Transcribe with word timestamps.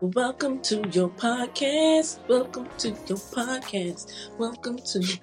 Welcome 0.00 0.60
to 0.62 0.76
your 0.92 1.08
podcast. 1.08 2.18
Welcome 2.28 2.68
to 2.78 2.88
your 2.88 3.18
podcast. 3.18 4.12
Welcome 4.38 4.76
to 4.78 4.98
your 5.00 5.16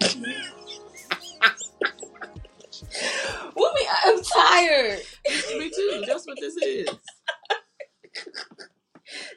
podcast. 0.00 0.42
Woman, 3.54 3.82
I'm 4.04 4.22
tired. 4.22 5.00
Me 5.58 5.70
too. 5.70 6.04
That's 6.06 6.26
what 6.26 6.38
this 6.40 6.56
is. 6.56 6.88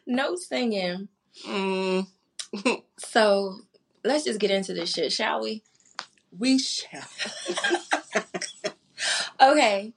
No 0.05 0.35
singing. 0.35 1.07
Mm, 1.45 2.07
So 2.97 3.55
let's 4.03 4.23
just 4.25 4.39
get 4.39 4.51
into 4.51 4.73
this 4.73 4.91
shit, 4.91 5.11
shall 5.11 5.41
we? 5.41 5.63
we 6.37 6.57
shall. 6.59 7.03
Okay. 9.41 9.93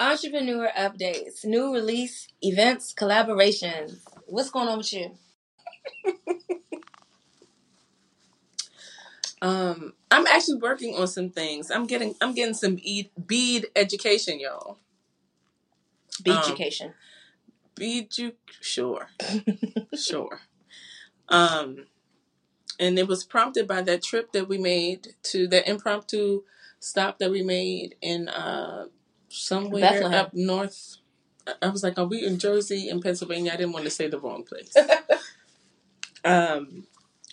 Entrepreneur 0.00 0.70
updates, 0.76 1.44
new 1.44 1.72
release, 1.74 2.26
events, 2.42 2.94
collaborations. 2.94 3.98
What's 4.26 4.50
going 4.50 4.68
on 4.68 4.78
with 4.78 4.92
you? 4.92 5.12
Um, 9.42 9.94
I'm 10.10 10.26
actually 10.26 10.58
working 10.58 10.94
on 10.96 11.06
some 11.08 11.30
things. 11.30 11.70
I'm 11.70 11.86
getting 11.86 12.14
I'm 12.20 12.34
getting 12.34 12.54
some 12.54 12.76
bead, 12.76 13.10
bead 13.26 13.68
education, 13.74 14.38
y'all. 14.38 14.78
Beach 16.22 16.34
Um, 16.34 16.42
education. 16.44 16.94
Bead 17.74 18.18
you 18.18 18.34
sure. 18.60 19.08
sure. 19.94 20.40
Um 21.28 21.86
and 22.78 22.98
it 22.98 23.08
was 23.08 23.24
prompted 23.24 23.66
by 23.66 23.82
that 23.82 24.02
trip 24.02 24.32
that 24.32 24.48
we 24.48 24.58
made 24.58 25.14
to 25.24 25.46
the 25.46 25.68
impromptu 25.68 26.42
stop 26.78 27.18
that 27.18 27.30
we 27.30 27.42
made 27.42 27.94
in 28.02 28.28
uh 28.28 28.86
somewhere 29.30 29.80
Bethlehem. 29.82 30.14
up 30.26 30.34
north. 30.34 30.98
I- 31.62 31.68
was 31.70 31.82
like, 31.84 31.98
are 31.98 32.06
we 32.06 32.24
in 32.26 32.38
Jersey 32.38 32.88
in 32.90 33.00
Pennsylvania? 33.02 33.52
I 33.52 33.56
didn't 33.56 33.72
want 33.72 33.86
to 33.86 33.90
say 33.90 34.08
the 34.08 34.20
wrong 34.20 34.44
place. 34.44 34.74
um 36.24 36.86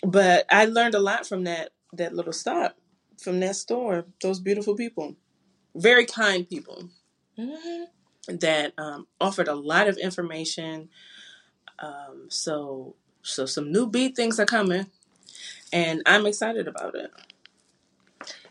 but 0.04 0.46
I 0.50 0.66
learned 0.66 0.94
a 0.94 1.00
lot 1.00 1.26
from 1.26 1.44
that 1.44 1.70
that 1.94 2.14
little 2.14 2.32
stop, 2.32 2.76
from 3.18 3.40
that 3.40 3.56
store. 3.56 4.06
Those 4.22 4.40
beautiful 4.40 4.76
people. 4.76 5.16
Very 5.76 6.06
kind 6.06 6.48
people 6.48 6.90
hmm 7.36 7.84
that 8.28 8.74
um, 8.78 9.06
offered 9.20 9.48
a 9.48 9.54
lot 9.54 9.88
of 9.88 9.98
information. 9.98 10.88
Um, 11.78 12.26
so, 12.28 12.96
so 13.22 13.46
some 13.46 13.72
new 13.72 13.88
beat 13.88 14.16
things 14.16 14.40
are 14.40 14.46
coming, 14.46 14.86
and 15.72 16.02
I'm 16.06 16.26
excited 16.26 16.68
about 16.68 16.94
it. 16.94 17.12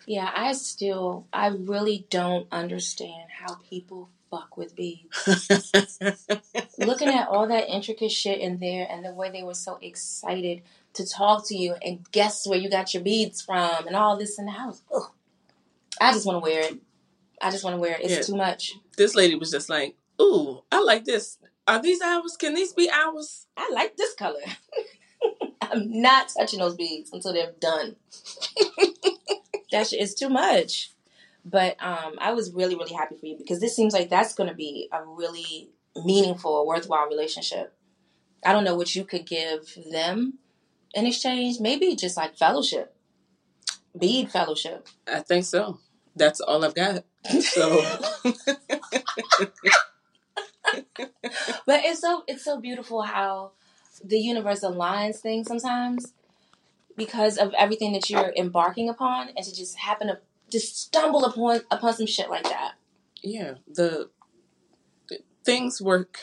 Yeah, 0.08 0.32
I 0.34 0.54
still, 0.54 1.28
I 1.34 1.48
really 1.48 2.08
don't 2.10 2.48
understand 2.52 3.26
how 3.30 3.56
people 3.56 4.08
fuck 4.32 4.56
with 4.56 4.74
beads. 4.74 5.28
Looking 6.80 7.10
at 7.10 7.28
all 7.28 7.48
that 7.50 7.68
intricate 7.70 8.12
shit 8.12 8.40
in 8.40 8.58
there 8.60 8.88
and 8.90 9.04
the 9.04 9.12
way 9.12 9.30
they 9.32 9.44
were 9.44 9.54
so 9.54 9.78
excited 9.82 10.62
to 10.94 11.06
talk 11.06 11.46
to 11.50 11.56
you 11.56 11.76
and 11.84 12.10
guess 12.12 12.48
where 12.48 12.58
you 12.58 12.70
got 12.70 12.94
your 12.94 13.04
beads 13.04 13.42
from 13.42 13.86
and 13.86 13.98
all 13.98 14.18
this 14.18 14.40
in 14.40 14.46
the 14.46 14.52
house. 14.52 14.82
Ugh. 14.96 15.12
I 16.00 16.14
just 16.14 16.26
want 16.26 16.38
to 16.38 16.40
wear 16.40 16.62
it. 16.62 16.78
I 17.42 17.52
just 17.52 17.66
want 17.66 17.76
to 17.76 17.80
wear 17.82 17.96
it. 17.96 18.02
It's 18.06 18.14
Yeah. 18.14 18.22
too 18.22 18.36
much. 18.38 18.74
this 18.98 19.14
lady 19.14 19.36
was 19.36 19.52
just 19.52 19.70
like, 19.70 19.96
"Ooh, 20.22 20.64
I 20.72 20.82
like 20.82 21.04
this. 21.06 21.38
Are 21.68 21.82
these 21.82 22.02
ours? 22.02 22.36
Can 22.38 22.54
these 22.56 22.72
be 22.74 22.90
ours?" 22.90 23.46
I 23.58 23.70
like 23.74 23.96
this 23.98 24.14
color. 24.16 24.40
I'm 25.62 26.02
not 26.02 26.30
touching 26.38 26.60
those 26.60 26.76
beads 26.76 27.12
until 27.14 27.34
they're 27.34 27.52
done. 27.60 27.96
that 29.72 29.88
shit 29.88 30.02
is 30.02 30.16
too 30.16 30.30
much. 30.30 30.92
But 31.46 31.78
um, 31.82 32.16
I 32.20 32.34
was 32.34 32.52
really, 32.52 32.76
really 32.76 32.94
happy 32.94 33.16
for 33.16 33.26
you 33.26 33.38
because 33.38 33.60
this 33.60 33.76
seems 33.76 33.94
like 33.94 34.10
that's 34.10 34.34
going 34.34 34.50
to 34.50 34.56
be 34.56 34.90
a 34.92 35.04
really 35.06 35.70
meaningful, 36.04 36.68
worthwhile 36.68 37.08
relationship. 37.08 37.74
I 38.46 38.52
don't 38.52 38.64
know 38.64 38.76
what 38.76 38.96
you 38.96 39.06
could 39.06 39.26
give 39.26 39.78
them 39.92 40.40
in 40.94 41.06
exchange. 41.06 41.60
Maybe 41.60 41.96
just 41.96 42.18
like 42.18 42.38
fellowship, 42.38 42.96
bead 43.98 44.30
fellowship. 44.30 44.88
I 45.12 45.22
think 45.22 45.46
so. 45.46 45.80
That's 46.16 46.42
all 46.42 46.66
I've 46.66 46.76
got. 46.76 47.04
So, 47.42 47.82
But 51.66 51.82
it's 51.84 52.02
so 52.02 52.24
it's 52.28 52.44
so 52.44 52.60
beautiful 52.60 53.02
how 53.02 53.52
the 54.04 54.20
universe 54.20 54.62
aligns 54.62 55.18
things 55.18 55.48
sometimes 55.48 56.14
because 56.98 57.38
of 57.38 57.54
everything 57.58 57.94
that 57.94 58.10
you're 58.10 58.34
embarking 58.36 58.90
upon, 58.90 59.30
and 59.36 59.46
to 59.46 59.56
just 59.56 59.78
happen 59.78 60.08
to 60.08 60.20
just 60.52 60.78
stumble 60.82 61.24
upon 61.24 61.62
upon 61.72 61.94
some 61.94 62.08
shit 62.08 62.30
like 62.30 62.44
that. 62.44 62.74
yeah, 63.24 63.56
the 63.68 64.10
things 65.44 65.82
work 65.82 66.18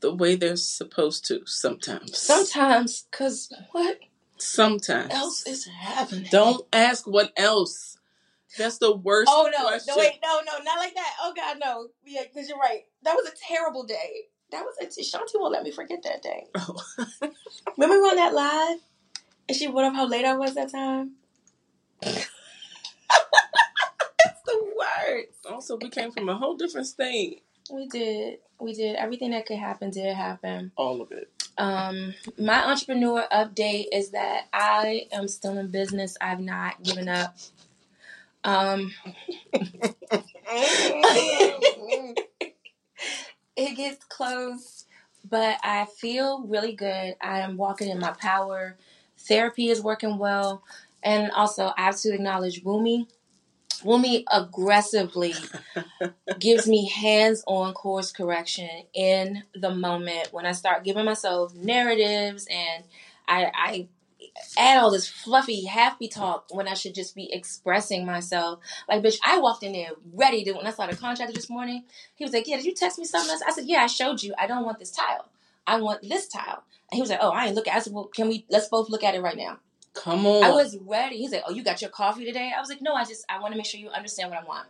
the 0.00 0.12
way 0.14 0.34
they're 0.36 0.56
supposed 0.56 1.24
to 1.26 1.42
sometimes. 1.46 2.18
Sometimes, 2.18 3.06
cause 3.12 3.52
what 3.72 3.98
Sometimes. 4.38 5.12
else 5.12 5.46
is 5.46 5.66
happening? 5.66 6.28
Don't 6.30 6.66
ask 6.72 7.06
what 7.06 7.32
else. 7.36 7.98
That's 8.58 8.78
the 8.78 8.94
worst. 8.94 9.30
Oh 9.32 9.48
no! 9.56 9.68
question. 9.68 9.94
No 9.96 9.98
wait! 10.00 10.18
No 10.22 10.40
no! 10.40 10.64
Not 10.64 10.78
like 10.78 10.94
that! 10.94 11.12
Oh 11.22 11.32
god 11.36 11.58
no! 11.60 11.88
Yeah, 12.04 12.22
because 12.22 12.48
you're 12.48 12.58
right. 12.58 12.84
That 13.02 13.14
was 13.14 13.26
a 13.28 13.34
terrible 13.48 13.84
day. 13.84 14.28
That 14.52 14.64
was 14.64 14.76
a 14.80 14.86
Shanti 15.02 15.34
won't 15.40 15.52
let 15.52 15.62
me 15.62 15.70
forget 15.70 16.02
that 16.04 16.22
day. 16.22 16.44
Oh. 16.54 16.76
Remember 17.76 18.00
we 18.02 18.08
on 18.08 18.16
that 18.16 18.32
live, 18.34 18.78
and 19.48 19.56
she 19.56 19.66
brought 19.68 19.84
up 19.84 19.94
how 19.94 20.06
late 20.06 20.24
I 20.24 20.36
was 20.36 20.54
that 20.54 20.70
time. 20.72 21.12
That's 22.02 22.30
the 24.44 24.74
worst. 24.76 25.46
also, 25.48 25.76
we 25.76 25.88
came 25.88 26.10
from 26.10 26.28
a 26.28 26.36
whole 26.36 26.56
different 26.56 26.86
state. 26.86 27.42
We 27.70 27.86
did. 27.86 28.38
We 28.60 28.74
did. 28.74 28.96
Everything 28.96 29.30
that 29.30 29.46
could 29.46 29.58
happen 29.58 29.90
did 29.90 30.14
happen. 30.14 30.72
All 30.76 31.00
of 31.00 31.12
it. 31.12 31.30
Um, 31.58 32.14
my 32.38 32.66
entrepreneur 32.66 33.26
update 33.32 33.86
is 33.92 34.10
that 34.10 34.46
I 34.52 35.06
am 35.12 35.26
still 35.28 35.56
in 35.58 35.68
business. 35.68 36.16
I've 36.20 36.40
not 36.40 36.82
given 36.82 37.08
up. 37.08 37.36
Um, 38.44 38.92
it 43.56 43.76
gets 43.76 44.04
close, 44.04 44.84
but 45.28 45.58
I 45.62 45.86
feel 45.86 46.44
really 46.46 46.74
good. 46.74 47.16
I 47.20 47.40
am 47.40 47.56
walking 47.56 47.88
in 47.88 47.98
my 47.98 48.12
power. 48.12 48.76
Therapy 49.28 49.68
is 49.68 49.80
working 49.80 50.18
well. 50.18 50.62
And 51.02 51.30
also, 51.32 51.72
I 51.76 51.82
have 51.82 51.96
to 52.00 52.12
acknowledge 52.12 52.64
Wumi. 52.64 53.06
Wumi 53.82 54.24
aggressively 54.32 55.34
gives 56.38 56.66
me 56.66 56.88
hands 56.88 57.44
on 57.46 57.74
course 57.74 58.10
correction 58.10 58.70
in 58.94 59.42
the 59.54 59.70
moment 59.70 60.28
when 60.32 60.46
I 60.46 60.52
start 60.52 60.84
giving 60.84 61.04
myself 61.04 61.54
narratives 61.54 62.46
and 62.50 62.84
I, 63.28 63.50
I 63.54 63.88
add 64.58 64.78
all 64.78 64.90
this 64.90 65.08
fluffy, 65.08 65.64
happy 65.64 66.08
talk 66.08 66.46
when 66.50 66.68
I 66.68 66.74
should 66.74 66.94
just 66.94 67.14
be 67.14 67.32
expressing 67.32 68.06
myself. 68.06 68.60
Like, 68.88 69.02
bitch, 69.02 69.18
I 69.24 69.38
walked 69.38 69.62
in 69.62 69.72
there 69.72 69.90
ready 70.14 70.44
to, 70.44 70.52
when 70.52 70.66
I 70.66 70.70
saw 70.70 70.86
the 70.86 70.96
contractor 70.96 71.34
this 71.34 71.50
morning, 71.50 71.84
he 72.14 72.24
was 72.24 72.32
like, 72.32 72.46
Yeah, 72.46 72.56
did 72.56 72.64
you 72.64 72.74
text 72.74 72.98
me 72.98 73.04
something 73.04 73.30
else? 73.30 73.42
I 73.46 73.52
said, 73.52 73.66
Yeah, 73.66 73.82
I 73.82 73.86
showed 73.86 74.22
you. 74.22 74.34
I 74.38 74.46
don't 74.46 74.64
want 74.64 74.78
this 74.78 74.90
tile. 74.90 75.28
I 75.66 75.80
want 75.80 76.02
this 76.02 76.28
tile. 76.28 76.62
And 76.90 76.96
he 76.96 77.00
was 77.00 77.10
like, 77.10 77.20
Oh, 77.22 77.30
I 77.30 77.46
ain't 77.46 77.54
looking. 77.54 77.72
I 77.72 77.80
said, 77.80 77.92
Well, 77.92 78.06
can 78.06 78.28
we, 78.28 78.46
let's 78.50 78.68
both 78.68 78.88
look 78.88 79.02
at 79.04 79.14
it 79.14 79.20
right 79.22 79.36
now. 79.36 79.58
Come 79.96 80.26
on. 80.26 80.44
I 80.44 80.50
was 80.50 80.76
ready. 80.86 81.16
He's 81.16 81.32
like, 81.32 81.42
"Oh, 81.48 81.52
you 81.52 81.64
got 81.64 81.80
your 81.80 81.90
coffee 81.90 82.26
today?" 82.26 82.52
I 82.54 82.60
was 82.60 82.68
like, 82.68 82.82
"No, 82.82 82.94
I 82.94 83.04
just 83.04 83.24
I 83.28 83.40
want 83.40 83.52
to 83.52 83.56
make 83.56 83.66
sure 83.66 83.80
you 83.80 83.88
understand 83.88 84.30
what 84.30 84.38
I 84.38 84.44
want." 84.44 84.68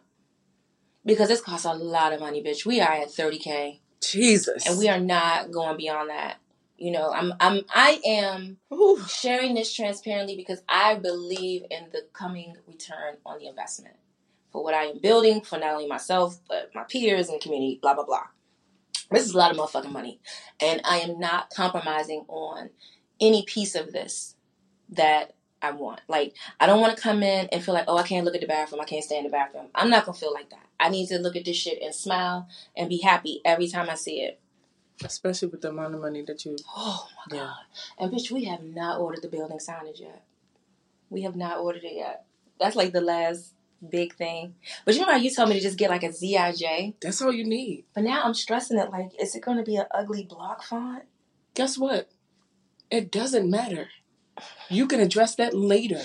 Because 1.05 1.29
this 1.29 1.41
costs 1.41 1.67
a 1.67 1.75
lot 1.75 2.13
of 2.13 2.21
money, 2.21 2.43
bitch. 2.43 2.65
We 2.65 2.81
are 2.81 2.93
at 2.93 3.09
30k 3.09 3.81
Jesus. 4.01 4.67
and 4.67 4.79
we 4.79 4.89
are 4.89 5.01
not 5.01 5.51
going 5.51 5.77
beyond 5.77 6.11
that. 6.11 6.37
You 6.79 6.93
know, 6.93 7.11
I'm 7.13 7.33
I'm 7.41 7.63
I 7.75 8.01
am 8.07 8.59
Ooh. 8.73 9.03
sharing 9.09 9.55
this 9.55 9.75
transparently 9.75 10.37
because 10.37 10.63
I 10.69 10.95
believe 10.95 11.65
in 11.71 11.89
the 11.93 12.07
coming 12.13 12.57
return 12.67 13.17
on 13.25 13.39
the 13.39 13.49
investment 13.49 13.97
for 14.53 14.63
what 14.63 14.75
I 14.75 14.85
am 14.85 14.99
building 14.99 15.41
for 15.41 15.59
not 15.59 15.73
only 15.73 15.89
myself 15.89 16.39
but 16.49 16.71
my 16.75 16.85
peers 16.85 17.29
and 17.29 17.41
community. 17.41 17.79
Blah 17.83 17.95
blah 17.95 18.05
blah. 18.05 18.27
This 19.11 19.25
is 19.25 19.35
a 19.35 19.39
lot 19.39 19.51
of 19.51 19.57
motherfucking 19.57 19.93
money, 19.93 20.21
and 20.61 20.81
I 20.85 20.99
am 20.99 21.19
not 21.21 21.51
compromising 21.51 22.25
on 22.29 22.71
any 23.21 23.45
piece 23.45 23.75
of 23.75 23.93
this 23.93 24.35
that 24.91 25.35
I 25.63 25.71
want. 25.73 26.01
Like 26.09 26.35
I 26.61 26.67
don't 26.67 26.81
want 26.81 26.97
to 26.97 27.03
come 27.03 27.23
in 27.23 27.49
and 27.53 27.63
feel 27.65 27.75
like, 27.75 27.85
oh, 27.89 27.97
I 27.97 28.03
can't 28.03 28.25
look 28.25 28.35
at 28.35 28.41
the 28.41 28.47
bathroom. 28.47 28.81
I 28.81 28.85
can't 28.85 29.05
stay 29.05 29.19
in 29.19 29.25
the 29.25 29.31
bathroom. 29.31 29.67
I'm 29.75 29.91
not 29.91 30.05
gonna 30.05 30.19
feel 30.19 30.33
like 30.33 30.51
that. 30.51 30.67
I 30.79 30.89
need 30.89 31.09
to 31.09 31.19
look 31.19 31.37
at 31.37 31.45
this 31.45 31.57
shit 31.57 31.81
and 31.83 31.95
smile 31.95 32.49
and 32.77 32.89
be 32.89 32.99
happy 32.99 33.41
every 33.45 33.69
time 33.69 33.89
I 33.89 33.95
see 33.95 34.21
it. 34.23 34.41
Especially 35.05 35.49
with 35.49 35.61
the 35.61 35.69
amount 35.71 35.95
of 35.95 36.01
money 36.01 36.23
that 36.23 36.45
you. 36.45 36.57
Oh 36.77 37.09
my 37.31 37.37
Yeah. 37.37 37.45
god! 37.45 37.57
And 37.99 38.13
bitch, 38.13 38.31
we 38.31 38.45
have 38.45 38.63
not 38.63 39.01
ordered 39.01 39.23
the 39.23 39.29
building 39.29 39.59
signage 39.59 40.01
yet. 40.01 40.25
We 41.11 41.23
have 41.23 41.37
not 41.37 41.59
ordered 41.59 41.85
it 41.85 41.95
yet. 41.95 42.25
That's 42.59 42.77
like 42.77 42.93
the 42.93 43.01
last 43.01 43.53
big 43.91 44.15
thing. 44.15 44.55
But 44.85 44.95
you 44.95 45.01
know 45.01 45.13
how 45.13 45.17
you 45.17 45.31
told 45.35 45.49
me 45.49 45.55
to 45.57 45.61
just 45.61 45.79
get 45.79 45.91
like 45.91 46.03
a 46.03 46.09
ZIJ? 46.09 46.95
That's 47.01 47.23
all 47.23 47.33
you 47.33 47.45
need. 47.45 47.85
But 47.95 48.05
now 48.05 48.23
I'm 48.25 48.35
stressing 48.35 48.79
it. 48.79 48.91
Like, 48.91 49.11
is 49.21 49.35
it 49.35 49.43
going 49.43 49.57
to 49.59 49.63
be 49.65 49.77
an 49.77 49.87
ugly 49.93 50.25
block 50.25 50.63
font? 50.63 51.05
Guess 51.55 51.79
what? 51.79 52.11
It 52.91 53.11
doesn't 53.11 53.51
matter. 53.51 53.89
You 54.69 54.87
can 54.87 55.01
address 55.01 55.35
that 55.37 55.55
later. 55.55 56.03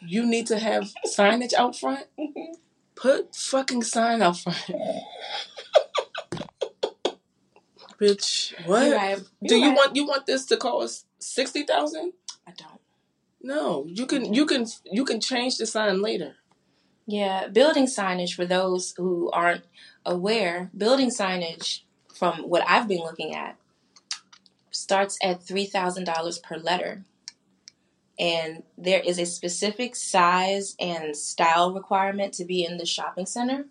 You 0.00 0.26
need 0.26 0.46
to 0.48 0.58
have 0.58 0.92
signage 1.06 1.54
out 1.54 1.76
front. 1.76 2.06
Put 2.94 3.34
fucking 3.34 3.82
sign 3.82 4.22
out 4.22 4.38
front. 4.38 4.62
Bitch, 8.00 8.52
what? 8.66 8.86
You're 8.86 8.96
right. 8.96 9.18
Do 9.18 9.54
You're 9.54 9.58
you 9.58 9.68
right. 9.70 9.76
want 9.76 9.96
you 9.96 10.06
want 10.06 10.26
this 10.26 10.44
to 10.46 10.56
cost 10.56 11.06
sixty 11.20 11.62
thousand? 11.62 12.12
I 12.46 12.50
don't. 12.56 12.80
No, 13.42 13.86
you 13.86 14.06
can 14.06 14.34
you 14.34 14.44
can 14.44 14.66
you 14.90 15.04
can 15.04 15.20
change 15.20 15.56
the 15.58 15.66
sign 15.66 16.02
later. 16.02 16.34
Yeah, 17.06 17.48
building 17.48 17.86
signage 17.86 18.34
for 18.34 18.46
those 18.46 18.94
who 18.96 19.30
aren't 19.30 19.64
aware, 20.06 20.70
building 20.76 21.10
signage 21.10 21.80
from 22.14 22.42
what 22.42 22.64
I've 22.68 22.88
been 22.88 23.02
looking 23.02 23.34
at 23.34 23.56
starts 24.70 25.18
at 25.22 25.40
$3,000 25.44 26.42
per 26.42 26.56
letter. 26.56 27.04
And 28.18 28.62
there 28.78 29.00
is 29.00 29.18
a 29.18 29.26
specific 29.26 29.96
size 29.96 30.76
and 30.78 31.16
style 31.16 31.72
requirement 31.72 32.34
to 32.34 32.44
be 32.44 32.64
in 32.64 32.78
the 32.78 32.86
shopping 32.86 33.26
center. 33.26 33.66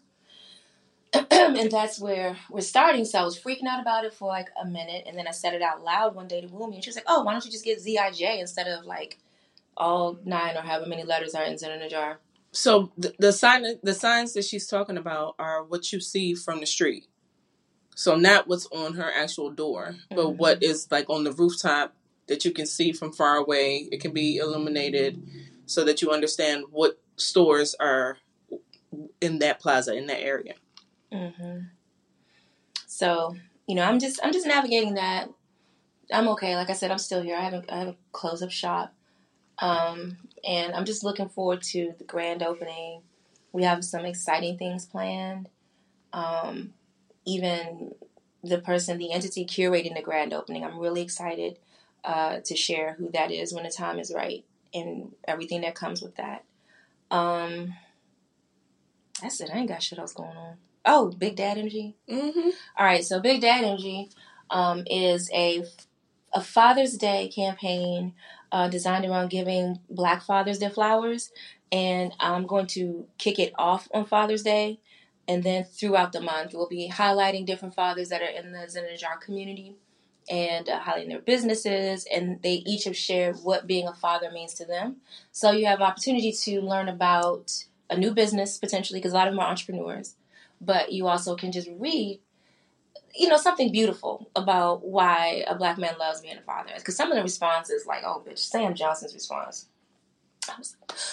and 1.32 1.72
that's 1.72 2.00
where 2.00 2.38
we're 2.50 2.62
starting. 2.62 3.06
So 3.06 3.20
I 3.20 3.24
was 3.24 3.40
freaking 3.40 3.68
out 3.68 3.82
about 3.82 4.06
it 4.06 4.14
for 4.14 4.28
like 4.28 4.50
a 4.62 4.66
minute. 4.66 5.06
And 5.08 5.18
then 5.18 5.28
I 5.28 5.32
said 5.32 5.54
it 5.54 5.62
out 5.62 5.84
loud 5.84 6.16
one 6.16 6.28
day 6.28 6.42
to 6.42 6.48
Wumi. 6.48 6.76
And 6.76 6.84
she 6.84 6.90
was 6.90 6.96
like, 6.96 7.06
oh, 7.08 7.24
why 7.24 7.34
don't 7.34 7.46
you 7.46 7.52
just 7.52 7.66
get 7.66 7.84
ZIJ 7.84 8.40
instead 8.40 8.68
of 8.68 8.86
like 8.86 9.20
all 9.78 10.18
nine 10.26 10.58
or 10.58 10.62
however 10.62 10.86
many 10.88 11.04
letters 11.04 11.36
are 11.36 11.44
in 11.44 11.58
Zen 11.58 11.72
in 11.72 11.82
a 11.82 11.90
jar? 11.90 12.20
So 12.52 12.92
the, 12.98 13.14
the 13.18 13.32
sign 13.32 13.66
the 13.82 13.94
signs 13.94 14.34
that 14.34 14.44
she's 14.46 14.68
talking 14.68 14.98
about 14.98 15.36
are 15.40 15.64
what 15.64 15.92
you 15.94 16.00
see 16.00 16.34
from 16.34 16.60
the 16.60 16.66
street. 16.66 17.08
So 17.96 18.16
not 18.16 18.48
what's 18.48 18.68
on 18.68 18.94
her 18.96 19.10
actual 19.12 19.52
door, 19.52 19.96
but 20.10 20.26
Mhm. 20.26 20.38
what 20.38 20.64
is 20.64 20.88
like 20.92 21.10
on 21.10 21.24
the 21.24 21.32
rooftop 21.32 21.96
that 22.28 22.44
you 22.46 22.52
can 22.52 22.66
see 22.66 22.92
from 22.92 23.12
far 23.14 23.38
away. 23.38 23.88
It 23.92 24.02
can 24.02 24.12
be 24.14 24.38
illuminated 24.38 25.22
so 25.66 25.84
that 25.86 26.02
you 26.02 26.12
understand 26.12 26.66
what 26.72 27.00
stores 27.18 27.76
are 27.80 28.18
in 29.22 29.40
that 29.40 29.60
plaza 29.60 29.94
in 29.96 30.08
that 30.08 30.22
area. 30.22 30.56
hmm 31.12 31.60
So 32.88 33.36
you 33.68 33.76
know, 33.76 33.84
I'm 33.84 34.00
just 34.00 34.20
I'm 34.24 34.34
just 34.34 34.46
navigating 34.48 34.96
that. 34.96 35.30
I'm 36.12 36.28
okay. 36.30 36.56
Like 36.58 36.70
I 36.70 36.74
said, 36.74 36.92
I'm 36.92 36.98
still 36.98 37.22
here. 37.22 37.38
I 37.38 37.42
haven't 37.42 37.72
I 37.72 37.78
haven't 37.80 37.98
closed 38.12 38.44
up 38.44 38.52
shop, 38.52 38.94
um, 39.62 40.18
and 40.44 40.74
I'm 40.74 40.86
just 40.86 41.04
looking 41.04 41.30
forward 41.30 41.62
to 41.64 41.94
the 41.98 42.04
grand 42.04 42.44
opening. 42.44 43.02
We 43.54 43.64
have 43.64 43.86
some 43.86 44.06
exciting 44.06 44.58
things 44.58 44.86
planned. 44.86 45.50
Um, 46.12 46.74
even 47.26 47.94
the 48.44 48.58
person, 48.58 48.98
the 48.98 49.12
entity 49.12 49.46
curating 49.46 49.96
the 49.96 50.02
grand 50.02 50.34
opening, 50.34 50.64
I'm 50.64 50.80
really 50.80 51.02
excited 51.02 51.60
uh, 52.04 52.40
to 52.44 52.56
share 52.56 52.96
who 52.98 53.12
that 53.12 53.32
is 53.32 53.54
when 53.54 53.64
the 53.64 53.70
time 53.70 54.00
is 54.00 54.12
right 54.14 54.44
and 54.74 55.14
everything 55.28 55.62
that 55.62 55.76
comes 55.76 56.02
with 56.02 56.16
that. 56.16 56.44
Um, 57.12 57.76
that's 59.22 59.40
it. 59.42 59.52
I 59.54 59.60
ain't 59.60 59.70
got 59.70 59.84
shit 59.84 60.00
else 60.00 60.14
going 60.14 60.36
on. 60.36 60.56
Oh, 60.86 61.12
Big 61.12 61.36
Dad 61.36 61.60
Energy. 61.60 61.96
Mm-hmm. 62.10 62.50
All 62.78 62.86
right, 62.86 63.06
so 63.06 63.20
Big 63.20 63.42
Dad 63.42 63.64
Energy 63.64 64.10
um, 64.50 64.84
is 64.88 65.30
a 65.32 65.64
a 66.34 66.42
Father's 66.42 66.98
Day 66.98 67.28
campaign 67.28 68.14
uh, 68.52 68.68
designed 68.68 69.06
around 69.06 69.30
giving 69.30 69.80
Black 69.90 70.24
fathers 70.24 70.60
their 70.60 70.70
flowers, 70.70 71.32
and 71.72 72.14
I'm 72.20 72.46
going 72.48 72.68
to 72.68 73.08
kick 73.18 73.40
it 73.40 73.54
off 73.58 73.88
on 73.94 74.06
Father's 74.06 74.44
Day, 74.44 74.80
and 75.28 75.44
then 75.44 75.64
throughout 75.64 76.12
the 76.12 76.22
month 76.22 76.54
we'll 76.54 76.68
be 76.68 76.90
highlighting 76.90 77.46
different 77.46 77.76
fathers 77.76 78.10
that 78.10 78.22
are 78.22 78.26
in 78.26 78.52
the 78.52 78.68
Zen 78.70 78.86
community, 79.22 79.76
and 80.30 80.70
uh, 80.70 80.80
highlighting 80.80 81.10
their 81.10 81.20
businesses, 81.20 82.06
and 82.14 82.42
they 82.42 82.64
each 82.66 82.84
have 82.86 82.96
shared 82.96 83.38
what 83.38 83.68
being 83.68 83.88
a 83.88 83.94
father 83.94 84.32
means 84.32 84.54
to 84.54 84.66
them. 84.66 84.98
So 85.32 85.52
you 85.52 85.66
have 85.66 85.80
an 85.80 85.86
opportunity 85.86 86.32
to 86.32 86.62
learn 86.62 86.88
about 86.88 87.66
a 87.90 87.98
new 87.98 88.14
business 88.14 88.58
potentially, 88.58 89.00
because 89.00 89.14
a 89.14 89.16
lot 89.16 89.28
of 89.28 89.34
them 89.34 89.40
are 89.40 89.50
entrepreneurs. 89.50 90.16
But 90.62 90.92
you 90.92 91.08
also 91.08 91.36
can 91.36 91.52
just 91.52 91.70
read 91.78 92.20
you 93.16 93.28
know 93.28 93.38
something 93.38 93.72
beautiful 93.72 94.30
about 94.36 94.86
why 94.86 95.44
a 95.48 95.56
black 95.56 95.78
man 95.78 95.96
loves 96.00 96.22
being 96.22 96.38
a 96.38 96.42
father 96.42 96.72
because 96.78 96.96
some 96.96 97.12
of 97.12 97.18
the 97.18 97.24
responses 97.24 97.86
like 97.86 98.04
oh 98.06 98.24
bitch 98.28 98.40
sam 98.40 98.74
johnson's 98.74 99.14
response. 99.14 99.68
I 100.50 100.58
was 100.58 100.76
like, 100.82 100.98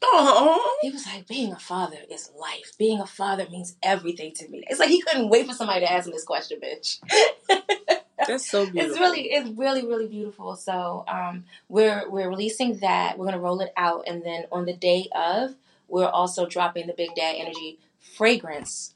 Oh, 0.00 0.78
he 0.80 0.90
was 0.90 1.04
like 1.06 1.26
being 1.26 1.52
a 1.52 1.58
father 1.58 1.96
is 2.08 2.30
life. 2.38 2.72
Being 2.78 3.00
a 3.00 3.06
father 3.06 3.48
means 3.50 3.76
everything 3.82 4.32
to 4.34 4.48
me. 4.48 4.62
It's 4.68 4.78
like 4.78 4.90
he 4.90 5.02
couldn't 5.02 5.28
wait 5.28 5.46
for 5.46 5.54
somebody 5.54 5.80
to 5.80 5.92
ask 5.92 6.06
him 6.06 6.12
this 6.12 6.24
question 6.24 6.60
bitch. 6.60 7.00
That's 8.28 8.48
so 8.48 8.64
beautiful. 8.64 8.90
it's 8.90 9.00
really 9.00 9.22
it's 9.22 9.50
really 9.58 9.84
really 9.84 10.06
beautiful. 10.06 10.54
So 10.54 11.04
um 11.08 11.44
we're 11.68 12.08
we're 12.08 12.28
releasing 12.28 12.78
that. 12.78 13.18
We're 13.18 13.24
gonna 13.24 13.40
roll 13.40 13.60
it 13.60 13.72
out 13.76 14.04
and 14.06 14.24
then 14.24 14.44
on 14.52 14.66
the 14.66 14.72
day 14.72 15.08
of 15.14 15.56
we're 15.88 16.06
also 16.06 16.46
dropping 16.46 16.86
the 16.86 16.92
big 16.92 17.14
dad 17.16 17.34
energy 17.36 17.80
fragrance 17.98 18.94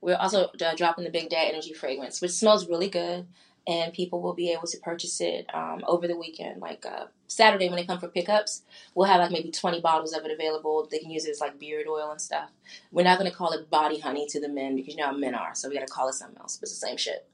we're 0.00 0.16
also 0.16 0.50
uh, 0.64 0.74
dropping 0.74 1.04
the 1.04 1.10
big 1.10 1.28
dad 1.30 1.48
energy 1.48 1.72
fragrance 1.72 2.20
which 2.20 2.30
smells 2.32 2.68
really 2.68 2.88
good 2.88 3.26
and 3.66 3.92
people 3.92 4.22
will 4.22 4.32
be 4.32 4.50
able 4.50 4.66
to 4.66 4.78
purchase 4.78 5.20
it 5.20 5.46
um, 5.54 5.82
over 5.86 6.08
the 6.08 6.16
weekend 6.16 6.60
like 6.60 6.84
uh, 6.86 7.06
saturday 7.28 7.68
when 7.68 7.76
they 7.76 7.84
come 7.84 7.98
for 8.00 8.08
pickups 8.08 8.62
we'll 8.94 9.06
have 9.06 9.20
like 9.20 9.30
maybe 9.30 9.50
20 9.50 9.80
bottles 9.80 10.12
of 10.12 10.24
it 10.24 10.30
available 10.30 10.86
they 10.90 10.98
can 10.98 11.10
use 11.10 11.24
it 11.26 11.30
as 11.30 11.40
like 11.40 11.58
beard 11.58 11.86
oil 11.88 12.10
and 12.10 12.20
stuff 12.20 12.50
we're 12.92 13.02
not 13.04 13.18
going 13.18 13.30
to 13.30 13.36
call 13.36 13.52
it 13.52 13.68
body 13.70 13.98
honey 13.98 14.26
to 14.26 14.40
the 14.40 14.48
men 14.48 14.76
because 14.76 14.94
you 14.94 15.00
know 15.00 15.06
how 15.06 15.12
men 15.16 15.34
are 15.34 15.54
so 15.54 15.68
we 15.68 15.74
got 15.74 15.86
to 15.86 15.92
call 15.92 16.08
it 16.08 16.14
something 16.14 16.38
else 16.38 16.56
but 16.56 16.64
it's 16.68 16.78
the 16.78 16.86
same 16.86 16.96
shit 16.96 17.28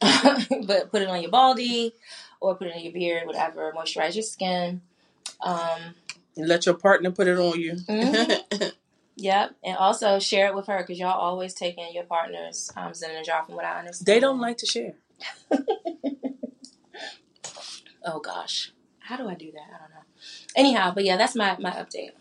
but 0.00 0.90
put 0.90 1.02
it 1.02 1.08
on 1.08 1.20
your 1.20 1.30
baldy 1.30 1.92
or 2.40 2.54
put 2.54 2.68
it 2.68 2.76
in 2.76 2.84
your 2.84 2.92
beard, 2.92 3.26
whatever. 3.26 3.72
Moisturize 3.76 4.14
your 4.14 4.22
skin. 4.22 4.80
Um, 5.40 5.94
Let 6.36 6.66
your 6.66 6.76
partner 6.76 7.10
put 7.10 7.26
it 7.26 7.36
on 7.36 7.58
you. 7.58 7.72
Mhm. 7.74 8.72
yep, 9.18 9.54
and 9.62 9.76
also 9.76 10.18
share 10.18 10.46
it 10.46 10.54
with 10.54 10.66
her 10.68 10.78
because 10.78 10.98
y'all 10.98 11.10
always 11.18 11.52
take 11.54 11.76
in 11.76 11.92
your 11.92 12.04
partner's 12.04 12.72
um, 12.76 12.94
Zen 12.94 13.10
and 13.16 13.26
Jar, 13.26 13.44
from 13.44 13.56
what 13.56 13.64
I 13.64 13.78
understand. 13.80 14.06
they 14.06 14.20
don't 14.20 14.40
like 14.40 14.56
to 14.58 14.66
share. 14.66 14.94
Oh 18.04 18.20
gosh, 18.20 18.72
how 19.00 19.16
do 19.18 19.28
I 19.28 19.34
do 19.34 19.52
that? 19.52 19.60
I 19.60 19.78
don't 19.80 19.90
know. 19.90 20.06
Anyhow, 20.56 20.92
but 20.94 21.04
yeah, 21.04 21.18
that's 21.18 21.34
my 21.34 21.58
my 21.58 21.72
update. 21.72 22.12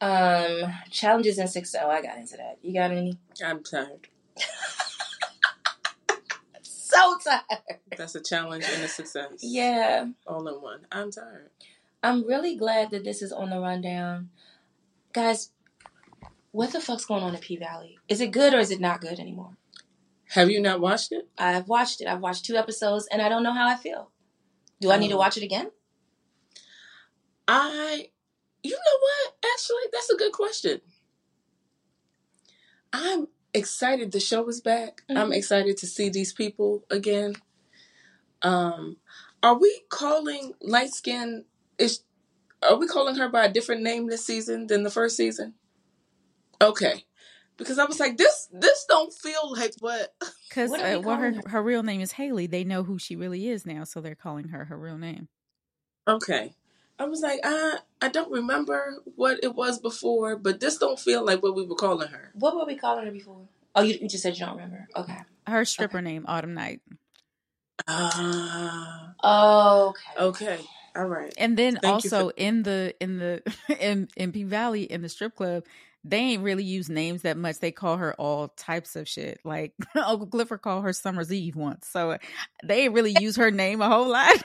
Um, 0.00 0.72
challenges 0.90 1.38
in 1.38 1.46
six 1.46 1.74
oh. 1.80 1.88
I 1.88 2.02
got 2.02 2.16
into 2.18 2.36
that. 2.38 2.58
You 2.62 2.72
got 2.74 2.90
any? 2.90 3.16
I'm 3.44 3.62
tired. 3.62 4.08
So 6.62 7.16
tired. 7.22 7.78
That's 7.96 8.16
a 8.16 8.20
challenge 8.20 8.64
and 8.68 8.82
a 8.82 8.88
success. 8.88 9.34
Yeah, 9.42 10.06
All 10.26 10.46
in 10.48 10.54
one. 10.60 10.80
I'm 10.90 11.12
tired. 11.12 11.50
I'm 12.02 12.26
really 12.26 12.56
glad 12.56 12.90
that 12.90 13.04
this 13.04 13.22
is 13.22 13.30
on 13.30 13.50
the 13.50 13.60
rundown, 13.60 14.30
guys. 15.12 15.50
What 16.52 16.72
the 16.72 16.80
fuck's 16.80 17.04
going 17.04 17.22
on 17.22 17.34
in 17.34 17.40
P 17.40 17.56
Valley? 17.56 17.98
Is 18.08 18.20
it 18.20 18.32
good 18.32 18.54
or 18.54 18.58
is 18.58 18.70
it 18.70 18.80
not 18.80 19.00
good 19.00 19.20
anymore? 19.20 19.56
Have 20.30 20.50
you 20.50 20.60
not 20.60 20.80
watched 20.80 21.12
it? 21.12 21.28
I've 21.38 21.68
watched 21.68 22.00
it. 22.00 22.06
I've 22.06 22.20
watched 22.20 22.44
two 22.44 22.56
episodes 22.56 23.08
and 23.10 23.20
I 23.22 23.28
don't 23.28 23.42
know 23.42 23.52
how 23.52 23.68
I 23.68 23.76
feel. 23.76 24.10
Do 24.80 24.90
I 24.90 24.96
need 24.96 25.08
to 25.08 25.14
Oh. 25.14 25.18
watch 25.18 25.36
it 25.36 25.42
again? 25.42 25.70
I, 27.46 28.10
you 28.62 28.70
know 28.72 28.76
what? 29.00 29.34
Actually, 29.52 29.82
that's 29.92 30.10
a 30.10 30.16
good 30.16 30.32
question. 30.32 30.80
I'm 32.92 33.28
excited 33.54 34.12
the 34.12 34.20
show 34.20 34.48
is 34.48 34.60
back. 34.60 35.02
I'm 35.08 35.30
Mhm. 35.30 35.36
excited 35.36 35.76
to 35.78 35.86
see 35.86 36.08
these 36.08 36.32
people 36.32 36.84
again. 36.90 37.36
Um, 38.42 38.98
Are 39.42 39.54
we 39.58 39.80
calling 39.88 40.54
light 40.60 40.92
skin? 40.92 41.46
Is 41.78 42.02
are 42.62 42.76
we 42.76 42.86
calling 42.86 43.14
her 43.16 43.26
by 43.26 43.46
a 43.46 43.52
different 43.52 43.80
name 43.82 44.06
this 44.06 44.22
season 44.22 44.66
than 44.66 44.82
the 44.82 44.90
first 44.90 45.16
season? 45.16 45.54
Okay, 46.60 47.04
because 47.56 47.78
I 47.78 47.84
was 47.84 47.98
like, 48.00 48.16
this 48.16 48.48
this 48.52 48.84
don't 48.88 49.12
feel 49.12 49.52
like 49.52 49.74
what. 49.80 50.14
Because 50.48 50.70
What 50.70 50.80
uh, 50.80 51.00
well, 51.00 51.16
her 51.16 51.32
her? 51.32 51.48
her 51.50 51.62
real 51.62 51.84
name 51.84 52.00
is 52.00 52.10
Haley. 52.12 52.48
They 52.48 52.64
know 52.64 52.82
who 52.82 52.98
she 52.98 53.14
really 53.14 53.48
is 53.48 53.64
now, 53.64 53.84
so 53.84 54.00
they're 54.00 54.16
calling 54.16 54.48
her 54.48 54.64
her 54.64 54.76
real 54.76 54.98
name. 54.98 55.28
Okay, 56.08 56.54
I 56.98 57.04
was 57.04 57.20
like, 57.20 57.38
I 57.44 57.78
I 58.02 58.08
don't 58.08 58.32
remember 58.32 58.96
what 59.14 59.38
it 59.44 59.54
was 59.54 59.78
before, 59.78 60.34
but 60.36 60.58
this 60.58 60.76
don't 60.76 60.98
feel 60.98 61.24
like 61.24 61.40
what 61.42 61.54
we 61.54 61.64
were 61.64 61.76
calling 61.76 62.08
her. 62.08 62.32
What 62.34 62.56
were 62.56 62.64
we 62.66 62.74
calling 62.76 63.04
her 63.06 63.12
before? 63.12 63.46
Oh, 63.76 63.82
you, 63.82 63.96
you 64.02 64.08
just 64.08 64.24
said 64.24 64.36
you 64.36 64.44
don't 64.44 64.56
remember. 64.56 64.88
Okay. 64.96 65.18
Her 65.46 65.64
stripper 65.64 66.02
name, 66.02 66.24
Autumn 66.26 66.54
Night. 66.54 66.80
Ah, 67.86 69.14
Okay. 69.22 70.12
okay, 70.18 70.58
all 70.96 71.04
right. 71.06 71.32
And 71.38 71.56
then 71.56 71.78
Thank 71.80 72.04
you 72.04 72.10
for- 72.10 72.16
also 72.16 72.28
in 72.30 72.62
the 72.64 72.94
in 73.00 73.18
the 73.18 73.42
in 73.80 74.08
in 74.16 74.32
P 74.32 74.42
Valley 74.44 74.82
in 74.82 75.02
the 75.02 75.08
strip 75.08 75.36
club, 75.36 75.64
they 76.04 76.18
ain't 76.18 76.42
really 76.42 76.64
use 76.64 76.88
names 76.88 77.22
that 77.22 77.36
much. 77.36 77.58
They 77.58 77.72
call 77.72 77.96
her 77.98 78.14
all 78.14 78.48
types 78.48 78.96
of 78.96 79.08
shit. 79.08 79.40
Like 79.44 79.74
Uncle 79.94 80.26
Clifford 80.26 80.62
called 80.62 80.84
her 80.84 80.92
Summer's 80.92 81.32
Eve 81.32 81.56
once, 81.56 81.86
so 81.88 82.16
they 82.64 82.82
ain't 82.84 82.94
really 82.94 83.14
use 83.20 83.36
her 83.36 83.50
name 83.50 83.82
a 83.82 83.88
whole 83.88 84.08
lot. 84.08 84.42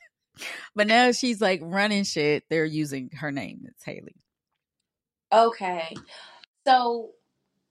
but 0.74 0.86
now 0.86 1.12
she's 1.12 1.40
like 1.40 1.60
running 1.62 2.04
shit. 2.04 2.44
They're 2.50 2.64
using 2.64 3.10
her 3.20 3.30
name. 3.30 3.66
It's 3.68 3.84
Haley. 3.84 4.16
Okay. 5.32 5.94
So 6.66 7.10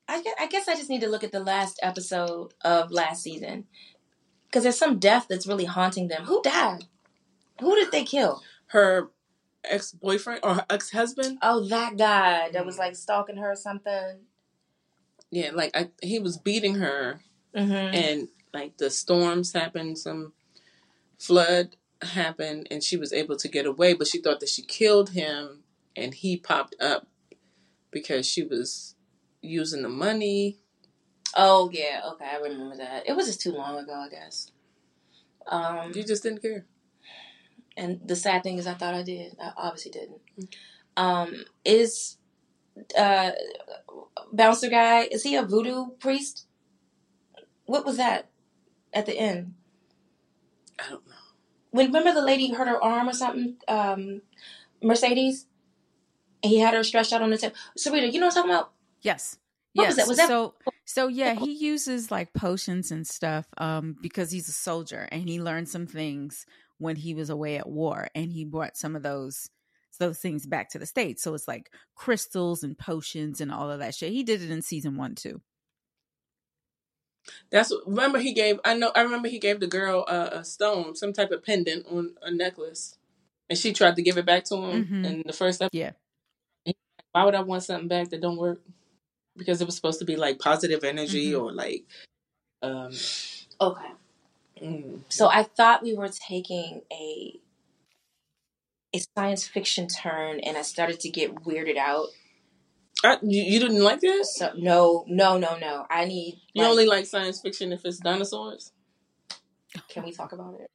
I 0.07 0.21
guess, 0.21 0.35
I 0.39 0.47
guess 0.47 0.67
I 0.67 0.75
just 0.75 0.89
need 0.89 1.01
to 1.01 1.09
look 1.09 1.23
at 1.23 1.31
the 1.31 1.39
last 1.39 1.79
episode 1.81 2.53
of 2.61 2.91
last 2.91 3.23
season 3.23 3.65
because 4.47 4.63
there's 4.63 4.77
some 4.77 4.99
death 4.99 5.27
that's 5.29 5.47
really 5.47 5.65
haunting 5.65 6.07
them. 6.07 6.23
Who 6.23 6.41
died? 6.41 6.85
Who 7.59 7.75
did 7.75 7.91
they 7.91 8.03
kill? 8.03 8.41
Her 8.67 9.09
ex 9.63 9.91
boyfriend 9.91 10.41
or 10.43 10.63
ex 10.69 10.91
husband. 10.91 11.37
Oh, 11.41 11.65
that 11.67 11.97
guy 11.97 12.49
that 12.51 12.65
was 12.65 12.77
like 12.77 12.95
stalking 12.95 13.37
her 13.37 13.51
or 13.51 13.55
something. 13.55 14.21
Yeah, 15.29 15.51
like 15.53 15.71
I, 15.75 15.89
he 16.01 16.19
was 16.19 16.37
beating 16.37 16.75
her, 16.75 17.21
Mm-hmm. 17.55 17.73
and 17.95 18.27
like 18.53 18.77
the 18.77 18.89
storms 18.89 19.53
happened, 19.53 19.97
some 19.97 20.33
flood 21.19 21.75
happened, 22.01 22.67
and 22.71 22.83
she 22.83 22.97
was 22.97 23.11
able 23.13 23.35
to 23.37 23.47
get 23.47 23.65
away. 23.65 23.93
But 23.93 24.07
she 24.07 24.19
thought 24.21 24.39
that 24.39 24.49
she 24.49 24.61
killed 24.61 25.11
him, 25.11 25.63
and 25.95 26.13
he 26.13 26.37
popped 26.37 26.75
up 26.81 27.07
because 27.91 28.25
she 28.25 28.43
was 28.43 28.95
using 29.41 29.81
the 29.83 29.89
money. 29.89 30.57
Oh 31.35 31.69
yeah, 31.71 32.01
okay, 32.13 32.25
I 32.25 32.37
remember 32.37 32.77
that. 32.77 33.07
It 33.07 33.15
was 33.15 33.27
just 33.27 33.41
too 33.41 33.51
long 33.53 33.77
ago, 33.77 33.93
I 33.93 34.09
guess. 34.09 34.51
Um, 35.47 35.91
You 35.95 36.03
just 36.03 36.23
didn't 36.23 36.41
care. 36.41 36.65
And 37.77 37.99
the 38.05 38.15
sad 38.15 38.43
thing 38.43 38.57
is, 38.57 38.67
I 38.67 38.73
thought 38.73 38.93
I 38.93 39.03
did. 39.03 39.35
I 39.41 39.51
obviously 39.55 39.91
didn't. 39.91 40.21
Um, 40.97 41.45
is 41.63 42.17
uh, 42.97 43.31
bouncer 44.31 44.69
guy? 44.69 45.03
Is 45.03 45.23
he 45.23 45.35
a 45.35 45.43
voodoo 45.43 45.91
priest? 45.99 46.45
What 47.65 47.85
was 47.85 47.97
that 47.97 48.29
at 48.93 49.05
the 49.05 49.17
end? 49.17 49.53
I 50.79 50.89
don't 50.89 51.07
know. 51.07 51.13
When 51.71 51.87
remember 51.87 52.13
the 52.13 52.25
lady 52.25 52.51
hurt 52.51 52.67
her 52.67 52.83
arm 52.83 53.07
or 53.07 53.13
something? 53.13 53.55
Um, 53.67 54.21
Mercedes. 54.81 55.47
And 56.43 56.51
he 56.51 56.59
had 56.59 56.73
her 56.73 56.83
stretched 56.83 57.13
out 57.13 57.21
on 57.21 57.29
the 57.29 57.37
table. 57.37 57.55
Sarita, 57.77 58.11
you 58.11 58.19
know 58.19 58.25
what 58.25 58.35
I'm 58.35 58.43
talking 58.43 58.51
about? 58.51 58.71
Yes. 59.01 59.37
What 59.73 59.83
yes. 59.83 59.89
was 59.89 59.97
that? 59.97 60.07
Was 60.07 60.17
that- 60.17 60.27
so 60.27 60.53
so 60.85 61.07
yeah, 61.07 61.33
he 61.33 61.53
uses 61.53 62.11
like 62.11 62.33
potions 62.33 62.91
and 62.91 63.07
stuff 63.07 63.45
um 63.57 63.95
because 64.01 64.31
he's 64.31 64.49
a 64.49 64.53
soldier 64.53 65.07
and 65.11 65.29
he 65.29 65.41
learned 65.41 65.69
some 65.69 65.87
things 65.87 66.45
when 66.81 66.95
he 66.97 67.13
was 67.13 67.29
away 67.29 67.57
at 67.57 67.69
war 67.69 68.09
and 68.15 68.31
he 68.33 68.43
brought 68.45 68.75
some 68.77 68.95
of 68.95 69.03
those 69.03 69.49
those 69.99 70.19
things 70.19 70.47
back 70.47 70.69
to 70.71 70.79
the 70.79 70.85
states. 70.85 71.21
So 71.21 71.33
it's 71.35 71.47
like 71.47 71.69
crystals 71.95 72.63
and 72.63 72.77
potions 72.77 73.39
and 73.41 73.51
all 73.51 73.69
of 73.69 73.79
that 73.79 73.93
shit. 73.93 74.11
He 74.11 74.23
did 74.23 74.41
it 74.41 74.49
in 74.49 74.61
season 74.61 74.97
1 74.97 75.15
too. 75.15 75.41
That's 77.51 77.71
remember 77.85 78.19
he 78.19 78.33
gave. 78.33 78.59
I 78.65 78.73
know. 78.73 78.91
I 78.95 79.01
remember 79.01 79.27
he 79.27 79.37
gave 79.39 79.59
the 79.59 79.67
girl 79.67 80.05
a, 80.07 80.39
a 80.39 80.43
stone, 80.43 80.95
some 80.95 81.13
type 81.13 81.31
of 81.31 81.43
pendant 81.43 81.85
on 81.87 82.15
a 82.21 82.31
necklace, 82.31 82.97
and 83.49 83.59
she 83.59 83.73
tried 83.73 83.95
to 83.97 84.01
give 84.01 84.17
it 84.17 84.25
back 84.25 84.45
to 84.45 84.55
him. 84.55 84.85
Mhm. 84.85 85.05
And 85.07 85.23
the 85.25 85.33
first 85.33 85.61
episode, 85.61 85.77
Yeah. 85.77 85.91
why 87.11 87.25
would 87.25 87.35
I 87.35 87.41
want 87.41 87.63
something 87.63 87.87
back 87.87 88.09
that 88.09 88.21
don't 88.21 88.37
work? 88.37 88.61
Because 89.37 89.61
it 89.61 89.65
was 89.65 89.75
supposed 89.75 89.99
to 89.99 90.05
be 90.05 90.15
like 90.15 90.39
positive 90.39 90.83
energy 90.83 91.31
Mhm. 91.31 91.41
or 91.41 91.51
like, 91.51 91.85
um, 92.61 92.91
Okay. 93.61 93.91
Mm. 94.61 95.01
So 95.09 95.27
I 95.27 95.43
thought 95.43 95.83
we 95.83 95.93
were 95.95 96.09
taking 96.09 96.81
a 96.91 97.39
a 98.93 98.99
science 99.17 99.47
fiction 99.47 99.87
turn, 99.87 100.39
and 100.41 100.57
I 100.57 100.63
started 100.63 100.99
to 101.01 101.09
get 101.09 101.35
weirded 101.43 101.77
out. 101.77 102.07
I, 103.03 103.17
you, 103.23 103.41
you 103.43 103.59
didn't 103.59 103.83
like 103.83 104.01
that? 104.01 104.25
So 104.25 104.51
no, 104.57 105.05
no, 105.07 105.37
no, 105.37 105.57
no. 105.57 105.85
I 105.89 106.05
need. 106.05 106.41
You 106.53 106.63
like- 106.63 106.71
only 106.71 106.85
like 106.85 107.05
science 107.05 107.39
fiction 107.41 107.71
if 107.71 107.85
it's 107.85 107.99
dinosaurs. 107.99 108.71
Can 109.87 110.03
we 110.03 110.11
talk 110.11 110.33
about 110.33 110.55
it? 110.59 110.67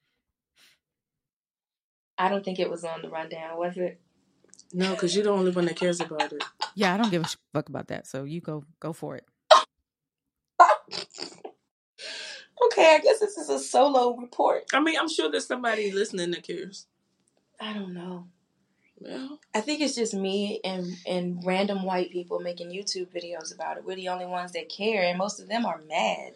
I 2.19 2.29
don't 2.31 2.45
think 2.45 2.59
it 2.59 2.71
was 2.71 2.83
on 2.83 3.03
the 3.03 3.11
rundown, 3.11 3.59
was 3.59 3.77
it? 3.77 4.01
No, 4.73 4.93
because 4.93 5.15
you're 5.15 5.25
the 5.25 5.31
only 5.31 5.51
one 5.51 5.67
that 5.67 5.77
cares 5.77 6.01
about 6.01 6.33
it. 6.33 6.43
Yeah, 6.75 6.95
I 6.95 6.97
don't 6.97 7.11
give 7.11 7.23
a 7.23 7.29
fuck 7.53 7.69
about 7.69 7.89
that. 7.89 8.07
So 8.07 8.25
you 8.25 8.41
go 8.41 8.65
go 8.81 8.93
for 8.93 9.17
it. 9.17 9.25
Okay, 12.65 12.95
I 12.95 12.99
guess 13.01 13.19
this 13.21 13.37
is 13.37 13.49
a 13.51 13.59
solo 13.59 14.17
report. 14.17 14.65
I 14.73 14.81
mean, 14.81 14.97
I'm 14.99 15.09
sure 15.09 15.31
there's 15.31 15.47
somebody 15.47 15.91
listening 15.93 16.31
that 16.31 16.43
cares. 16.47 16.87
I 17.61 17.73
don't 17.73 17.93
know. 17.95 18.27
Well, 18.99 19.41
I 19.55 19.61
think 19.61 19.83
it's 19.83 19.95
just 19.95 20.15
me 20.15 20.61
and 20.65 20.87
and 21.07 21.43
random 21.45 21.83
white 21.85 22.11
people 22.11 22.41
making 22.41 22.71
YouTube 22.71 23.09
videos 23.15 23.55
about 23.55 23.77
it. 23.77 23.85
We're 23.85 23.95
the 23.97 24.09
only 24.09 24.25
ones 24.25 24.53
that 24.53 24.71
care, 24.71 25.03
and 25.03 25.19
most 25.19 25.39
of 25.39 25.49
them 25.49 25.67
are 25.67 25.83
mad. 25.87 26.33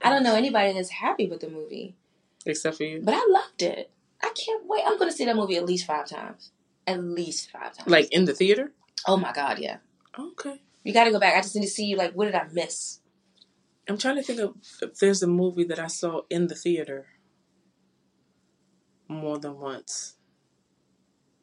I 0.00 0.10
don't 0.10 0.22
know 0.22 0.36
anybody 0.36 0.72
that's 0.72 0.90
happy 0.90 1.26
with 1.26 1.40
the 1.40 1.48
movie, 1.50 1.96
except 2.46 2.76
for 2.76 2.84
you. 2.84 3.00
but 3.02 3.14
I 3.14 3.26
loved 3.28 3.62
it. 3.62 3.90
I 4.22 4.30
can't 4.34 4.62
wait. 4.66 4.84
I'm 4.86 4.96
going 4.96 5.10
to 5.10 5.16
see 5.16 5.24
that 5.24 5.34
movie 5.34 5.56
at 5.56 5.64
least 5.66 5.86
five 5.86 6.08
times. 6.08 6.52
At 6.86 7.02
least 7.02 7.50
five 7.50 7.76
times. 7.76 7.88
Like 7.90 8.12
in 8.12 8.26
the 8.26 8.32
theater? 8.34 8.70
oh 9.08 9.16
my 9.16 9.32
god, 9.32 9.58
yeah. 9.58 9.78
Okay. 10.16 10.60
You 10.84 10.92
got 10.92 11.04
to 11.04 11.10
go 11.10 11.18
back. 11.18 11.34
I 11.34 11.40
just 11.40 11.56
need 11.56 11.62
to 11.62 11.68
see 11.68 11.96
like 11.96 12.12
what 12.12 12.26
did 12.26 12.36
I 12.36 12.46
miss? 12.52 13.00
I'm 13.88 13.98
trying 13.98 14.16
to 14.16 14.22
think 14.22 14.40
of 14.40 14.54
if 14.82 14.98
there's 14.98 15.22
a 15.22 15.26
movie 15.26 15.64
that 15.64 15.78
I 15.78 15.88
saw 15.88 16.22
in 16.30 16.46
the 16.46 16.54
theater 16.54 17.06
more 19.08 19.38
than 19.38 19.58
once. 19.58 20.16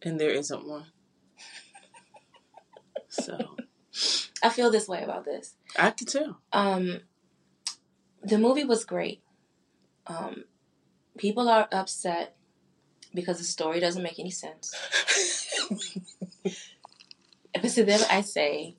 And 0.02 0.20
there 0.20 0.32
isn't 0.32 0.68
one. 0.68 0.88
So 3.10 3.56
I 4.42 4.50
feel 4.50 4.72
this 4.72 4.88
way 4.88 5.04
about 5.04 5.26
this. 5.26 5.56
I 5.78 5.92
can 5.92 6.08
tell. 6.08 6.40
Um, 6.52 7.02
the 8.24 8.40
movie 8.40 8.64
was 8.64 8.86
great. 8.86 9.22
Um, 10.08 10.46
people 11.18 11.48
are 11.48 11.68
upset 11.72 12.36
because 13.14 13.38
the 13.38 13.44
story 13.44 13.80
doesn't 13.80 14.02
make 14.02 14.20
any 14.20 14.32
sense. 14.32 14.74
But 17.54 17.72
to 17.72 17.84
them, 17.84 18.00
I 18.10 18.22
say, 18.22 18.76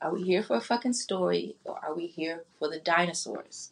are 0.00 0.12
we 0.12 0.22
here 0.22 0.42
for 0.42 0.56
a 0.56 0.60
fucking 0.60 0.94
story 0.94 1.56
or 1.64 1.78
are 1.84 1.94
we 1.94 2.06
here 2.06 2.44
for 2.58 2.68
the 2.68 2.78
dinosaurs? 2.78 3.70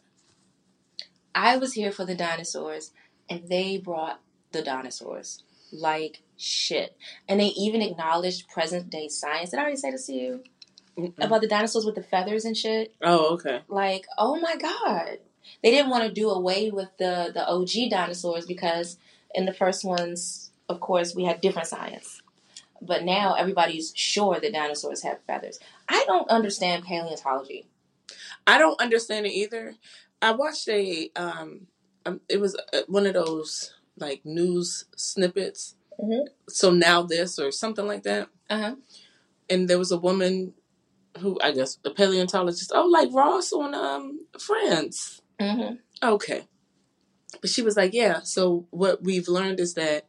I 1.33 1.57
was 1.57 1.73
here 1.73 1.91
for 1.91 2.05
the 2.05 2.15
dinosaurs, 2.15 2.91
and 3.29 3.47
they 3.47 3.77
brought 3.77 4.19
the 4.51 4.61
dinosaurs 4.61 5.43
like 5.71 6.21
shit. 6.37 6.97
And 7.27 7.39
they 7.39 7.47
even 7.47 7.81
acknowledged 7.81 8.49
present 8.49 8.89
day 8.89 9.07
science. 9.07 9.51
Did 9.51 9.59
I 9.59 9.61
already 9.61 9.77
say 9.77 9.91
this 9.91 10.07
to 10.07 10.13
you? 10.13 10.43
Mm-mm. 10.97 11.13
About 11.23 11.41
the 11.41 11.47
dinosaurs 11.47 11.85
with 11.85 11.95
the 11.95 12.03
feathers 12.03 12.45
and 12.45 12.57
shit? 12.57 12.93
Oh, 13.01 13.33
okay. 13.35 13.61
like 13.69 14.05
oh 14.17 14.39
my 14.39 14.55
god 14.57 15.19
they 15.63 15.71
didn't 15.71 15.89
want 15.89 16.03
to 16.03 16.11
do 16.11 16.29
away 16.29 16.71
with 16.71 16.89
the 16.97 17.31
the 17.33 17.47
og 17.47 17.69
dinosaurs 17.89 18.45
because 18.45 18.97
in 19.33 19.45
the 19.45 19.53
first 19.53 19.85
ones 19.85 20.51
of 20.67 20.79
course 20.79 21.15
we 21.15 21.23
had 21.23 21.41
different 21.41 21.67
science 21.67 22.18
but 22.81 23.03
now 23.03 23.33
everybody's 23.33 23.91
sure 23.95 24.39
that 24.39 24.53
dinosaurs 24.53 25.03
have 25.03 25.19
feathers 25.27 25.59
i 25.87 26.03
don't 26.07 26.29
understand 26.29 26.83
paleontology 26.85 27.67
I 28.47 28.57
don't 28.57 28.79
understand 28.81 29.25
it 29.25 29.33
either. 29.33 29.75
I 30.21 30.31
watched 30.31 30.67
a 30.69 31.11
um, 31.15 31.67
um 32.05 32.21
it 32.27 32.39
was 32.39 32.55
uh, 32.73 32.81
one 32.87 33.05
of 33.05 33.13
those 33.13 33.73
like 33.97 34.21
news 34.25 34.85
snippets. 34.95 35.75
Mhm. 36.01 36.25
So 36.47 36.71
now 36.71 37.03
this 37.03 37.37
or 37.39 37.51
something 37.51 37.85
like 37.85 38.03
that. 38.03 38.29
uh-huh 38.49 38.75
and 39.49 39.67
there 39.69 39.79
was 39.79 39.91
a 39.91 39.97
woman 39.97 40.53
who 41.19 41.37
I 41.43 41.51
guess 41.51 41.77
a 41.85 41.91
paleontologist. 41.91 42.71
Oh, 42.73 42.87
like 42.87 43.09
Ross 43.11 43.51
on 43.53 43.73
um 43.73 44.25
Friends. 44.39 45.21
hmm 45.39 45.75
Okay, 46.01 46.43
but 47.41 47.49
she 47.49 47.61
was 47.61 47.75
like, 47.77 47.93
yeah. 47.93 48.21
So 48.21 48.67
what 48.71 49.03
we've 49.03 49.27
learned 49.27 49.59
is 49.59 49.73
that 49.75 50.07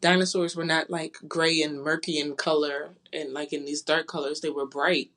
dinosaurs 0.00 0.56
were 0.56 0.64
not 0.64 0.90
like 0.90 1.18
gray 1.28 1.62
and 1.62 1.82
murky 1.82 2.18
in 2.20 2.36
color 2.36 2.90
and 3.12 3.32
like 3.32 3.52
in 3.52 3.64
these 3.64 3.82
dark 3.82 4.06
colors. 4.08 4.40
They 4.40 4.50
were 4.50 4.66
bright 4.66 5.10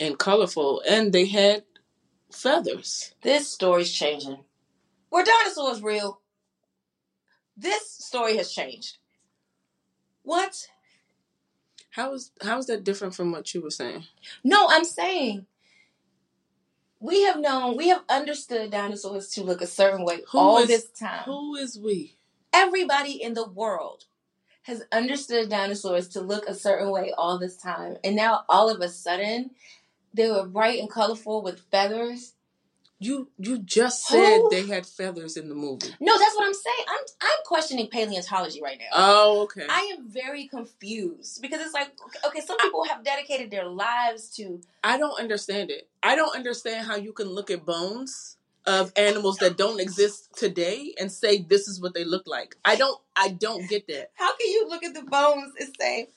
and 0.00 0.18
colorful, 0.18 0.82
and 0.88 1.12
they 1.12 1.26
had 1.26 1.64
feathers. 2.32 3.14
this 3.22 3.48
story's 3.48 3.92
changing 3.92 4.38
were 5.10 5.24
dinosaurs 5.24 5.82
real 5.82 6.20
This 7.56 7.88
story 7.90 8.36
has 8.38 8.52
changed. 8.52 8.98
What? 10.24 10.68
How 11.90 12.14
is 12.14 12.32
how 12.42 12.58
is 12.58 12.66
that 12.66 12.84
different 12.84 13.14
from 13.14 13.32
what 13.32 13.54
you 13.54 13.62
were 13.62 13.70
saying? 13.70 14.04
No, 14.44 14.68
I'm 14.70 14.84
saying 14.84 15.46
we 17.00 17.22
have 17.24 17.38
known, 17.40 17.76
we 17.76 17.88
have 17.88 18.02
understood 18.08 18.70
dinosaurs 18.70 19.28
to 19.30 19.42
look 19.44 19.60
a 19.62 19.66
certain 19.66 20.04
way 20.04 20.22
Who 20.32 20.38
all 20.38 20.58
is- 20.58 20.68
this 20.68 20.86
time. 20.90 21.24
Who 21.26 21.56
is 21.56 21.78
we? 21.78 22.13
Everybody 22.54 23.20
in 23.20 23.34
the 23.34 23.48
world 23.48 24.04
has 24.62 24.84
understood 24.92 25.50
dinosaurs 25.50 26.08
to 26.08 26.20
look 26.20 26.48
a 26.48 26.54
certain 26.54 26.90
way 26.90 27.12
all 27.18 27.38
this 27.38 27.56
time. 27.56 27.96
And 28.04 28.16
now 28.16 28.44
all 28.48 28.70
of 28.70 28.80
a 28.80 28.88
sudden, 28.88 29.50
they 30.14 30.30
were 30.30 30.46
bright 30.46 30.78
and 30.78 30.88
colorful 30.88 31.42
with 31.42 31.60
feathers. 31.70 32.34
You 33.00 33.28
you 33.38 33.58
just 33.58 34.06
said 34.06 34.38
Who? 34.38 34.48
they 34.50 34.66
had 34.66 34.86
feathers 34.86 35.36
in 35.36 35.48
the 35.48 35.54
movie. 35.54 35.92
No, 36.00 36.16
that's 36.16 36.36
what 36.36 36.46
I'm 36.46 36.54
saying. 36.54 36.86
I'm 36.88 37.04
I'm 37.20 37.44
questioning 37.44 37.88
paleontology 37.88 38.62
right 38.62 38.78
now. 38.78 38.86
Oh, 38.94 39.42
okay. 39.42 39.66
I 39.68 39.92
am 39.98 40.08
very 40.08 40.46
confused 40.46 41.42
because 41.42 41.60
it's 41.60 41.74
like 41.74 41.90
okay, 42.24 42.40
some 42.40 42.56
people 42.58 42.84
have 42.84 43.04
dedicated 43.04 43.50
their 43.50 43.66
lives 43.66 44.30
to 44.36 44.60
I 44.82 44.96
don't 44.96 45.18
understand 45.18 45.70
it. 45.70 45.88
I 46.02 46.14
don't 46.14 46.34
understand 46.34 46.86
how 46.86 46.94
you 46.94 47.12
can 47.12 47.28
look 47.28 47.50
at 47.50 47.66
bones 47.66 48.36
of 48.66 48.92
animals 48.96 49.38
that 49.38 49.56
don't 49.56 49.80
exist 49.80 50.34
today 50.36 50.94
and 50.98 51.12
say 51.12 51.38
this 51.38 51.68
is 51.68 51.80
what 51.80 51.94
they 51.94 52.04
look 52.04 52.26
like. 52.26 52.56
I 52.64 52.76
don't 52.76 53.00
I 53.16 53.28
don't 53.28 53.68
get 53.68 53.86
that. 53.88 54.10
how 54.14 54.36
can 54.36 54.48
you 54.48 54.66
look 54.68 54.82
at 54.84 54.94
the 54.94 55.02
bones 55.02 55.52
and 55.58 55.70
say 55.78 56.08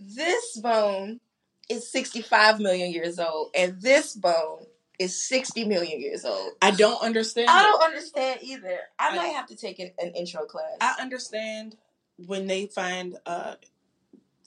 this 0.00 0.56
bone 0.56 1.20
is 1.68 1.90
65 1.90 2.60
million 2.60 2.92
years 2.92 3.18
old 3.18 3.50
and 3.54 3.80
this 3.80 4.14
bone 4.14 4.66
is 4.98 5.20
60 5.28 5.64
million 5.64 6.00
years 6.00 6.24
old. 6.24 6.52
I 6.60 6.70
don't 6.70 7.02
understand. 7.02 7.48
I 7.50 7.62
don't 7.62 7.82
understand 7.82 8.40
either. 8.42 8.78
I 8.98 9.10
I- 9.10 9.16
might 9.16 9.34
have 9.34 9.46
to 9.48 9.56
take 9.56 9.78
an, 9.78 9.92
an 9.98 10.12
intro 10.14 10.44
class. 10.44 10.76
I 10.80 10.96
understand 11.00 11.76
when 12.16 12.46
they 12.46 12.66
find 12.66 13.16
uh 13.26 13.54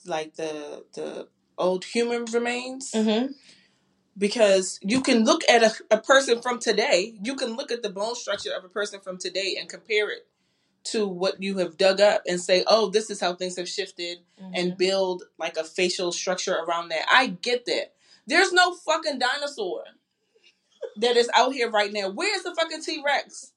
like 0.06 0.36
the 0.36 0.84
the 0.94 1.28
old 1.58 1.86
human 1.86 2.26
remains 2.26 2.92
mm-hmm. 2.92 3.32
Because 4.18 4.80
you 4.82 5.02
can 5.02 5.26
look 5.26 5.42
at 5.50 5.64
a, 5.64 5.96
a 5.96 6.00
person 6.00 6.42
from 6.42 6.60
today, 6.60 7.16
you 7.22 7.36
can 7.36 7.56
look 7.56 7.72
at 7.72 7.84
the 7.84 7.90
bone 7.90 8.16
structure 8.16 8.52
of 8.56 8.64
a 8.64 8.70
person 8.70 9.00
from 9.02 9.18
today 9.18 9.58
and 9.60 9.70
compare 9.70 10.10
it 10.10 10.28
to 10.86 11.08
what 11.08 11.42
you 11.42 11.58
have 11.58 11.78
dug 11.78 12.00
up 12.00 12.22
and 12.28 12.40
say, 12.40 12.64
"Oh, 12.68 12.90
this 12.90 13.10
is 13.10 13.20
how 13.20 13.34
things 13.34 13.58
have 13.58 13.68
shifted." 13.68 14.20
and 14.38 14.70
mm-hmm. 14.70 14.78
build 14.78 15.24
like 15.38 15.58
a 15.58 15.64
facial 15.64 16.12
structure 16.12 16.56
around 16.56 16.90
that. 16.90 17.06
I 17.12 17.28
get 17.28 17.66
that. 17.66 17.94
There's 18.28 18.54
no 18.54 18.74
fucking 18.74 19.20
dinosaur 19.20 19.84
that 20.98 21.18
is 21.18 21.30
out 21.34 21.54
here 21.54 21.70
right 21.70 21.92
now. 21.92 22.10
Where's 22.10 22.44
the 22.44 22.56
fucking 22.56 22.82
T 22.82 23.02
Rex 23.06 23.52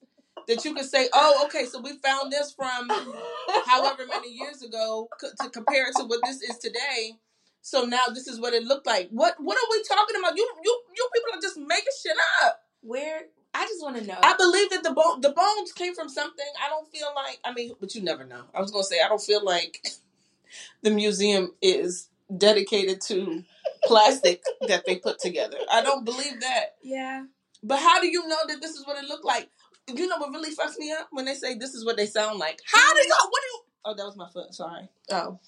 that 0.47 0.65
you 0.65 0.73
can 0.73 0.83
say, 0.83 1.09
oh, 1.13 1.43
okay, 1.45 1.65
so 1.65 1.79
we 1.79 1.97
found 1.97 2.31
this 2.31 2.51
from 2.51 2.89
however 3.65 4.05
many 4.07 4.31
years 4.31 4.61
ago 4.61 5.07
c- 5.19 5.27
to 5.41 5.49
compare 5.49 5.87
it 5.87 5.95
to 5.97 6.03
what 6.05 6.21
this 6.25 6.41
is 6.41 6.57
today. 6.57 7.13
So 7.61 7.83
now 7.83 8.07
this 8.13 8.27
is 8.27 8.39
what 8.39 8.53
it 8.53 8.63
looked 8.63 8.87
like. 8.87 9.09
What 9.11 9.35
what 9.39 9.57
are 9.57 9.69
we 9.69 9.83
talking 9.83 10.15
about? 10.19 10.37
You 10.37 10.47
you 10.63 10.81
you 10.95 11.09
people 11.13 11.37
are 11.37 11.41
just 11.41 11.57
making 11.57 11.93
shit 12.01 12.17
up. 12.43 12.61
Where 12.81 13.21
I 13.53 13.65
just 13.65 13.83
want 13.83 13.97
to 13.97 14.05
know. 14.05 14.17
I 14.23 14.35
believe 14.37 14.69
that 14.69 14.83
the 14.83 14.91
bone 14.91 15.21
the 15.21 15.31
bones 15.31 15.71
came 15.73 15.93
from 15.93 16.09
something. 16.09 16.45
I 16.63 16.69
don't 16.69 16.87
feel 16.89 17.07
like 17.15 17.39
I 17.43 17.53
mean, 17.53 17.73
but 17.79 17.93
you 17.95 18.01
never 18.01 18.23
know. 18.25 18.43
I 18.53 18.61
was 18.61 18.71
gonna 18.71 18.83
say 18.83 18.97
I 19.03 19.09
don't 19.09 19.21
feel 19.21 19.43
like 19.43 19.87
the 20.81 20.91
museum 20.91 21.53
is 21.61 22.07
dedicated 22.35 23.01
to 23.01 23.43
plastic 23.85 24.43
that 24.67 24.85
they 24.85 24.97
put 24.97 25.19
together. 25.19 25.57
I 25.71 25.81
don't 25.81 26.05
believe 26.05 26.39
that. 26.41 26.75
yeah. 26.81 27.25
But 27.61 27.79
how 27.79 27.99
do 27.99 28.07
you 28.07 28.25
know 28.27 28.37
that 28.47 28.61
this 28.61 28.71
is 28.71 28.87
what 28.87 29.03
it 29.03 29.07
looked 29.07 29.25
like? 29.25 29.49
You 29.93 30.07
know 30.07 30.17
what 30.17 30.31
really 30.31 30.55
fucks 30.55 30.77
me 30.77 30.91
up 30.93 31.09
when 31.11 31.25
they 31.25 31.33
say 31.33 31.55
this 31.55 31.73
is 31.73 31.83
what 31.83 31.97
they 31.97 32.05
sound 32.05 32.39
like. 32.39 32.61
How 32.65 32.93
do 32.93 32.99
mm-hmm. 32.99 33.07
you? 33.07 33.15
What 33.29 33.41
do 33.41 33.47
you? 33.47 33.61
Oh, 33.85 33.95
that 33.95 34.05
was 34.05 34.15
my 34.15 34.29
foot. 34.29 34.53
Sorry. 34.53 34.87
Oh. 35.11 35.39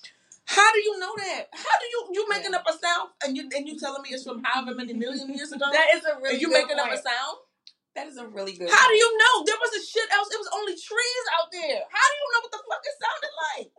How 0.51 0.67
do 0.74 0.79
you 0.84 1.00
know 1.00 1.15
that? 1.15 1.48
How 1.55 1.75
do 1.79 1.86
you 1.88 2.00
you 2.12 2.27
making 2.27 2.53
up 2.53 2.67
a 2.67 2.74
sound 2.75 3.15
and 3.24 3.38
you 3.38 3.48
and 3.55 3.67
you 3.67 3.79
telling 3.79 4.01
me 4.03 4.10
it's 4.12 4.24
from 4.27 4.43
however 4.43 4.75
many 4.75 4.91
million 4.93 5.31
years 5.31 5.51
ago? 5.51 5.63
That 5.72 5.96
is 5.96 6.03
a 6.03 6.20
really 6.20 6.36
and 6.36 6.41
you 6.41 6.51
making 6.51 6.77
up 6.77 6.92
a 6.92 7.00
sound? 7.00 7.37
That 7.96 8.07
is 8.07 8.18
a 8.18 8.27
really 8.27 8.53
good 8.53 8.70
How 8.70 8.87
do 8.87 8.96
you 8.96 9.18
know? 9.18 9.44
There 9.46 9.55
was 9.55 9.72
a 9.79 9.83
shit 9.85 10.11
else. 10.11 10.27
It 10.31 10.40
was 10.40 10.51
only 10.53 10.74
trees 10.74 11.25
out 11.40 11.51
there. 11.51 11.83
How 11.87 12.05
do 12.07 12.16
you 12.20 12.27
know 12.35 12.42
what 12.44 12.51
the 12.51 12.64
fuck 12.68 12.83
it 12.83 12.96
sounded 13.00 13.33
like? 13.48 13.72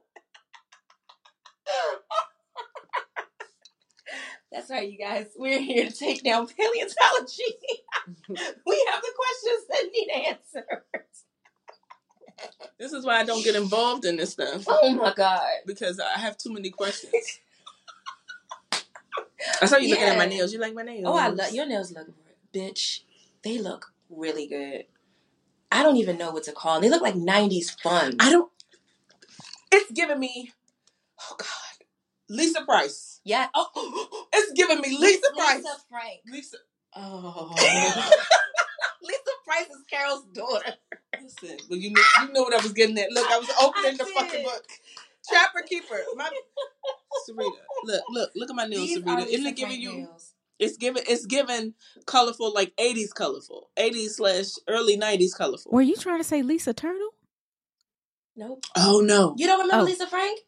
That's 4.51 4.71
right, 4.71 4.91
you 4.91 4.99
guys. 4.99 5.29
We're 5.37 5.61
here 5.61 5.89
to 5.89 5.95
take 5.95 6.23
down 6.25 6.47
paleontology. 6.57 7.57
we 8.29 8.77
have 8.93 9.01
the 9.01 9.13
questions 9.17 9.67
that 9.69 9.85
need 9.93 10.11
answers. 10.29 11.25
This 12.79 12.93
is 12.93 13.05
why 13.05 13.19
I 13.21 13.25
don't 13.25 13.45
get 13.45 13.55
involved 13.55 14.05
in 14.05 14.17
this 14.17 14.31
stuff 14.33 14.65
Oh 14.67 14.91
my 14.91 15.13
god. 15.15 15.41
because 15.67 16.01
I 16.01 16.19
have 16.19 16.37
too 16.37 16.53
many 16.53 16.71
questions. 16.71 17.39
I 19.61 19.67
saw 19.67 19.77
you 19.77 19.89
looking 19.89 20.05
at 20.09 20.19
my 20.19 20.27
nails. 20.27 20.53
You 20.53 20.59
like 20.61 20.75
my 20.75 20.83
nails? 20.83 21.05
Oh, 21.07 21.17
I 21.17 21.29
love 21.29 21.53
your 21.53 21.67
nails 21.67 21.93
look 21.93 22.09
bitch. 22.53 23.01
They 23.43 23.59
look 23.59 23.93
really 24.11 24.47
good. 24.47 24.85
I 25.71 25.83
don't 25.83 25.97
even 25.97 26.19
know 26.19 26.31
what 26.33 26.45
to 26.45 26.53
call. 26.53 26.77
'em. 26.77 26.83
They 26.83 26.89
look 26.91 27.03
like 27.03 27.15
'90s 27.15 27.81
fun. 27.81 28.17
I 28.21 28.31
don't. 28.31 28.51
It's 29.71 29.91
giving 29.93 30.19
me. 30.21 30.53
Oh 31.21 31.35
God, 31.39 31.87
Lisa 32.29 32.63
Price. 32.65 33.21
yeah. 33.25 33.49
Oh, 33.55 34.27
It's 34.33 34.53
giving 34.53 34.81
me 34.81 34.97
Lisa 34.99 35.29
Price. 35.37 35.57
Lisa 35.65 35.77
Frank. 35.89 36.21
Lisa. 36.31 36.57
Oh. 36.95 37.55
Lisa 39.47 39.67
Price 39.67 39.77
is 39.77 39.85
Carol's 39.89 40.25
daughter. 40.33 40.75
Listen, 41.23 41.57
well, 41.69 41.79
you 41.79 41.91
know, 41.93 42.03
you 42.23 42.33
know 42.33 42.43
what 42.43 42.55
I 42.59 42.63
was 42.63 42.73
getting 42.73 42.99
at. 42.99 43.11
Look, 43.11 43.31
I 43.31 43.39
was 43.39 43.51
opening 43.61 43.97
the 43.97 44.05
fucking 44.07 44.43
book. 44.45 44.65
Trapper 45.29 45.63
Keeper. 45.69 46.01
My 46.17 46.29
Sarita. 47.29 47.51
Look, 47.85 48.03
look, 48.11 48.31
look 48.35 48.51
at 48.51 48.57
my 48.57 48.67
nails, 48.67 48.89
These 48.89 48.99
are 48.99 49.03
Sarita. 49.03 49.27
Isn't 49.27 49.47
it 49.47 49.57
giving 49.57 49.81
you? 49.81 49.93
nails. 49.93 50.35
It's 50.59 50.77
giving. 50.77 51.03
It's 51.09 51.27
giving 51.27 51.75
colorful, 52.07 52.53
like 52.53 52.75
'80s 52.77 53.13
colorful, 53.15 53.71
'80s 53.79 54.11
slash 54.11 54.47
early 54.69 54.97
'90s 54.97 55.37
colorful. 55.37 55.73
Were 55.73 55.83
you 55.83 55.97
trying 55.97 56.19
to 56.19 56.25
say 56.25 56.43
Lisa 56.43 56.73
Turtle? 56.73 57.11
Nope. 58.37 58.65
Oh 58.77 59.01
no. 59.05 59.35
You 59.37 59.47
don't 59.47 59.61
remember 59.61 59.83
Oh. 59.85 59.87
Lisa 59.87 60.07
Frank? 60.07 60.41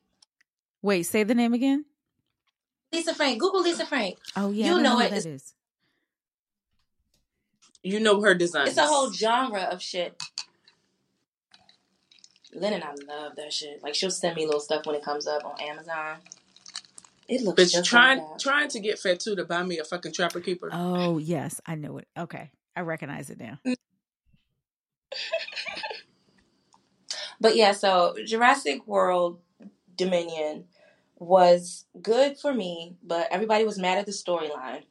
Wait, 0.83 1.03
say 1.05 1.23
the 1.25 1.35
name 1.35 1.53
again. 1.53 1.85
Lisa 2.93 3.15
Frank. 3.15 3.41
Google 3.41 3.63
Lisa 3.63 3.83
oh, 3.83 3.87
Frank. 3.87 4.19
Oh 4.37 4.51
yeah, 4.51 4.67
You 4.67 4.79
I 4.79 4.83
know 4.83 4.95
who 4.97 5.01
it. 5.01 5.11
That 5.11 5.19
It's- 5.19 5.27
is. 5.27 5.55
You 7.85 8.01
know 8.01 8.23
her 8.23 8.35
design. 8.35 8.67
It's 8.67 8.79
a 8.79 8.87
whole 8.87 9.13
genre 9.13 9.63
of 9.71 9.83
shit. 9.83 10.21
Lennon, 12.55 12.83
I 12.83 12.95
love 13.07 13.37
that 13.37 13.53
shit. 13.53 13.83
Like 13.83 13.95
she'll 13.95 14.11
send 14.11 14.37
me 14.37 14.47
little 14.47 14.61
stuff 14.61 14.87
when 14.87 14.97
it 14.97 15.05
comes 15.05 15.27
up 15.27 15.45
on 15.45 15.61
Amazon. 15.61 16.17
It 17.29 17.43
looks 17.43 17.63
Bitch, 17.63 17.73
just 17.73 17.89
trying 17.89 18.19
like 18.19 18.29
that. 18.31 18.39
trying 18.39 18.69
to 18.69 18.81
get 18.81 18.99
Fatu 18.99 19.37
to 19.37 19.45
buy 19.45 19.63
me 19.63 19.79
a 19.79 19.85
fucking 19.85 20.13
Trapper 20.13 20.41
Keeper. 20.41 20.71
Oh 20.73 21.19
yes, 21.19 21.61
I 21.67 21.75
know 21.75 21.99
it. 21.99 22.09
Okay, 22.19 22.51
I 22.75 22.81
recognize 22.81 23.29
it 23.29 23.39
now. 23.39 23.59
Mm. 23.67 23.75
But 27.41 27.57
yeah, 27.57 27.73
so 27.73 28.15
Jurassic 28.25 28.87
World 28.87 29.41
Dominion 29.97 30.65
was 31.17 31.85
good 32.01 32.39
for 32.39 32.55
me, 32.55 32.97
but 33.03 33.29
everybody 33.31 33.65
was 33.65 33.79
mad 33.79 33.99
at 33.99 34.07
the 34.07 34.13
storyline. 34.13 34.85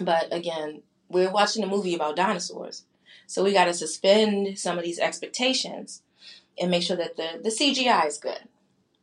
But 0.00 0.32
again, 0.32 0.82
we're 1.08 1.30
watching 1.30 1.62
a 1.64 1.66
movie 1.66 1.94
about 1.94 2.16
dinosaurs. 2.16 2.84
So 3.26 3.44
we 3.44 3.52
got 3.52 3.66
to 3.66 3.74
suspend 3.74 4.58
some 4.58 4.78
of 4.78 4.84
these 4.84 4.98
expectations 4.98 6.02
and 6.58 6.70
make 6.70 6.82
sure 6.82 6.96
that 6.96 7.16
the, 7.16 7.40
the 7.42 7.50
CGI 7.50 8.06
is 8.06 8.18
good, 8.18 8.40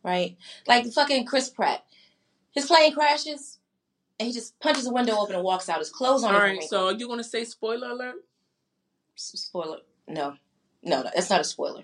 right? 0.04 0.36
Like 0.68 0.86
fucking 0.88 1.26
Chris 1.26 1.50
Pratt. 1.50 1.86
His 2.52 2.66
plane 2.66 2.94
crashes 2.94 3.60
and 4.20 4.28
he 4.28 4.34
just 4.34 4.60
punches 4.60 4.88
a 4.88 4.94
window 4.94 5.18
open 5.18 5.36
and 5.36 5.44
walks 5.44 5.70
out. 5.70 5.80
His 5.80 5.90
clothes 5.90 6.24
on. 6.24 6.36
All 6.36 6.62
so 6.62 6.88
are 6.88 6.94
you 6.94 7.08
gonna 7.08 7.24
say 7.24 7.44
spoiler 7.44 7.90
alert? 7.90 8.16
Spoiler. 9.16 9.80
No, 10.08 10.36
no, 10.84 11.04
no, 11.04 11.10
that's 11.14 11.30
not 11.30 11.42
a 11.42 11.44
spoiler. 11.44 11.84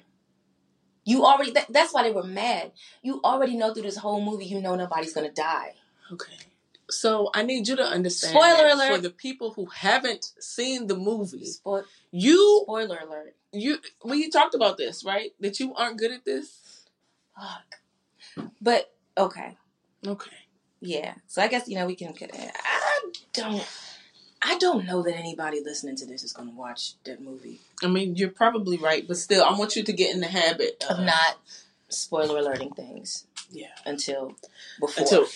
You 1.03 1.25
already. 1.25 1.51
That, 1.51 1.67
that's 1.69 1.93
why 1.93 2.03
they 2.03 2.11
were 2.11 2.23
mad. 2.23 2.71
You 3.01 3.21
already 3.23 3.57
know 3.57 3.73
through 3.73 3.83
this 3.83 3.97
whole 3.97 4.23
movie. 4.23 4.45
You 4.45 4.61
know 4.61 4.75
nobody's 4.75 5.13
gonna 5.13 5.31
die. 5.31 5.73
Okay. 6.11 6.37
So 6.91 7.29
I 7.33 7.43
need 7.43 7.67
you 7.67 7.75
to 7.77 7.83
understand. 7.83 8.31
Spoiler 8.33 8.67
alert. 8.69 8.95
for 8.95 9.01
the 9.01 9.09
people 9.09 9.51
who 9.53 9.65
haven't 9.67 10.31
seen 10.39 10.87
the 10.87 10.95
movie. 10.97 11.45
Spoil, 11.45 11.83
You 12.11 12.61
spoiler 12.63 12.99
alert. 12.99 13.35
you 13.51 13.79
we 14.03 14.29
talked 14.29 14.55
about 14.55 14.77
this, 14.77 15.03
right? 15.03 15.31
That 15.39 15.59
you 15.59 15.73
aren't 15.75 15.97
good 15.97 16.11
at 16.11 16.25
this. 16.25 16.85
Fuck. 17.39 18.51
But 18.61 18.93
okay, 19.17 19.57
Okay. 20.05 20.31
yeah. 20.79 21.15
So 21.27 21.41
I 21.41 21.47
guess 21.47 21.67
you 21.67 21.75
know 21.75 21.85
we 21.87 21.95
can. 21.95 22.13
I 22.21 23.11
don't. 23.33 23.67
I 24.43 24.57
don't 24.57 24.85
know 24.85 25.03
that 25.03 25.15
anybody 25.15 25.61
listening 25.63 25.95
to 25.97 26.05
this 26.05 26.23
is 26.23 26.33
gonna 26.33 26.51
watch 26.51 26.95
that 27.03 27.21
movie. 27.21 27.61
I 27.83 27.87
mean, 27.87 28.15
you're 28.15 28.29
probably 28.29 28.77
right, 28.77 29.07
but 29.07 29.17
still, 29.17 29.43
I 29.43 29.57
want 29.57 29.75
you 29.75 29.83
to 29.83 29.93
get 29.93 30.13
in 30.13 30.19
the 30.19 30.27
habit 30.27 30.83
Of 30.89 30.99
not 30.99 31.37
spoiler 31.89 32.39
alerting 32.39 32.71
things 32.73 33.27
Yeah. 33.51 33.67
until 33.85 34.35
before. 34.79 35.03
Until. 35.03 35.27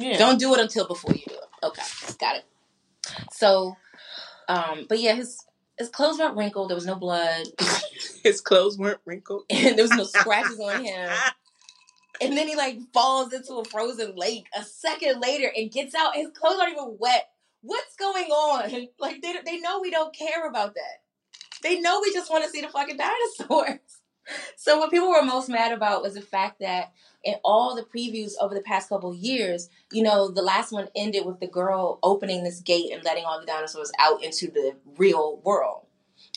Yeah. 0.00 0.18
Don't 0.18 0.38
do 0.38 0.54
it 0.54 0.60
until 0.60 0.86
before 0.86 1.14
you 1.14 1.22
do 1.26 1.34
it. 1.34 1.66
Okay, 1.66 1.82
got 2.18 2.36
it. 2.36 2.44
So, 3.32 3.76
um, 4.48 4.86
but 4.88 5.00
yeah, 5.00 5.14
his 5.14 5.44
his 5.78 5.88
clothes 5.88 6.18
weren't 6.18 6.36
wrinkled. 6.36 6.70
There 6.70 6.74
was 6.74 6.86
no 6.86 6.94
blood. 6.94 7.46
His 8.22 8.42
clothes 8.42 8.76
weren't 8.76 9.00
wrinkled. 9.06 9.44
and 9.50 9.78
there 9.78 9.84
was 9.84 9.92
no 9.92 10.04
scratches 10.04 10.60
on 10.60 10.84
him. 10.84 11.10
And 12.20 12.36
then 12.36 12.46
he 12.46 12.54
like 12.54 12.78
falls 12.92 13.32
into 13.32 13.54
a 13.54 13.64
frozen 13.64 14.14
lake 14.14 14.44
a 14.54 14.62
second 14.62 15.20
later 15.20 15.50
and 15.56 15.72
gets 15.72 15.94
out. 15.94 16.14
His 16.14 16.28
clothes 16.38 16.58
aren't 16.60 16.72
even 16.72 16.96
wet. 16.98 17.30
What's 17.62 17.96
going 17.96 18.26
on? 18.26 18.88
Like 18.98 19.22
they 19.22 19.34
they 19.44 19.58
know 19.58 19.80
we 19.80 19.90
don't 19.90 20.14
care 20.14 20.46
about 20.46 20.74
that. 20.74 21.00
They 21.62 21.80
know 21.80 22.00
we 22.02 22.12
just 22.12 22.30
want 22.30 22.44
to 22.44 22.50
see 22.50 22.60
the 22.60 22.68
fucking 22.68 22.98
dinosaurs. 22.98 23.80
So 24.56 24.78
what 24.78 24.90
people 24.90 25.08
were 25.10 25.22
most 25.22 25.48
mad 25.48 25.72
about 25.72 26.02
was 26.02 26.14
the 26.14 26.20
fact 26.20 26.60
that 26.60 26.92
in 27.24 27.34
all 27.42 27.74
the 27.74 27.82
previews 27.82 28.32
over 28.40 28.54
the 28.54 28.60
past 28.60 28.88
couple 28.88 29.14
years, 29.14 29.68
you 29.90 30.02
know, 30.02 30.28
the 30.30 30.42
last 30.42 30.72
one 30.72 30.88
ended 30.94 31.24
with 31.26 31.40
the 31.40 31.46
girl 31.46 31.98
opening 32.02 32.44
this 32.44 32.60
gate 32.60 32.92
and 32.92 33.02
letting 33.04 33.24
all 33.24 33.40
the 33.40 33.46
dinosaurs 33.46 33.90
out 33.98 34.22
into 34.22 34.50
the 34.50 34.76
real 34.96 35.40
world. 35.44 35.86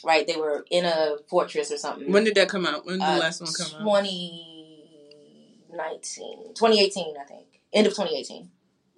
Right? 0.03 0.25
They 0.25 0.35
were 0.37 0.65
in 0.71 0.85
a 0.85 1.17
fortress 1.29 1.71
or 1.71 1.77
something. 1.77 2.11
When 2.11 2.23
did 2.23 2.35
that 2.35 2.49
come 2.49 2.65
out? 2.65 2.85
When 2.85 2.95
did 2.95 3.01
the 3.01 3.13
Uh, 3.13 3.17
last 3.19 3.41
one 3.41 3.51
come 3.53 3.67
out? 3.75 3.79
2019, 3.79 6.53
2018, 6.55 7.15
I 7.19 7.23
think. 7.25 7.45
End 7.71 7.87
of 7.87 7.93
2018. 7.93 8.49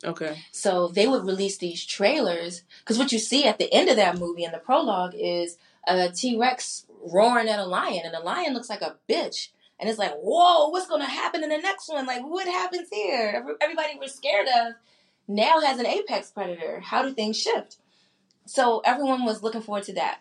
Okay. 0.03 0.37
So 0.51 0.87
they 0.89 1.07
would 1.07 1.25
release 1.25 1.57
these 1.57 1.85
trailers 1.85 2.63
because 2.79 2.97
what 2.97 3.11
you 3.11 3.19
see 3.19 3.45
at 3.45 3.57
the 3.57 3.71
end 3.73 3.89
of 3.89 3.95
that 3.95 4.19
movie 4.19 4.43
in 4.43 4.51
the 4.51 4.57
prologue 4.57 5.13
is 5.15 5.57
a 5.87 6.09
T 6.09 6.37
Rex 6.37 6.84
roaring 7.11 7.49
at 7.49 7.59
a 7.59 7.65
lion, 7.65 8.01
and 8.05 8.13
the 8.13 8.19
lion 8.19 8.53
looks 8.53 8.69
like 8.69 8.81
a 8.81 8.95
bitch. 9.09 9.49
And 9.79 9.89
it's 9.89 9.99
like, 9.99 10.13
whoa, 10.13 10.69
what's 10.69 10.87
going 10.87 11.01
to 11.01 11.07
happen 11.07 11.43
in 11.43 11.49
the 11.49 11.57
next 11.57 11.89
one? 11.89 12.05
Like, 12.05 12.23
what 12.23 12.47
happens 12.47 12.87
here? 12.91 13.45
Everybody 13.61 13.97
we're 13.99 14.07
scared 14.07 14.47
of 14.47 14.73
now 15.27 15.59
has 15.59 15.79
an 15.79 15.85
apex 15.85 16.31
predator. 16.31 16.79
How 16.79 17.01
do 17.01 17.13
things 17.13 17.39
shift? 17.39 17.77
So 18.45 18.81
everyone 18.85 19.25
was 19.25 19.43
looking 19.43 19.61
forward 19.61 19.83
to 19.85 19.93
that. 19.93 20.19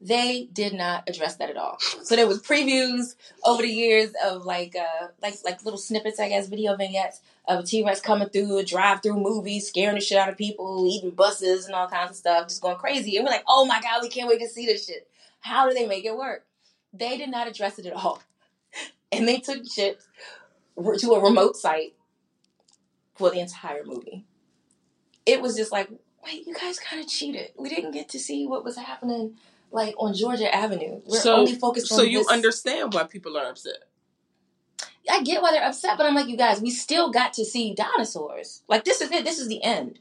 They 0.00 0.48
did 0.50 0.72
not 0.72 1.06
address 1.08 1.36
that 1.36 1.50
at 1.50 1.58
all. 1.58 1.78
So 1.78 2.16
there 2.16 2.26
was 2.26 2.40
previews 2.40 3.16
over 3.44 3.60
the 3.60 3.68
years 3.68 4.12
of 4.24 4.46
like 4.46 4.74
uh 4.74 5.08
like 5.20 5.34
like 5.44 5.62
little 5.62 5.78
snippets, 5.78 6.18
I 6.18 6.30
guess, 6.30 6.48
video 6.48 6.74
vignettes 6.74 7.20
of 7.46 7.66
T 7.66 7.84
Rex 7.84 8.00
coming 8.00 8.30
through 8.30 8.56
a 8.56 8.64
drive 8.64 9.02
through 9.02 9.20
movie, 9.20 9.60
scaring 9.60 9.96
the 9.96 10.00
shit 10.00 10.16
out 10.16 10.30
of 10.30 10.38
people, 10.38 10.86
eating 10.88 11.10
buses 11.10 11.66
and 11.66 11.74
all 11.74 11.86
kinds 11.86 12.12
of 12.12 12.16
stuff, 12.16 12.48
just 12.48 12.62
going 12.62 12.78
crazy. 12.78 13.18
And 13.18 13.26
we're 13.26 13.32
like, 13.32 13.44
oh 13.46 13.66
my 13.66 13.78
god, 13.82 14.00
we 14.00 14.08
can't 14.08 14.26
wait 14.26 14.40
to 14.40 14.48
see 14.48 14.64
this 14.64 14.86
shit. 14.86 15.06
How 15.40 15.68
do 15.68 15.74
they 15.74 15.86
make 15.86 16.04
it 16.04 16.16
work? 16.16 16.44
They 16.92 17.16
did 17.16 17.30
not 17.30 17.48
address 17.48 17.78
it 17.78 17.86
at 17.86 17.92
all. 17.92 18.22
And 19.12 19.26
they 19.26 19.38
took 19.38 19.66
shit 19.68 20.00
to 20.76 21.12
a 21.14 21.20
remote 21.20 21.56
site 21.56 21.94
for 23.16 23.28
the 23.28 23.40
entire 23.40 23.82
movie. 23.84 24.24
It 25.26 25.42
was 25.42 25.56
just 25.56 25.72
like, 25.72 25.90
wait, 26.24 26.46
you 26.46 26.54
guys 26.54 26.78
kind 26.78 27.02
of 27.02 27.08
cheated. 27.08 27.50
We 27.58 27.68
didn't 27.68 27.90
get 27.90 28.08
to 28.10 28.20
see 28.20 28.46
what 28.46 28.64
was 28.64 28.76
happening 28.76 29.36
like 29.72 29.94
on 29.98 30.14
Georgia 30.14 30.54
Avenue. 30.54 31.00
We're 31.04 31.18
so, 31.18 31.36
only 31.36 31.56
focused 31.56 31.90
on 31.90 31.98
so 31.98 32.04
you 32.04 32.18
this- 32.18 32.28
understand 32.28 32.94
why 32.94 33.02
people 33.02 33.36
are 33.36 33.46
upset. 33.46 33.78
I 35.10 35.22
get 35.22 35.42
why 35.42 35.50
they're 35.50 35.66
upset, 35.66 35.96
but 35.98 36.06
I'm 36.06 36.14
like, 36.14 36.28
you 36.28 36.36
guys, 36.36 36.60
we 36.60 36.70
still 36.70 37.10
got 37.10 37.32
to 37.32 37.44
see 37.44 37.74
dinosaurs. 37.74 38.62
Like 38.68 38.84
this 38.84 39.00
is 39.00 39.10
it. 39.10 39.24
This 39.24 39.40
is 39.40 39.48
the 39.48 39.62
end. 39.62 39.98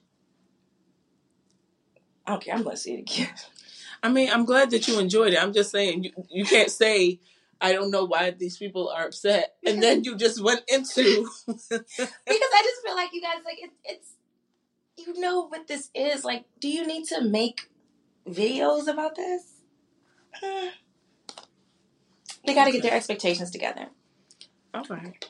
I 2.28 2.32
don't 2.32 2.43
care. 2.43 2.54
I'm 2.54 2.63
gonna 2.63 2.78
see 2.78 2.93
it 2.93 2.99
again. 2.99 3.30
I 4.01 4.09
mean, 4.09 4.29
I'm 4.31 4.45
glad 4.45 4.71
that 4.71 4.88
you 4.88 4.99
enjoyed 4.99 5.33
it. 5.33 5.41
I'm 5.41 5.53
just 5.53 5.71
saying 5.71 6.03
you, 6.05 6.12
you 6.29 6.45
can't 6.45 6.71
say 6.71 7.19
I 7.62 7.73
don't 7.73 7.91
know 7.91 8.05
why 8.05 8.31
these 8.31 8.57
people 8.57 8.89
are 8.89 9.07
upset, 9.07 9.55
and 9.65 9.83
then 9.83 10.03
you 10.03 10.15
just 10.15 10.41
went 10.41 10.62
into 10.67 11.29
because 11.47 11.83
I 11.89 12.62
just 12.63 12.81
feel 12.85 12.95
like 12.95 13.09
you 13.13 13.21
guys 13.21 13.43
like 13.43 13.57
it, 13.62 13.71
it's 13.83 14.13
you 14.97 15.19
know 15.19 15.47
what 15.47 15.67
this 15.67 15.89
is. 15.93 16.23
Like, 16.23 16.45
do 16.59 16.69
you 16.69 16.85
need 16.88 17.05
to 17.05 17.21
make 17.21 17.69
videos 18.27 18.88
about 18.88 19.15
this? 19.15 19.43
They 22.45 22.53
got 22.55 22.65
to 22.65 22.71
get 22.71 22.81
their 22.81 22.93
expectations 22.93 23.51
together. 23.51 23.88
All 24.73 24.85
right. 24.89 25.23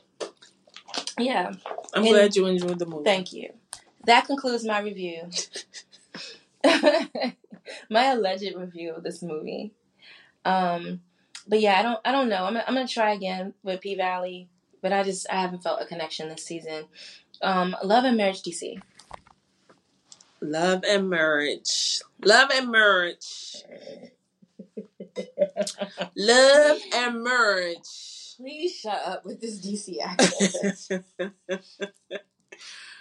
Yeah. 1.18 1.52
I'm 1.94 2.04
And- 2.04 2.08
glad 2.08 2.36
you 2.36 2.46
enjoyed 2.46 2.78
the 2.80 2.86
movie. 2.86 3.04
Thank 3.04 3.34
you. 3.34 3.52
That 4.06 4.26
concludes 4.28 4.64
my 4.64 4.80
review. 4.80 5.30
my 7.90 8.12
alleged 8.12 8.56
review 8.56 8.94
of 8.94 9.04
this 9.04 9.22
movie. 9.22 9.74
Um, 10.46 11.02
but 11.48 11.60
yeah, 11.60 11.80
I 11.80 11.82
don't, 11.82 12.00
I 12.06 12.12
don't 12.12 12.30
know. 12.30 12.46
I'm, 12.46 12.58
I'm 12.58 12.74
gonna 12.74 12.88
try 12.88 13.14
again 13.14 13.54
with 13.64 13.82
P 13.82 13.96
Valley, 13.96 14.50
but 14.82 14.94
I 14.94 15.04
just, 15.04 15.28
I 15.30 15.42
haven't 15.42 15.64
felt 15.64 15.82
a 15.82 15.86
connection 15.86 16.30
this 16.30 16.46
season. 16.46 16.86
Um, 17.42 17.76
Love 17.84 18.06
and 18.06 18.18
Marriage 18.18 18.42
DC. 18.42 18.80
Love 20.42 20.84
and 20.88 21.10
marriage. 21.10 22.02
Love 22.24 22.50
and 22.52 22.72
marriage. 22.72 23.64
Love 26.16 26.80
and 26.94 27.24
marriage. 27.24 28.36
Please 28.38 28.74
shut 28.76 29.02
up 29.06 29.26
with 29.26 29.42
this 29.42 29.60
DC 29.60 29.98
accent. 30.02 31.04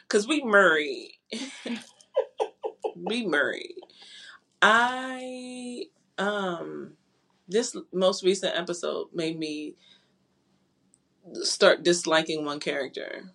Cause 0.09 0.27
we 0.27 0.43
married. 0.43 1.13
we 2.97 3.25
married. 3.25 3.77
I 4.63 5.85
um 6.19 6.93
this 7.49 7.77
most 7.93 8.25
recent 8.25 8.57
episode 8.57 9.09
made 9.15 9.39
me 9.39 9.75
start 11.43 11.83
disliking 11.83 12.45
one 12.45 12.61
character. 12.61 13.33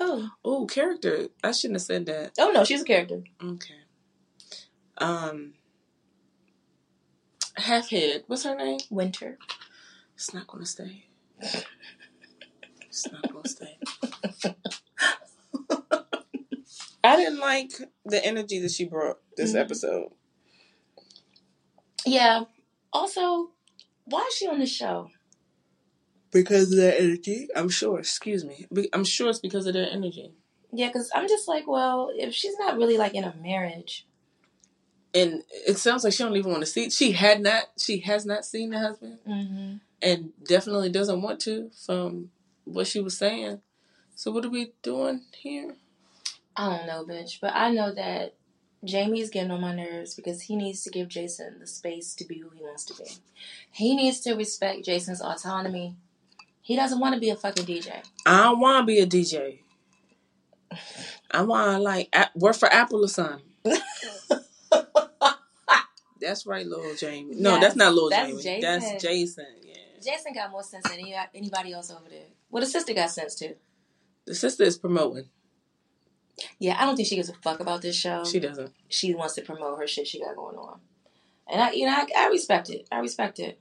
oh, 0.00 0.30
Oh, 0.44 0.66
character. 0.66 1.28
I 1.42 1.52
shouldn't 1.52 1.76
have 1.76 1.82
said 1.82 2.06
that. 2.06 2.32
oh 2.38 2.50
no, 2.50 2.64
she's 2.64 2.82
a 2.82 2.84
character. 2.84 3.22
Okay. 3.42 3.74
Um 4.98 5.54
Halfhead. 7.58 8.22
What's 8.28 8.44
her 8.44 8.54
name? 8.54 8.78
Winter. 8.90 9.38
It's 10.14 10.32
not 10.34 10.46
gonna 10.46 10.66
stay. 10.66 11.04
It's 11.40 13.10
not 13.10 13.32
gonna 13.32 13.48
stay. 13.48 13.78
I 17.04 17.16
didn't 17.16 17.38
like 17.38 17.72
the 18.04 18.24
energy 18.24 18.58
that 18.60 18.70
she 18.72 18.84
brought 18.84 19.18
this 19.36 19.52
Mhm. 19.54 19.60
episode. 19.60 20.12
Yeah. 22.08 22.44
Also, 22.92 23.50
why 24.04 24.26
is 24.28 24.34
she 24.34 24.48
on 24.48 24.58
the 24.58 24.66
show? 24.66 25.10
Because 26.30 26.72
of 26.72 26.78
their 26.78 26.96
energy? 26.98 27.48
I'm 27.54 27.68
sure. 27.68 27.98
Excuse 27.98 28.44
me. 28.44 28.66
I'm 28.92 29.04
sure 29.04 29.30
it's 29.30 29.38
because 29.38 29.66
of 29.66 29.74
their 29.74 29.90
energy. 29.90 30.32
Yeah, 30.72 30.88
because 30.88 31.10
I'm 31.14 31.28
just 31.28 31.48
like, 31.48 31.66
well, 31.66 32.10
if 32.14 32.34
she's 32.34 32.58
not 32.58 32.76
really 32.76 32.98
like 32.98 33.14
in 33.14 33.24
a 33.24 33.34
marriage, 33.42 34.06
And 35.14 35.42
it 35.66 35.78
sounds 35.78 36.04
like 36.04 36.12
she 36.12 36.22
don't 36.22 36.36
even 36.36 36.50
want 36.50 36.62
to 36.62 36.66
see. 36.66 36.90
She 36.90 37.12
had 37.12 37.40
not. 37.40 37.64
She 37.78 38.00
has 38.00 38.26
not 38.26 38.44
seen 38.44 38.70
the 38.70 38.78
husband, 38.78 39.18
mm-hmm. 39.26 39.76
and 40.02 40.32
definitely 40.44 40.90
doesn't 40.90 41.22
want 41.22 41.40
to. 41.40 41.70
From 41.86 42.30
what 42.64 42.86
she 42.86 43.00
was 43.00 43.16
saying. 43.16 43.62
So 44.14 44.30
what 44.30 44.44
are 44.44 44.50
we 44.50 44.72
doing 44.82 45.22
here? 45.32 45.76
I 46.56 46.76
don't 46.76 46.86
know, 46.86 47.04
bitch, 47.06 47.40
but 47.40 47.54
I 47.54 47.70
know 47.70 47.94
that 47.94 48.34
Jamie's 48.84 49.30
getting 49.30 49.50
on 49.50 49.60
my 49.60 49.74
nerves 49.74 50.14
because 50.14 50.42
he 50.42 50.54
needs 50.56 50.82
to 50.84 50.90
give 50.90 51.08
Jason 51.08 51.58
the 51.58 51.66
space 51.66 52.14
to 52.14 52.24
be 52.24 52.38
who 52.38 52.50
he 52.50 52.62
wants 52.62 52.84
to 52.86 52.94
be. 52.94 53.10
He 53.72 53.96
needs 53.96 54.20
to 54.20 54.34
respect 54.34 54.84
Jason's 54.84 55.20
autonomy. 55.20 55.96
He 56.62 56.76
doesn't 56.76 57.00
want 57.00 57.14
to 57.14 57.20
be 57.20 57.30
a 57.30 57.36
fucking 57.36 57.64
DJ. 57.66 58.02
I 58.26 58.44
don't 58.44 58.60
want 58.60 58.82
to 58.82 58.86
be 58.86 59.00
a 59.00 59.06
DJ. 59.06 59.60
I 61.30 61.42
want 61.42 61.76
to 61.76 61.78
like 61.82 62.14
work 62.34 62.56
for 62.56 62.72
Apple 62.72 63.04
or 63.04 63.08
something. 63.08 63.42
That's 66.20 66.46
right, 66.46 66.66
Lil 66.66 66.96
Jamie. 66.96 67.36
No, 67.36 67.52
Yes, 67.52 67.60
that's 67.62 67.76
not 67.76 67.94
Lil 67.94 68.10
that's 68.10 68.28
Jamie. 68.28 68.42
Jason. 68.42 68.60
That's 68.60 69.02
Jason. 69.02 69.46
Yeah. 69.62 69.74
Jason 70.02 70.32
got 70.34 70.50
more 70.50 70.62
sense 70.64 70.88
than 70.88 70.98
anybody 71.34 71.72
else 71.72 71.90
over 71.90 72.08
there. 72.10 72.26
Well, 72.50 72.60
the 72.62 72.68
sister 72.68 72.92
got 72.92 73.10
sense 73.10 73.34
too. 73.34 73.54
The 74.26 74.34
sister 74.34 74.64
is 74.64 74.76
promoting. 74.76 75.28
Yeah, 76.58 76.76
I 76.80 76.84
don't 76.86 76.96
think 76.96 77.08
she 77.08 77.16
gives 77.16 77.28
a 77.28 77.34
fuck 77.34 77.60
about 77.60 77.82
this 77.82 77.96
show. 77.96 78.24
She 78.24 78.40
doesn't. 78.40 78.72
she 78.88 79.14
wants 79.14 79.34
to 79.34 79.42
promote 79.42 79.78
her 79.78 79.86
shit 79.86 80.06
she 80.06 80.20
got 80.20 80.36
going 80.36 80.56
on. 80.56 80.80
And 81.50 81.60
I, 81.62 81.72
you 81.72 81.86
know, 81.86 81.92
I, 81.92 82.06
I 82.16 82.28
respect 82.28 82.70
it. 82.70 82.86
I 82.92 82.98
respect 82.98 83.38
it. 83.38 83.60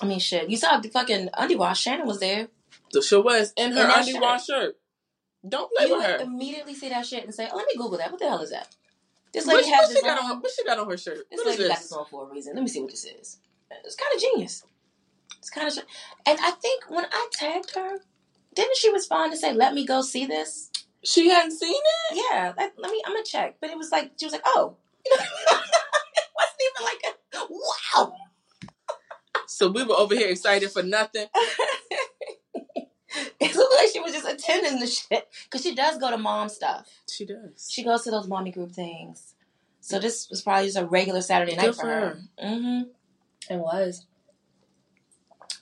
I 0.00 0.06
mean, 0.06 0.18
shit. 0.18 0.50
You 0.50 0.56
saw 0.56 0.78
the 0.78 0.88
fucking 0.88 1.28
undie 1.34 1.56
wash. 1.56 1.80
Shannon 1.80 2.06
was 2.06 2.18
there. 2.20 2.48
The 2.92 3.02
show 3.02 3.20
was 3.20 3.52
in 3.56 3.72
her 3.72 3.82
undie 3.88 4.12
shirt. 4.12 4.40
shirt. 4.42 4.76
Don't 5.48 5.70
play 5.76 5.86
You 5.88 5.96
with 5.96 6.06
her. 6.06 6.16
immediately 6.18 6.74
see 6.74 6.88
that 6.88 7.06
shit 7.06 7.24
and 7.24 7.34
say, 7.34 7.48
oh, 7.52 7.56
"Let 7.56 7.66
me 7.66 7.72
Google 7.76 7.98
that. 7.98 8.10
What 8.10 8.20
the 8.20 8.28
hell 8.28 8.40
is 8.42 8.50
that?" 8.50 8.74
This 9.32 9.46
What, 9.46 9.56
lady 9.56 9.70
what 9.70 9.80
has 9.80 9.88
she 9.88 9.94
this 9.94 10.02
got 10.02 10.22
on. 10.22 10.40
What 10.40 10.50
she 10.56 10.64
got 10.64 10.78
on 10.78 10.90
her 10.90 10.96
shirt? 10.96 11.18
This 11.30 11.38
What 11.38 11.46
lady 11.46 11.62
got 11.68 11.76
this? 11.78 11.82
this 11.88 11.92
on 11.92 12.06
for 12.06 12.28
a 12.28 12.30
reason. 12.30 12.54
Let 12.54 12.62
me 12.62 12.68
see 12.68 12.80
what 12.80 12.90
this 12.90 13.04
is. 13.04 13.38
It's 13.84 13.96
kind 13.96 14.14
of 14.14 14.20
genius. 14.20 14.64
It's 15.38 15.50
kind 15.50 15.66
of, 15.66 15.76
and 16.26 16.38
I 16.40 16.50
think 16.52 16.84
when 16.88 17.04
I 17.10 17.28
tagged 17.32 17.74
her, 17.74 17.98
didn't 18.54 18.76
she 18.76 18.92
respond 18.92 19.32
to 19.32 19.38
say, 19.38 19.52
"Let 19.52 19.74
me 19.74 19.84
go 19.86 20.02
see 20.02 20.26
this"? 20.26 20.70
She 21.04 21.28
hadn't 21.28 21.52
seen 21.52 21.74
it. 21.74 22.24
Yeah, 22.30 22.52
let, 22.56 22.72
let 22.78 22.90
me. 22.92 23.02
I'm 23.04 23.12
gonna 23.12 23.24
check. 23.24 23.56
But 23.60 23.70
it 23.70 23.76
was 23.76 23.90
like 23.90 24.12
she 24.18 24.26
was 24.26 24.32
like, 24.32 24.42
"Oh," 24.46 24.76
you 25.04 25.12
know, 25.18 25.24
it 25.24 26.28
wasn't 26.36 26.62
even 26.70 26.84
like 26.84 27.02
a 27.04 27.46
wow. 27.50 28.14
So 29.46 29.68
we 29.70 29.82
were 29.82 29.94
over 29.94 30.14
here 30.14 30.28
excited 30.28 30.70
for 30.70 30.82
nothing. 30.82 31.26
it 33.14 33.54
looked 33.54 33.74
like 33.76 33.88
she 33.92 34.00
was 34.00 34.12
just 34.12 34.28
attending 34.28 34.80
the 34.80 34.86
shit 34.86 35.28
because 35.44 35.62
she 35.62 35.74
does 35.74 35.98
go 35.98 36.10
to 36.10 36.18
mom 36.18 36.48
stuff. 36.48 36.88
She 37.10 37.26
does. 37.26 37.68
She 37.70 37.82
goes 37.82 38.02
to 38.04 38.10
those 38.10 38.28
mommy 38.28 38.52
group 38.52 38.72
things. 38.72 39.34
So 39.80 39.98
this 39.98 40.30
was 40.30 40.42
probably 40.42 40.66
just 40.66 40.78
a 40.78 40.86
regular 40.86 41.20
Saturday 41.20 41.56
night 41.56 41.66
Good 41.66 41.74
for 41.74 41.80
for 41.82 41.86
her. 41.88 42.00
her. 42.00 42.18
Mm-hmm. 42.44 43.52
It 43.52 43.58
was. 43.58 44.06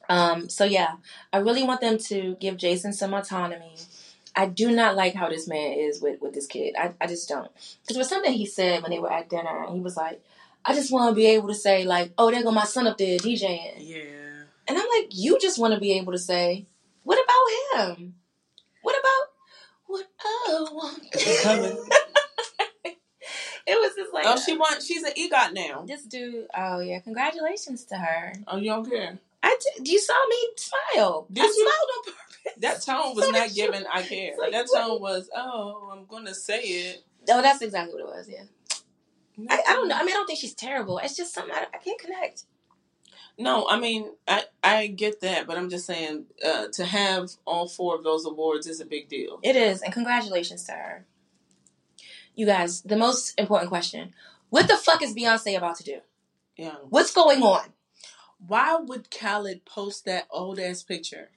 Um. 0.08 0.48
So 0.50 0.64
yeah, 0.64 0.96
I 1.32 1.38
really 1.38 1.62
want 1.62 1.80
them 1.80 1.96
to 1.98 2.36
give 2.40 2.58
Jason 2.58 2.92
some 2.92 3.14
autonomy. 3.14 3.76
I 4.36 4.46
do 4.46 4.70
not 4.70 4.94
like 4.96 5.14
how 5.14 5.28
this 5.28 5.48
man 5.48 5.72
is 5.72 6.00
with 6.00 6.20
with 6.20 6.34
this 6.34 6.46
kid. 6.46 6.74
I, 6.78 6.94
I 7.00 7.06
just 7.06 7.28
don't. 7.28 7.50
Because 7.52 7.94
there 7.94 7.98
was 7.98 8.08
something 8.08 8.32
he 8.32 8.46
said 8.46 8.82
when 8.82 8.90
they 8.90 8.98
were 8.98 9.12
at 9.12 9.28
dinner, 9.28 9.64
and 9.64 9.74
he 9.74 9.80
was 9.80 9.96
like, 9.96 10.22
"I 10.64 10.74
just 10.74 10.92
want 10.92 11.10
to 11.10 11.14
be 11.14 11.26
able 11.26 11.48
to 11.48 11.54
say 11.54 11.84
like, 11.84 12.12
oh, 12.16 12.30
there 12.30 12.42
go 12.42 12.50
my 12.50 12.64
son 12.64 12.86
up 12.86 12.98
there 12.98 13.18
DJing." 13.18 13.74
Yeah. 13.78 14.04
And 14.68 14.78
I'm 14.78 14.86
like, 14.98 15.08
you 15.10 15.36
just 15.40 15.58
want 15.58 15.74
to 15.74 15.80
be 15.80 15.92
able 15.98 16.12
to 16.12 16.18
say, 16.18 16.66
what 17.02 17.18
about 17.18 17.96
him? 17.98 18.14
What 18.82 18.94
about 18.98 19.26
what 19.86 20.06
I 20.24 20.66
want? 20.70 21.10
Coming. 21.42 21.76
it 22.84 22.94
was 23.80 23.94
just 23.96 24.14
like, 24.14 24.24
Oh, 24.26 24.36
she 24.40 24.56
want. 24.56 24.82
She's 24.82 25.02
an 25.02 25.12
EGOT 25.12 25.52
now. 25.54 25.84
this 25.86 26.04
dude. 26.04 26.46
Oh 26.56 26.78
yeah, 26.80 27.00
congratulations 27.00 27.84
to 27.86 27.96
her. 27.96 28.32
Oh, 28.46 28.58
you 28.58 28.70
don't 28.70 28.88
care. 28.88 29.18
I 29.42 29.56
did, 29.76 29.88
you 29.88 29.98
saw 29.98 30.14
me 30.28 30.36
smile. 30.56 31.26
Did 31.32 31.42
I 31.42 31.46
you? 31.46 31.54
smiled 31.54 31.90
on 31.96 32.04
purpose. 32.14 32.29
That 32.58 32.82
tone 32.86 33.14
was 33.14 33.30
not 33.30 33.52
giving. 33.54 33.84
I 33.92 34.02
care. 34.02 34.32
Like, 34.38 34.52
that 34.52 34.66
tone 34.74 35.00
was. 35.00 35.28
Oh, 35.34 35.90
I'm 35.92 36.06
gonna 36.06 36.34
say 36.34 36.60
it. 36.60 37.04
Oh, 37.28 37.42
that's 37.42 37.62
exactly 37.62 37.94
what 37.94 38.02
it 38.02 38.16
was. 38.16 38.28
Yeah. 38.28 38.44
I, 39.48 39.62
I 39.68 39.72
don't 39.74 39.88
know. 39.88 39.96
I 39.96 40.00
mean, 40.00 40.10
I 40.10 40.18
don't 40.18 40.26
think 40.26 40.38
she's 40.38 40.54
terrible. 40.54 40.98
It's 40.98 41.16
just 41.16 41.32
something 41.32 41.54
I, 41.54 41.66
I 41.72 41.78
can't 41.78 41.98
connect. 41.98 42.44
No, 43.38 43.66
I 43.68 43.78
mean, 43.80 44.10
I 44.28 44.44
I 44.62 44.86
get 44.88 45.20
that, 45.22 45.46
but 45.46 45.56
I'm 45.56 45.70
just 45.70 45.86
saying 45.86 46.26
uh, 46.44 46.66
to 46.72 46.84
have 46.84 47.30
all 47.46 47.68
four 47.68 47.94
of 47.96 48.04
those 48.04 48.26
awards 48.26 48.66
is 48.66 48.80
a 48.80 48.86
big 48.86 49.08
deal. 49.08 49.40
It 49.42 49.56
is, 49.56 49.80
and 49.80 49.92
congratulations 49.94 50.64
to 50.64 50.72
her. 50.72 51.06
You 52.34 52.46
guys, 52.46 52.82
the 52.82 52.96
most 52.96 53.34
important 53.38 53.70
question: 53.70 54.12
What 54.50 54.68
the 54.68 54.76
fuck 54.76 55.02
is 55.02 55.14
Beyonce 55.14 55.56
about 55.56 55.76
to 55.76 55.84
do? 55.84 56.00
Yeah. 56.56 56.76
What's 56.90 57.14
going 57.14 57.42
on? 57.42 57.72
Why 58.46 58.76
would 58.76 59.10
Khaled 59.10 59.64
post 59.64 60.04
that 60.04 60.26
old 60.30 60.58
ass 60.58 60.82
picture 60.82 61.30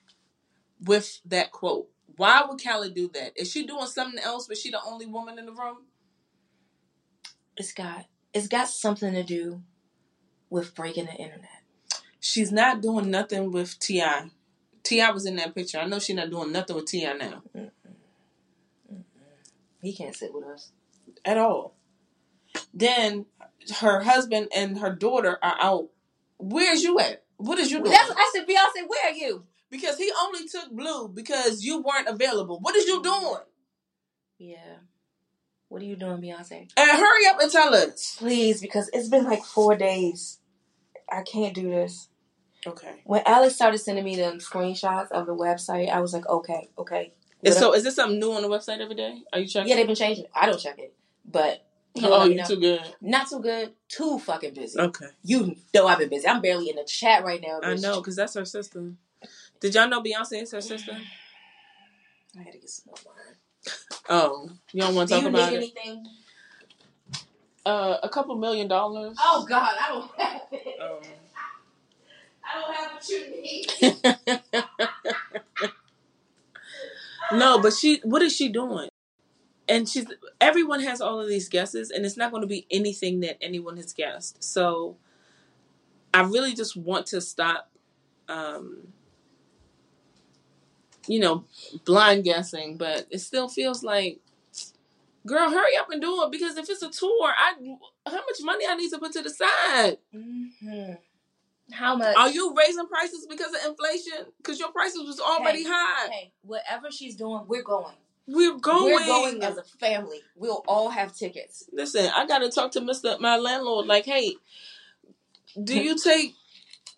with 0.84 1.20
that 1.26 1.52
quote? 1.52 1.88
Why 2.16 2.44
would 2.48 2.64
Khaled 2.64 2.94
do 2.94 3.10
that? 3.14 3.34
Is 3.36 3.52
she 3.52 3.66
doing 3.66 3.88
something 3.88 4.22
else? 4.24 4.48
Was 4.48 4.62
she 4.62 4.70
the 4.72 4.80
only 4.86 5.06
woman 5.06 5.40
in 5.40 5.46
the 5.46 5.52
room? 5.52 5.78
It's 7.58 7.74
got 7.74 8.06
it's 8.34 8.48
got 8.48 8.68
something 8.68 9.14
to 9.14 9.24
do 9.24 9.62
with 10.50 10.76
breaking 10.76 11.06
the 11.06 11.14
internet. 11.14 11.64
She's 12.20 12.52
not 12.52 12.82
doing 12.82 13.12
nothing 13.12 13.52
with 13.52 13.78
Ti. 13.80 14.04
Ti 14.84 15.12
was 15.12 15.26
in 15.26 15.36
that 15.38 15.56
picture. 15.56 15.78
I 15.80 15.86
know 15.86 16.00
she's 16.00 16.16
not 16.16 16.30
doing 16.30 16.52
nothing 16.52 16.76
with 16.76 16.86
Ti 16.86 17.04
now 17.14 17.44
He 19.82 19.94
can't 19.94 20.16
sit 20.16 20.34
with 20.34 20.46
us. 20.46 20.72
at 21.26 21.38
all. 21.38 21.76
Then 22.74 23.26
her 23.80 24.02
husband 24.02 24.50
and 24.56 24.80
her 24.80 24.94
daughter 24.94 25.38
are 25.42 25.56
out. 25.60 25.90
Where's 26.38 26.84
you 26.84 27.00
at? 27.00 27.24
What 27.38 27.60
is 27.60 27.72
you 27.72 27.80
doing? 27.80 27.92
That's 27.92 28.12
I 28.12 28.32
said, 28.34 28.48
Beyonce, 28.48 28.88
where 28.88 29.12
are 29.12 29.16
you? 29.16 29.44
Because 29.74 29.98
he 29.98 30.12
only 30.22 30.48
took 30.48 30.70
Blue 30.70 31.08
because 31.08 31.64
you 31.64 31.82
weren't 31.82 32.08
available. 32.08 32.60
What 32.62 32.76
is 32.76 32.86
you 32.86 33.02
doing? 33.02 33.42
Yeah. 34.38 34.76
What 35.68 35.82
are 35.82 35.86
you 35.86 35.96
doing, 35.96 36.22
Beyonce? 36.22 36.70
And 36.78 36.92
hurry 36.92 37.26
up 37.26 37.42
and 37.42 37.52
tell 37.52 37.74
us. 37.74 38.16
Please, 38.20 38.62
because 38.62 38.92
it's 38.94 39.10
been 39.10 39.24
like 39.24 39.44
four 39.44 39.76
days. 39.76 40.38
I 41.12 41.24
can't 41.24 41.56
do 41.56 41.72
this. 41.72 42.08
Okay. 42.68 43.02
When 43.06 43.24
Alex 43.26 43.56
started 43.56 43.80
sending 43.80 44.06
me 44.06 44.16
the 44.16 44.34
screenshots 44.34 45.12
of 45.12 45.26
the 45.26 45.36
website, 45.36 45.90
I 45.90 46.02
was 46.02 46.14
like, 46.14 46.30
okay, 46.30 46.70
okay. 46.78 47.14
So 47.52 47.74
is 47.74 47.84
this 47.84 47.96
something 47.96 48.20
new 48.20 48.34
on 48.34 48.44
the 48.44 48.50
website 48.50 48.80
every 48.80 48.94
day? 48.94 49.24
Are 49.34 49.40
you 49.40 49.48
checking? 49.48 49.70
Yeah, 49.70 49.78
they've 49.78 49.88
been 49.88 49.96
changing. 49.96 50.26
I 50.36 50.46
don't 50.46 50.60
check 50.60 50.78
it, 50.78 50.94
but 51.26 51.66
Oh, 51.98 52.26
you 52.26 52.36
know. 52.36 52.46
too 52.46 52.60
good. 52.60 52.82
Not 53.02 53.28
too 53.28 53.40
good. 53.40 53.74
Too 53.88 54.20
fucking 54.20 54.54
busy. 54.54 54.80
Okay. 54.80 55.08
You 55.24 55.56
know 55.74 55.88
I've 55.88 55.98
been 55.98 56.10
busy. 56.10 56.28
I'm 56.28 56.42
barely 56.42 56.70
in 56.70 56.76
the 56.76 56.84
chat 56.84 57.24
right 57.24 57.42
now. 57.42 57.60
I 57.64 57.74
know, 57.76 57.98
because 58.02 58.16
that's 58.16 58.36
her 58.36 58.46
sister. 58.46 58.94
Did 59.64 59.76
y'all 59.76 59.88
know 59.88 60.02
Beyonce 60.02 60.42
is 60.42 60.52
her 60.52 60.60
sister? 60.60 60.92
I 62.38 62.44
gotta 62.44 62.58
get 62.58 62.70
some 62.70 62.84
more 62.88 62.98
wine. 63.06 63.36
Oh, 64.10 64.50
you 64.74 64.82
don't 64.82 64.94
want 64.94 65.08
to 65.08 65.16
Do 65.16 65.22
talk 65.22 65.32
you 65.32 65.38
about 65.38 65.52
need 65.52 65.56
it? 65.56 65.58
anything? 65.58 66.06
Uh, 67.66 67.96
a 68.04 68.10
couple 68.10 68.36
million 68.36 68.68
dollars. 68.68 69.16
Oh 69.22 69.46
God, 69.48 69.74
I 69.80 69.88
don't 69.88 70.12
have 70.20 70.42
it. 70.52 70.82
Um, 70.82 70.98
I 72.44 72.60
don't 72.60 72.76
have 72.76 72.92
what 72.92 73.08
you 73.08 73.32
need. 74.52 74.68
no, 77.40 77.62
but 77.62 77.72
she. 77.72 78.02
What 78.04 78.22
is 78.22 78.36
she 78.36 78.50
doing? 78.50 78.90
And 79.70 79.88
she's. 79.88 80.08
Everyone 80.42 80.82
has 80.82 81.00
all 81.00 81.22
of 81.22 81.30
these 81.30 81.48
guesses, 81.48 81.90
and 81.90 82.06
it's 82.06 82.18
not 82.18 82.32
going 82.32 82.42
to 82.42 82.48
be 82.48 82.68
anything 82.70 83.22
that 83.22 83.38
anyone 83.42 83.78
has 83.78 83.94
guessed. 83.94 84.44
So, 84.44 84.98
I 86.14 86.24
really 86.24 86.54
just 86.54 86.76
want 86.76 87.06
to 87.08 87.22
stop. 87.22 87.70
Um, 88.28 88.90
you 91.08 91.20
know, 91.20 91.46
blind 91.86 92.24
guessing, 92.24 92.78
but 92.78 93.08
it 93.10 93.20
still 93.20 93.48
feels 93.48 93.84
like, 93.84 94.20
girl, 95.26 95.50
hurry 95.50 95.76
up 95.78 95.90
and 95.90 96.02
do 96.02 96.24
it 96.24 96.32
because 96.32 96.58
if 96.58 96.70
it's 96.70 96.82
a 96.82 96.90
tour, 96.90 97.32
I 97.38 97.54
how 98.06 98.14
much 98.14 98.38
money 98.42 98.66
I 98.68 98.76
need 98.76 98.90
to 98.90 99.00
put 99.00 99.14
to 99.14 99.22
the 99.22 99.30
side? 99.30 99.98
hmm 100.12 100.94
How 101.72 101.96
much? 101.96 102.16
Are 102.18 102.30
you 102.30 102.54
raising 102.56 102.88
prices 102.88 103.26
because 103.30 103.54
of 103.54 103.70
inflation? 103.70 104.26
Because 104.38 104.60
your 104.60 104.72
prices 104.72 105.02
was 105.06 105.20
already 105.20 105.64
Hey, 105.64 105.70
high. 105.70 106.10
Hey, 106.10 106.32
whatever 106.44 106.92
she's 106.92 107.16
doing, 107.16 107.44
we're 107.48 107.64
going. 107.64 107.96
We're 108.26 108.58
going. 108.58 108.94
We're 108.94 109.06
going 109.06 109.44
as 109.44 109.58
a 109.58 109.64
family. 109.64 110.22
We'll 110.36 110.64
all 110.68 110.90
have 110.90 111.14
tickets. 111.16 111.66
Listen, 111.74 112.10
I 112.16 112.26
got 112.26 112.40
to 112.40 112.50
talk 112.50 112.72
to 112.72 112.82
Mister 112.82 113.18
my 113.20 113.38
landlord. 113.38 113.86
Like, 113.86 114.06
hey, 114.06 114.36
do 115.62 115.78
you 115.78 115.98
take 115.98 116.36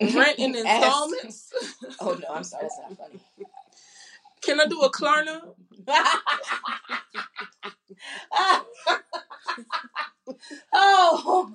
rent 0.00 0.38
in 0.38 0.54
installments? 0.54 1.52
Oh 2.00 2.14
no, 2.14 2.28
I'm 2.34 2.44
sorry, 2.44 2.64
that's 2.64 2.78
not 2.78 2.96
funny. 2.96 3.20
Can 4.46 4.60
I 4.60 4.66
do 4.66 4.80
a 4.82 4.92
Klarna? 4.92 5.40
oh, 10.72 11.52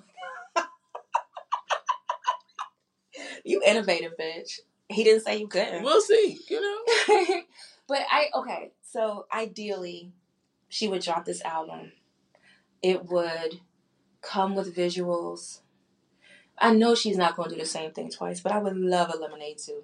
you 3.46 3.62
innovative 3.66 4.12
bitch. 4.20 4.60
He 4.90 5.06
didn't 5.06 5.22
say 5.22 5.38
you 5.38 5.48
couldn't. 5.48 5.84
We'll 5.84 6.02
see. 6.02 6.38
You 6.50 6.60
know. 6.60 6.80
but 7.88 8.00
I 8.12 8.26
okay. 8.36 8.72
So 8.82 9.26
ideally, 9.34 10.12
she 10.68 10.90
would 10.90 11.02
drop 11.02 11.24
this 11.24 11.42
album. 11.46 11.94
It 12.84 13.06
would 13.06 13.62
come 14.22 14.54
with 14.54 14.76
visuals. 14.76 15.62
I 16.58 16.74
know 16.74 16.94
she's 16.94 17.16
not 17.16 17.38
going 17.38 17.52
to 17.52 17.56
do 17.56 17.62
the 17.62 17.68
same 17.68 17.92
thing 17.92 18.10
twice, 18.10 18.42
but 18.42 18.52
I 18.52 18.58
would 18.58 18.76
love 18.76 19.14
a 19.14 19.18
Lemonade 19.18 19.60
too. 19.60 19.84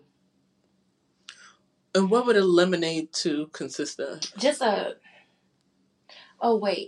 And 1.95 2.12
what 2.12 2.26
would 2.26 2.36
a 2.38 2.43
lemonade 2.43 3.12
two 3.13 3.47
consist 3.54 4.00
of? 4.00 4.21
Just 4.38 4.62
a. 4.62 4.97
Oh 6.39 6.56
wait. 6.58 6.88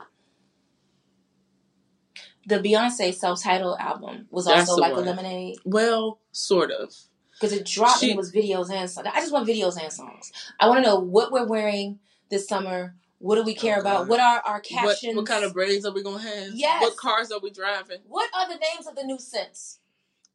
The 2.45 2.55
Beyonce 2.59 3.13
self-titled 3.13 3.77
album 3.79 4.27
was 4.31 4.45
That's 4.45 4.69
also 4.69 4.81
like 4.81 4.93
one. 4.93 5.03
a 5.03 5.05
lemonade 5.05 5.57
Well, 5.65 6.19
sort 6.31 6.71
of. 6.71 6.93
because 7.33 7.53
it 7.53 7.65
dropped 7.65 7.99
She- 7.99 8.07
and 8.11 8.13
it 8.13 8.17
was 8.17 8.31
videos 8.31 8.71
and 8.71 8.89
songs. 8.89 9.07
I 9.11 9.19
just 9.19 9.31
want 9.31 9.47
videos 9.47 9.81
and 9.81 9.91
songs. 9.93 10.31
I 10.59 10.67
want 10.67 10.83
to 10.83 10.89
know 10.89 10.99
what 10.99 11.31
we're 11.31 11.45
wearing 11.45 11.99
this 12.29 12.47
summer. 12.47 12.95
What 13.19 13.35
do 13.35 13.43
we 13.43 13.53
care 13.53 13.77
Oh, 13.77 13.81
about? 13.81 14.07
What 14.07 14.19
are 14.19 14.39
our 14.45 14.55
What, 14.55 14.63
captions? 14.63 15.15
what 15.15 15.25
kind 15.27 15.43
of 15.43 15.53
braids 15.53 15.85
are 15.85 15.91
we 15.93 16.01
gonna 16.01 16.19
have? 16.23 16.53
Yes. 16.55 16.81
What 16.81 16.97
cars 16.97 17.31
are 17.31 17.39
we 17.39 17.49
driving? 17.51 17.99
What 18.07 18.29
are 18.33 18.47
the 18.47 18.55
names 18.57 18.87
of 18.87 18.95
the 18.95 19.03
new 19.03 19.19
scents? 19.19 19.79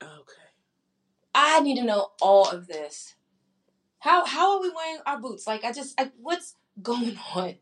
Okay. 0.02 0.32
I 1.34 1.60
need 1.60 1.76
to 1.76 1.82
know 1.84 2.12
all 2.20 2.48
of 2.48 2.66
this. 2.68 3.14
How 4.04 4.26
how 4.26 4.56
are 4.56 4.60
we 4.60 4.68
wearing 4.68 5.00
our 5.06 5.18
boots? 5.18 5.46
Like 5.46 5.64
I 5.64 5.72
just 5.72 5.98
I, 5.98 6.10
what's 6.20 6.56
going 6.82 7.16
on? 7.34 7.54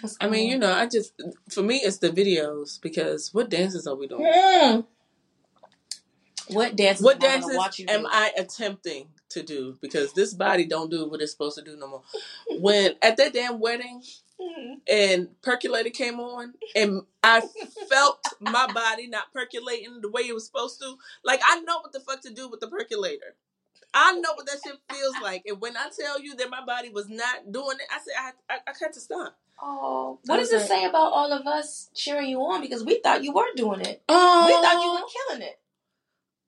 What's 0.00 0.16
I 0.20 0.24
mean, 0.24 0.32
going 0.32 0.50
you 0.50 0.58
know, 0.58 0.72
I 0.72 0.86
just 0.86 1.12
for 1.48 1.62
me 1.62 1.76
it's 1.76 1.98
the 1.98 2.10
videos 2.10 2.82
because 2.82 3.32
what 3.32 3.48
dances 3.48 3.86
are 3.86 3.94
we 3.94 4.08
doing? 4.08 4.26
on? 4.26 4.84
Hmm. 6.48 6.54
What 6.54 6.74
dances? 6.74 7.04
What 7.04 7.22
am 7.22 7.30
I 7.30 7.32
dances 7.34 7.88
am 7.88 8.02
do? 8.02 8.08
I 8.10 8.32
attempting 8.36 9.08
to 9.28 9.44
do? 9.44 9.78
Because 9.80 10.12
this 10.12 10.34
body 10.34 10.66
don't 10.66 10.90
do 10.90 11.08
what 11.08 11.20
it's 11.22 11.30
supposed 11.30 11.56
to 11.58 11.64
do 11.64 11.76
no 11.76 11.86
more. 11.86 12.02
When 12.58 12.96
at 13.00 13.16
that 13.18 13.32
damn 13.32 13.60
wedding 13.60 14.02
Hmm. 14.40 14.74
and 14.88 15.28
percolator 15.42 15.90
came 15.90 16.20
on 16.20 16.54
and 16.76 17.02
I 17.24 17.42
felt 17.88 18.20
my 18.38 18.72
body 18.72 19.08
not 19.08 19.32
percolating 19.32 20.00
the 20.00 20.08
way 20.08 20.22
it 20.22 20.34
was 20.34 20.46
supposed 20.46 20.80
to. 20.80 20.94
Like 21.24 21.40
I 21.48 21.60
know 21.62 21.80
what 21.80 21.92
the 21.92 21.98
fuck 21.98 22.20
to 22.22 22.32
do 22.32 22.48
with 22.48 22.60
the 22.60 22.68
percolator. 22.68 23.34
I 23.94 24.12
know 24.14 24.32
what 24.34 24.46
that 24.46 24.58
shit 24.64 24.76
feels 24.90 25.14
like. 25.22 25.42
And 25.46 25.60
when 25.60 25.76
I 25.76 25.88
tell 25.98 26.20
you 26.20 26.36
that 26.36 26.50
my 26.50 26.64
body 26.64 26.90
was 26.90 27.08
not 27.08 27.50
doing 27.50 27.76
it, 27.80 27.86
I 27.90 27.98
said 27.98 28.14
I 28.48 28.54
I, 28.54 28.58
I 28.68 28.72
had 28.80 28.92
to 28.92 29.00
stop. 29.00 29.36
Oh, 29.60 30.20
what 30.26 30.36
does 30.36 30.52
Okay. 30.52 30.62
it 30.62 30.68
say 30.68 30.84
about 30.84 31.12
all 31.12 31.32
of 31.32 31.46
us 31.46 31.90
cheering 31.94 32.28
you 32.30 32.38
on? 32.42 32.60
Because 32.60 32.84
we 32.84 33.00
thought 33.00 33.24
you 33.24 33.32
were 33.32 33.46
doing 33.56 33.80
it. 33.80 34.02
Oh, 34.08 34.44
We 34.46 34.52
thought 34.52 34.84
you 34.84 34.92
were 34.92 35.08
killing 35.26 35.42
it. 35.48 35.58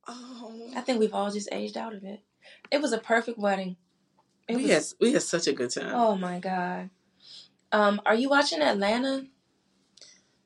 Oh. 0.06 0.70
I 0.76 0.80
think 0.80 1.00
we've 1.00 1.14
all 1.14 1.30
just 1.30 1.48
aged 1.52 1.76
out 1.76 1.94
of 1.94 2.04
it. 2.04 2.20
It 2.70 2.80
was 2.80 2.92
a 2.92 2.98
perfect 2.98 3.38
wedding. 3.38 3.76
It 4.48 4.56
we 4.56 4.62
was, 4.64 4.72
had 4.72 4.84
we 5.00 5.12
had 5.12 5.22
such 5.22 5.46
a 5.46 5.52
good 5.52 5.70
time. 5.70 5.92
Oh 5.94 6.16
my 6.16 6.38
god. 6.38 6.90
Um, 7.72 8.00
are 8.06 8.14
you 8.14 8.28
watching 8.28 8.60
Atlanta? 8.62 9.26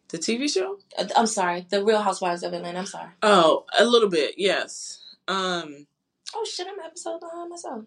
The 0.08 0.18
TV 0.18 0.50
show? 0.52 0.78
Uh, 0.98 1.06
I'm 1.16 1.26
sorry, 1.26 1.66
The 1.68 1.82
Real 1.84 2.00
Housewives 2.02 2.42
of 2.42 2.52
Atlanta. 2.52 2.78
I'm 2.78 2.86
sorry. 2.86 3.10
Oh, 3.22 3.64
a 3.78 3.84
little 3.84 4.08
bit, 4.10 4.34
yes. 4.36 5.00
Um, 5.26 5.86
Oh 6.34 6.44
shit, 6.44 6.66
I'm 6.66 6.78
an 6.78 6.86
episode 6.86 7.20
behind 7.20 7.50
myself. 7.50 7.84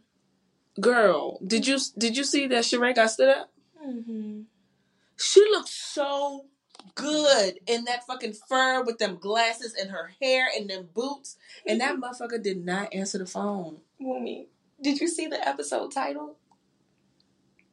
girl, 0.80 1.40
did 1.46 1.68
you 1.68 1.80
did 1.98 2.16
you 2.18 2.24
see 2.24 2.48
that 2.48 2.64
Sheree 2.64 2.96
got 2.96 3.12
stood 3.12 3.30
up? 3.30 3.52
Mm-hmm. 3.86 4.42
She 5.18 5.42
looked 5.52 5.70
so 5.70 6.46
good 6.96 7.60
in 7.68 7.86
that 7.86 8.06
fucking 8.06 8.34
fur 8.48 8.84
with 8.84 9.00
them 9.00 9.18
glasses 9.18 9.76
and 9.80 9.92
her 9.92 10.12
hair 10.22 10.48
and 10.56 10.70
them 10.70 10.90
boots, 10.94 11.38
and 11.66 11.82
that 11.82 11.98
motherfucker 11.98 12.42
did 12.42 12.64
not 12.64 12.94
answer 12.94 13.18
the 13.18 13.26
phone. 13.26 13.78
Wumi, 14.02 14.48
did 14.82 15.00
you 15.02 15.08
see 15.08 15.28
the 15.28 15.46
episode 15.48 15.92
title? 15.92 16.38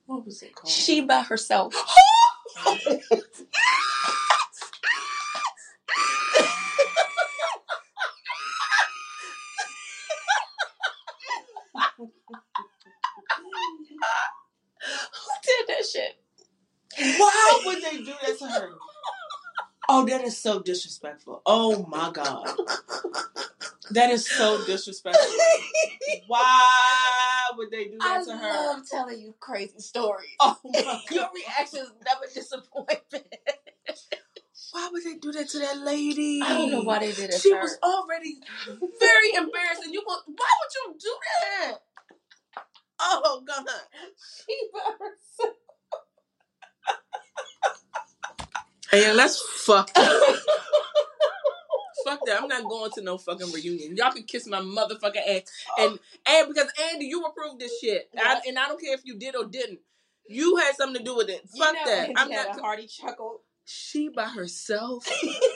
What 0.07 0.25
was 0.25 0.43
it 0.43 0.55
called? 0.55 0.71
She 0.71 1.01
by 1.03 1.23
herself. 1.23 1.75
Who 14.85 15.33
did 15.43 15.67
that 15.69 15.85
shit? 15.91 16.17
Why 17.18 17.62
would 17.66 17.83
they 17.83 17.98
do 17.98 18.12
that 18.27 18.38
to 18.38 18.46
her? 18.48 18.70
Oh, 19.88 20.07
that 20.07 20.22
is 20.22 20.38
so 20.38 20.61
disrespectful. 20.61 21.42
Oh 21.44 21.87
my 21.88 22.11
god. 22.12 22.48
That 23.90 24.11
is 24.11 24.27
so 24.29 24.64
disrespectful. 24.64 25.31
Why 26.27 26.62
would 27.57 27.70
they 27.70 27.85
do 27.85 27.98
I 28.00 28.18
that 28.18 28.24
to 28.27 28.37
her? 28.37 28.48
I 28.50 28.66
love 28.66 28.88
telling 28.88 29.20
you 29.20 29.35
crazy 29.40 29.79
stories. 29.79 30.31
Oh 30.40 30.57
my 30.64 30.72
god. 30.83 31.03
Your 31.11 31.29
reactions 31.35 31.92
never 32.05 32.33
disappoint 32.33 33.03
me. 33.12 33.20
Why 34.72 34.88
would 34.90 35.05
they 35.05 35.14
do 35.16 35.33
that 35.33 35.48
to 35.50 35.59
that 35.61 35.79
lady? 35.79 36.40
I 36.42 36.48
don't 36.48 36.70
know 36.70 36.83
why 36.83 36.98
they 37.00 37.12
did 37.12 37.31
it. 37.31 37.40
She 37.40 37.50
to 37.50 37.57
her. 37.57 37.62
was 37.62 37.79
already 37.83 38.38
very 38.98 39.35
embarrassed, 39.35 39.83
and 39.85 39.92
you 39.92 40.03
go, 40.07 40.14
why 40.27 40.50
would 40.61 40.74
you 40.74 40.96
do 40.98 41.16
that? 41.42 41.79
Oh 43.00 43.42
god. 43.46 43.66
She 44.16 44.68
by 44.72 44.81
herself. 44.98 45.57
Yeah, 48.94 49.14
that's 49.14 49.40
fucked 49.40 49.98
up. 49.98 50.37
Fuck 52.04 52.20
that. 52.26 52.42
I'm 52.42 52.48
not 52.48 52.64
going 52.68 52.90
to 52.92 53.02
no 53.02 53.16
fucking 53.16 53.50
reunion. 53.52 53.96
Y'all 53.96 54.12
can 54.12 54.24
kiss 54.24 54.46
my 54.46 54.61
motherfucking 54.61 55.26
ass. 55.26 55.42
And 55.78 55.98
and 56.28 56.48
because 56.48 56.70
Andy, 56.92 57.07
you 57.07 57.24
approved 57.24 57.61
this 57.61 57.80
shit. 57.80 58.11
I, 58.16 58.40
and 58.46 58.59
I 58.59 58.68
don't 58.68 58.80
care 58.80 58.94
if 58.94 59.00
you 59.04 59.18
did 59.18 59.35
or 59.35 59.46
didn't. 59.46 59.80
You 60.28 60.57
had 60.57 60.74
something 60.76 60.98
to 60.98 61.04
do 61.04 61.16
with 61.16 61.28
it. 61.30 61.42
You 61.54 61.64
Fuck 61.64 61.74
know, 61.74 61.85
that. 61.87 62.11
I'm 62.16 62.30
not 62.30 62.59
a 62.59 62.61
hearty 62.61 62.87
chuckle. 62.87 63.40
she 63.64 64.09
by 64.09 64.26
herself. 64.26 65.04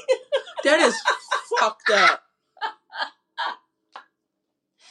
that 0.64 0.80
is 0.80 0.96
fucked 1.58 1.90
up. 1.90 2.22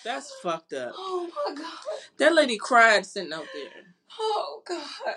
That's 0.04 0.32
fucked 0.42 0.74
up. 0.74 0.94
Oh 0.96 1.30
my 1.48 1.56
god. 1.56 1.74
That 2.20 2.34
lady 2.34 2.58
cried 2.58 3.06
sitting 3.06 3.34
out 3.34 3.46
there. 3.54 3.96
Oh 4.20 4.62
god. 4.68 5.16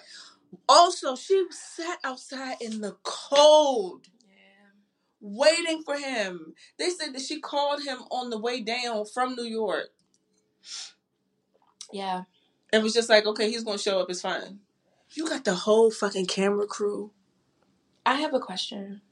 Also, 0.68 1.16
she 1.16 1.44
sat 1.50 1.98
outside 2.04 2.56
in 2.60 2.80
the 2.80 2.96
cold. 3.02 4.06
Yeah. 4.22 4.34
waiting 5.20 5.82
for 5.82 5.96
him. 5.96 6.54
They 6.78 6.90
said 6.90 7.14
that 7.14 7.22
she 7.22 7.40
called 7.40 7.82
him 7.82 7.98
on 8.10 8.30
the 8.30 8.38
way 8.38 8.60
down 8.60 9.04
from 9.06 9.34
New 9.34 9.44
York. 9.44 9.88
Yeah. 11.92 12.22
It 12.72 12.82
was 12.82 12.94
just 12.94 13.08
like, 13.08 13.26
okay, 13.26 13.50
he's 13.50 13.64
gonna 13.64 13.78
show 13.78 14.00
up, 14.00 14.10
it's 14.10 14.22
fine. 14.22 14.60
You 15.12 15.28
got 15.28 15.44
the 15.44 15.54
whole 15.54 15.90
fucking 15.90 16.26
camera 16.26 16.66
crew. 16.66 17.10
I 18.06 18.14
have 18.14 18.32
a 18.32 18.40
question. 18.40 19.02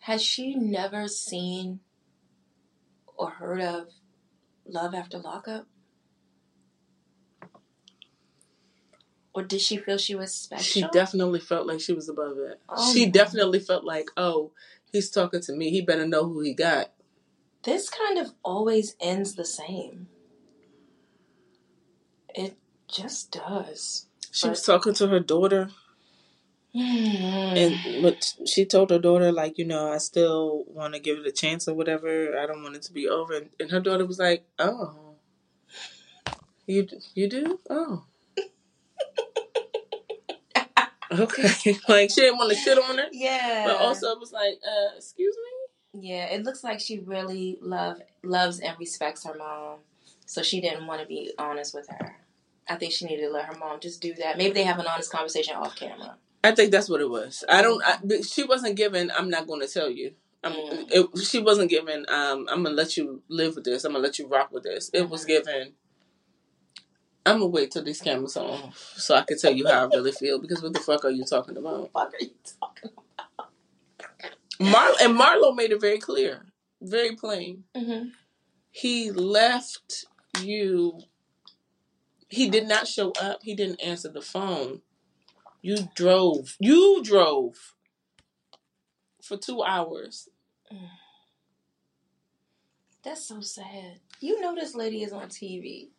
Has 0.00 0.22
she 0.22 0.54
never 0.54 1.08
seen 1.08 1.80
or 3.16 3.30
heard 3.30 3.60
of 3.60 3.88
Love 4.66 4.94
After 4.94 5.18
Lockup? 5.18 5.66
Or 9.36 9.42
did 9.42 9.60
she 9.60 9.76
feel 9.76 9.98
she 9.98 10.14
was 10.14 10.32
special? 10.34 10.64
She 10.64 10.88
definitely 10.92 11.40
felt 11.40 11.66
like 11.66 11.80
she 11.80 11.92
was 11.92 12.08
above 12.08 12.38
it. 12.38 12.58
Oh 12.70 12.92
she 12.92 13.04
definitely 13.10 13.60
felt 13.60 13.84
like, 13.84 14.08
oh, 14.16 14.52
he's 14.90 15.10
talking 15.10 15.42
to 15.42 15.52
me. 15.52 15.70
He 15.70 15.82
better 15.82 16.06
know 16.06 16.24
who 16.26 16.40
he 16.40 16.54
got. 16.54 16.90
this 17.62 17.90
kind 17.90 18.18
of 18.18 18.32
always 18.42 18.96
ends 18.98 19.34
the 19.34 19.44
same. 19.44 20.08
It 22.34 22.56
just 22.88 23.30
does. 23.32 24.06
She 24.32 24.48
was 24.48 24.62
talking 24.62 24.94
to 24.94 25.08
her 25.08 25.20
daughter, 25.20 25.68
and 26.74 27.58
and 27.58 28.02
but 28.02 28.32
she 28.46 28.64
told 28.64 28.90
her 28.90 28.98
daughter, 28.98 29.32
like, 29.32 29.58
you 29.58 29.66
know, 29.66 29.92
I 29.92 29.98
still 29.98 30.64
want 30.68 30.94
to 30.94 31.00
give 31.00 31.18
it 31.18 31.26
a 31.26 31.32
chance 31.32 31.68
or 31.68 31.74
whatever. 31.74 32.38
I 32.38 32.46
don't 32.46 32.62
want 32.62 32.76
it 32.76 32.82
to 32.82 32.92
be 32.92 33.06
over. 33.08 33.34
And, 33.34 33.50
and 33.60 33.70
her 33.70 33.80
daughter 33.80 34.06
was 34.06 34.18
like, 34.18 34.46
oh, 34.58 35.16
you 36.66 36.86
you 37.14 37.28
do? 37.28 37.60
Oh, 37.68 38.04
okay. 41.12 41.78
like 41.88 42.10
she 42.10 42.22
didn't 42.22 42.38
want 42.38 42.50
to 42.50 42.56
shit 42.56 42.78
on 42.78 42.98
her, 42.98 43.06
yeah. 43.12 43.64
but 43.66 43.76
also 43.76 44.08
it 44.12 44.20
was 44.20 44.32
like, 44.32 44.58
uh, 44.66 44.96
excuse 44.96 45.36
me. 45.36 46.08
Yeah, 46.08 46.26
it 46.26 46.44
looks 46.44 46.62
like 46.62 46.80
she 46.80 46.98
really 46.98 47.58
love 47.62 48.00
loves 48.22 48.60
and 48.60 48.78
respects 48.78 49.24
her 49.24 49.34
mom. 49.34 49.78
So 50.26 50.42
she 50.42 50.60
didn't 50.60 50.86
want 50.86 51.00
to 51.00 51.06
be 51.06 51.32
honest 51.38 51.74
with 51.74 51.88
her. 51.88 52.16
I 52.68 52.76
think 52.76 52.92
she 52.92 53.06
needed 53.06 53.26
to 53.26 53.32
let 53.32 53.46
her 53.46 53.56
mom 53.58 53.80
just 53.80 54.02
do 54.02 54.12
that. 54.14 54.36
Maybe 54.36 54.52
they 54.52 54.64
have 54.64 54.78
an 54.78 54.86
honest 54.86 55.10
conversation 55.10 55.54
off 55.54 55.76
camera. 55.76 56.16
I 56.42 56.52
think 56.54 56.70
that's 56.72 56.88
what 56.88 57.00
it 57.00 57.08
was. 57.08 57.44
I 57.48 57.62
don't. 57.62 57.82
I, 57.84 57.98
she 58.22 58.44
wasn't 58.44 58.76
given. 58.76 59.10
I'm 59.16 59.30
not 59.30 59.46
going 59.46 59.60
to 59.60 59.68
tell 59.68 59.90
you. 59.90 60.12
I'm, 60.44 60.52
Mm. 60.52 60.86
it, 60.90 61.18
she 61.24 61.40
wasn't 61.40 61.70
given. 61.70 62.04
Um, 62.08 62.46
I'm 62.50 62.62
gonna 62.62 62.74
let 62.74 62.96
you 62.96 63.22
live 63.28 63.56
with 63.56 63.64
this. 63.64 63.84
I'm 63.84 63.92
gonna 63.92 64.04
let 64.04 64.18
you 64.18 64.28
rock 64.28 64.52
with 64.52 64.62
this. 64.62 64.90
It 64.92 65.08
was 65.08 65.24
given. 65.24 65.72
I'm 67.26 67.40
gonna 67.40 67.46
wait 67.46 67.72
till 67.72 67.82
these 67.82 68.00
cameras 68.00 68.36
are 68.36 68.48
off 68.48 68.94
so 68.96 69.16
I 69.16 69.22
can 69.22 69.38
tell 69.38 69.52
you 69.52 69.66
how 69.66 69.84
I 69.84 69.88
really 69.88 70.12
feel. 70.12 70.38
Because 70.38 70.62
what 70.62 70.72
the 70.72 70.78
fuck 70.80 71.04
are 71.04 71.10
you 71.10 71.24
talking 71.24 71.56
about? 71.56 71.90
Fuck 71.92 72.14
are 72.14 72.24
you 72.24 72.30
talking 72.60 72.90
Mar 74.58 74.92
and 75.02 75.18
Marlo 75.18 75.54
made 75.54 75.72
it 75.72 75.80
very 75.80 75.98
clear, 75.98 76.46
very 76.80 77.14
plain. 77.14 77.64
Mm-hmm. 77.76 78.08
He 78.70 79.10
left 79.10 80.06
you. 80.42 81.00
He 82.28 82.48
did 82.48 82.66
not 82.66 82.86
show 82.86 83.12
up. 83.20 83.40
He 83.42 83.54
didn't 83.54 83.82
answer 83.82 84.08
the 84.08 84.22
phone. 84.22 84.82
You 85.62 85.88
drove. 85.94 86.56
You 86.60 87.02
drove 87.02 87.74
for 89.20 89.36
two 89.36 89.62
hours. 89.62 90.28
That's 93.02 93.26
so 93.26 93.40
sad. 93.40 94.00
You 94.20 94.40
know 94.40 94.54
this 94.54 94.74
lady 94.74 95.02
is 95.02 95.12
on 95.12 95.28
TV. 95.28 95.90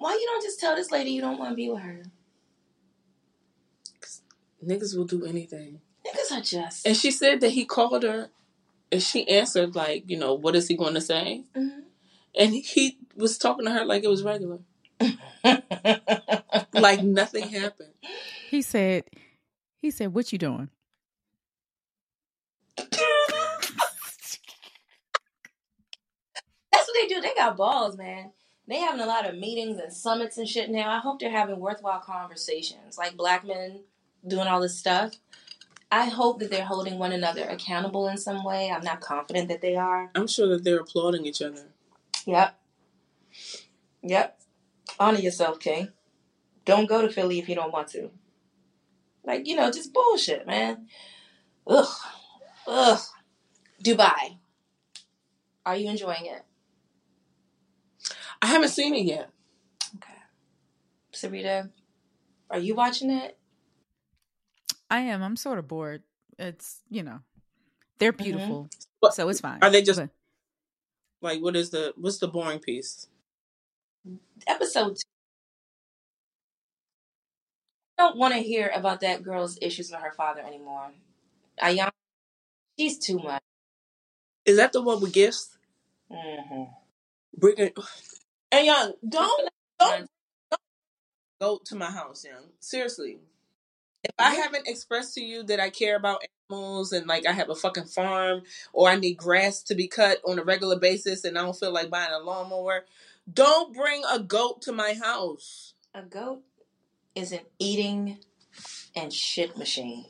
Why 0.00 0.12
you 0.14 0.26
don't 0.26 0.42
just 0.42 0.58
tell 0.58 0.74
this 0.74 0.90
lady 0.90 1.10
you 1.10 1.20
don't 1.20 1.38
want 1.38 1.50
to 1.50 1.54
be 1.54 1.68
with 1.68 1.82
her? 1.82 2.02
Niggas 4.66 4.96
will 4.96 5.04
do 5.04 5.26
anything. 5.26 5.82
Niggas 6.06 6.38
are 6.38 6.40
just. 6.40 6.86
And 6.86 6.96
she 6.96 7.10
said 7.10 7.42
that 7.42 7.50
he 7.50 7.66
called 7.66 8.02
her 8.02 8.30
and 8.90 9.02
she 9.02 9.28
answered, 9.28 9.76
like, 9.76 10.04
you 10.08 10.16
know, 10.18 10.32
what 10.32 10.56
is 10.56 10.68
he 10.68 10.74
going 10.76 10.94
to 10.94 11.02
say? 11.02 11.44
Mhm. 11.54 11.82
And 12.34 12.54
he 12.54 12.96
was 13.14 13.36
talking 13.36 13.66
to 13.66 13.72
her 13.72 13.84
like 13.84 14.02
it 14.02 14.08
was 14.08 14.22
regular. 14.24 14.60
Like 16.72 17.02
nothing 17.02 17.48
happened. 17.48 17.92
He 18.48 18.62
said, 18.62 19.04
he 19.82 19.90
said, 19.90 20.14
what 20.14 20.32
you 20.32 20.38
doing? 20.38 20.70
That's 26.72 26.86
what 26.86 26.94
they 26.94 27.06
do. 27.06 27.20
They 27.20 27.34
got 27.34 27.56
balls, 27.58 27.98
man. 27.98 28.32
They 28.70 28.78
having 28.78 29.00
a 29.00 29.06
lot 29.06 29.28
of 29.28 29.36
meetings 29.36 29.80
and 29.80 29.92
summits 29.92 30.38
and 30.38 30.48
shit 30.48 30.70
now. 30.70 30.92
I 30.92 31.00
hope 31.00 31.18
they're 31.18 31.28
having 31.28 31.58
worthwhile 31.58 31.98
conversations, 31.98 32.96
like 32.96 33.16
black 33.16 33.44
men 33.44 33.80
doing 34.24 34.46
all 34.46 34.60
this 34.60 34.78
stuff. 34.78 35.14
I 35.90 36.04
hope 36.04 36.38
that 36.38 36.52
they're 36.52 36.64
holding 36.64 36.96
one 36.96 37.10
another 37.10 37.42
accountable 37.48 38.06
in 38.06 38.16
some 38.16 38.44
way. 38.44 38.70
I'm 38.70 38.84
not 38.84 39.00
confident 39.00 39.48
that 39.48 39.60
they 39.60 39.74
are. 39.74 40.12
I'm 40.14 40.28
sure 40.28 40.46
that 40.50 40.62
they're 40.62 40.78
applauding 40.78 41.26
each 41.26 41.42
other. 41.42 41.64
Yep. 42.26 42.60
Yep. 44.04 44.40
Honor 45.00 45.18
yourself, 45.18 45.58
King. 45.58 45.88
Don't 46.64 46.88
go 46.88 47.02
to 47.02 47.12
Philly 47.12 47.40
if 47.40 47.48
you 47.48 47.56
don't 47.56 47.72
want 47.72 47.88
to. 47.88 48.12
Like, 49.24 49.48
you 49.48 49.56
know, 49.56 49.72
just 49.72 49.92
bullshit, 49.92 50.46
man. 50.46 50.86
Ugh. 51.66 51.88
Ugh. 52.68 53.00
Dubai. 53.82 54.38
Are 55.66 55.74
you 55.74 55.90
enjoying 55.90 56.26
it? 56.26 56.44
I 58.42 58.46
haven't 58.46 58.68
seen 58.70 58.94
it 58.94 59.04
yet. 59.04 59.30
Okay. 59.96 60.14
Sarita, 61.12 61.70
are 62.50 62.58
you 62.58 62.74
watching 62.74 63.10
it? 63.10 63.36
I 64.90 65.00
am. 65.00 65.22
I'm 65.22 65.36
sort 65.36 65.58
of 65.58 65.68
bored. 65.68 66.02
It's, 66.38 66.80
you 66.90 67.02
know, 67.02 67.20
they're 67.98 68.12
beautiful. 68.12 68.68
What- 69.00 69.14
So 69.14 69.28
it's 69.28 69.40
fine. 69.40 69.58
Are 69.62 69.70
they 69.70 69.82
just 69.82 70.00
But- 70.00 70.10
like 71.22 71.40
what 71.42 71.54
is 71.56 71.70
the 71.70 71.92
what's 71.96 72.18
the 72.18 72.28
boring 72.28 72.60
piece? 72.60 73.06
Episode 74.46 74.96
two. 74.96 75.02
I 77.98 78.02
don't 78.04 78.16
want 78.16 78.32
to 78.32 78.40
hear 78.40 78.70
about 78.74 79.00
that 79.00 79.22
girl's 79.22 79.58
issues 79.60 79.90
with 79.90 80.00
her 80.00 80.12
father 80.12 80.40
anymore. 80.40 80.92
Ayana, 81.62 81.90
she's 82.78 82.98
too 82.98 83.18
much. 83.18 83.42
Is 84.46 84.56
that 84.56 84.72
the 84.72 84.80
one 84.80 85.00
with 85.02 85.12
gifts? 85.12 85.58
hmm 86.10 86.64
Bring 87.36 87.58
it. 87.58 87.78
And 88.52 88.66
young, 88.66 88.92
don't 89.08 89.50
don't 89.78 90.10
go 91.40 91.60
to 91.64 91.74
my 91.74 91.90
house, 91.90 92.24
young. 92.24 92.44
Seriously. 92.58 93.18
If 94.02 94.12
I 94.18 94.34
haven't 94.34 94.66
expressed 94.66 95.14
to 95.14 95.20
you 95.20 95.42
that 95.44 95.60
I 95.60 95.68
care 95.70 95.96
about 95.96 96.22
animals 96.50 96.92
and 96.92 97.06
like 97.06 97.26
I 97.26 97.32
have 97.32 97.50
a 97.50 97.54
fucking 97.54 97.84
farm 97.84 98.42
or 98.72 98.88
I 98.88 98.96
need 98.96 99.16
grass 99.16 99.62
to 99.64 99.74
be 99.74 99.88
cut 99.88 100.20
on 100.26 100.38
a 100.38 100.44
regular 100.44 100.78
basis 100.78 101.24
and 101.24 101.38
I 101.38 101.42
don't 101.42 101.56
feel 101.56 101.72
like 101.72 101.90
buying 101.90 102.12
a 102.12 102.18
lawnmower, 102.18 102.86
don't 103.32 103.74
bring 103.74 104.02
a 104.10 104.18
goat 104.18 104.62
to 104.62 104.72
my 104.72 104.94
house. 104.94 105.74
A 105.94 106.02
goat 106.02 106.42
is 107.14 107.32
an 107.32 107.40
eating 107.58 108.18
and 108.96 109.12
shit 109.12 109.56
machine. 109.58 110.06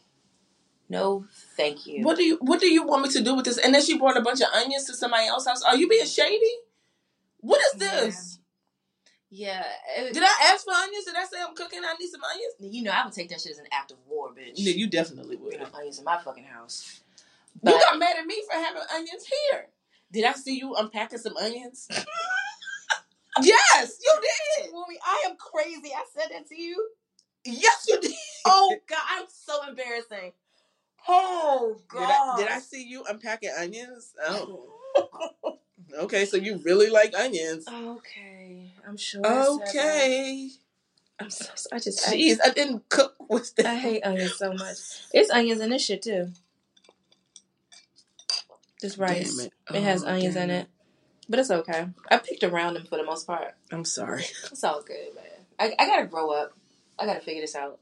No, 0.89 1.27
thank 1.57 1.87
you. 1.87 2.05
What 2.05 2.17
do 2.17 2.25
you 2.25 2.39
what 2.41 2.61
do 2.61 2.69
you 2.69 2.85
want 2.85 3.03
me 3.03 3.11
to 3.11 3.23
do 3.23 3.35
with 3.35 3.45
this? 3.45 3.59
And 3.59 3.75
then 3.75 3.83
she 3.83 3.99
brought 3.99 4.17
a 4.17 4.23
bunch 4.23 4.41
of 4.41 4.49
onions 4.55 4.85
to 4.87 4.95
somebody 4.95 5.27
else's 5.27 5.49
house. 5.49 5.63
Are 5.63 5.77
you 5.77 5.89
being 5.89 6.07
shady? 6.07 6.51
What 7.41 7.61
is 7.75 7.81
this? 7.81 8.39
Yeah, 9.31 9.65
it- 9.97 10.13
Did 10.13 10.23
I 10.25 10.51
ask 10.53 10.65
for 10.65 10.73
onions? 10.73 11.05
Did 11.05 11.15
I 11.17 11.25
say 11.25 11.37
I'm 11.41 11.55
cooking? 11.55 11.81
I 11.85 11.95
need 12.01 12.09
some 12.11 12.23
onions? 12.25 12.55
you 12.59 12.83
know 12.83 12.91
I 12.91 13.05
would 13.05 13.13
take 13.15 13.29
that 13.31 13.41
shit 13.41 13.53
as 13.53 13.59
an 13.59 13.67
act 13.73 13.93
of 13.93 13.99
war, 14.09 14.31
bitch. 14.31 14.53
Yeah, 14.57 14.73
you 14.75 14.89
definitely 14.89 15.37
You 15.37 15.43
would. 15.45 15.61
know, 15.61 15.67
onions 15.75 15.99
in 15.99 16.05
my 16.05 16.19
fucking 16.21 16.45
house. 16.45 17.01
You 17.65 17.71
got 17.73 17.99
mad 17.99 18.17
at 18.19 18.27
me 18.27 18.43
for 18.51 18.57
having 18.57 18.83
onions 18.95 19.25
here. 19.51 19.67
Did 20.13 20.25
I 20.25 20.33
see 20.33 20.59
you 20.59 20.75
unpacking 20.75 21.19
some 21.21 21.37
onions? 21.37 21.87
yes, 23.43 23.99
you 24.03 24.21
did. 24.63 24.73
Mommy, 24.73 24.99
I 25.05 25.25
am 25.29 25.37
crazy. 25.37 25.93
I 25.95 26.05
said 26.17 26.31
that 26.33 26.49
to 26.49 26.61
you. 26.61 26.89
Yes, 27.45 27.87
you 27.89 28.01
did. 28.01 28.13
Oh 28.45 28.77
God, 28.89 28.99
I'm 29.11 29.27
so 29.29 29.69
embarrassing. 29.69 30.33
Oh 31.09 31.77
Did 31.93 32.03
I, 32.03 32.35
did 32.37 32.49
I 32.49 32.59
see 32.59 32.85
you 32.85 33.05
unpacking 33.09 33.53
onions? 33.59 34.13
Oh, 34.27 34.75
okay. 35.95 36.25
So 36.25 36.37
you 36.37 36.61
really 36.65 36.91
like 36.91 37.15
onions? 37.17 37.67
Okay, 37.69 38.73
I'm 38.87 38.97
sure. 38.97 39.27
I. 39.27 39.47
Okay. 39.47 40.51
I'm 41.19 41.31
so. 41.31 41.47
I 41.73 41.79
just. 41.79 42.09
I, 42.09 42.15
Jeez, 42.15 42.39
I 42.45 42.51
didn't 42.51 42.89
cook 42.89 43.15
with 43.29 43.55
that. 43.57 43.67
I 43.67 43.75
hate 43.77 44.05
onions 44.05 44.37
so 44.37 44.53
much. 44.53 44.77
It's 45.13 45.31
onions 45.31 45.61
in 45.61 45.71
this 45.71 45.85
shit 45.85 46.03
too. 46.03 46.33
This 48.81 48.97
rice. 48.97 49.39
It, 49.39 49.53
it. 49.75 49.83
has 49.83 50.05
Oh, 50.05 50.09
onions 50.09 50.37
in 50.37 50.51
it. 50.51 50.69
But 51.29 51.39
it's 51.39 51.51
okay. 51.51 51.87
I 52.11 52.17
picked 52.19 52.43
around 52.43 52.75
them 52.75 52.87
for 52.87 52.97
the 52.97 53.05
most 53.05 53.27
part. 53.27 53.55
I'm 53.71 53.85
sorry. 53.85 54.25
It's 54.51 54.65
all 54.65 54.83
good, 54.83 55.15
man. 55.15 55.25
I, 55.59 55.75
I 55.79 55.87
gotta 55.87 56.07
grow 56.07 56.31
up. 56.31 56.53
I 56.99 57.07
gotta 57.07 57.21
figure 57.21 57.43
this 57.43 57.55
out. 57.55 57.79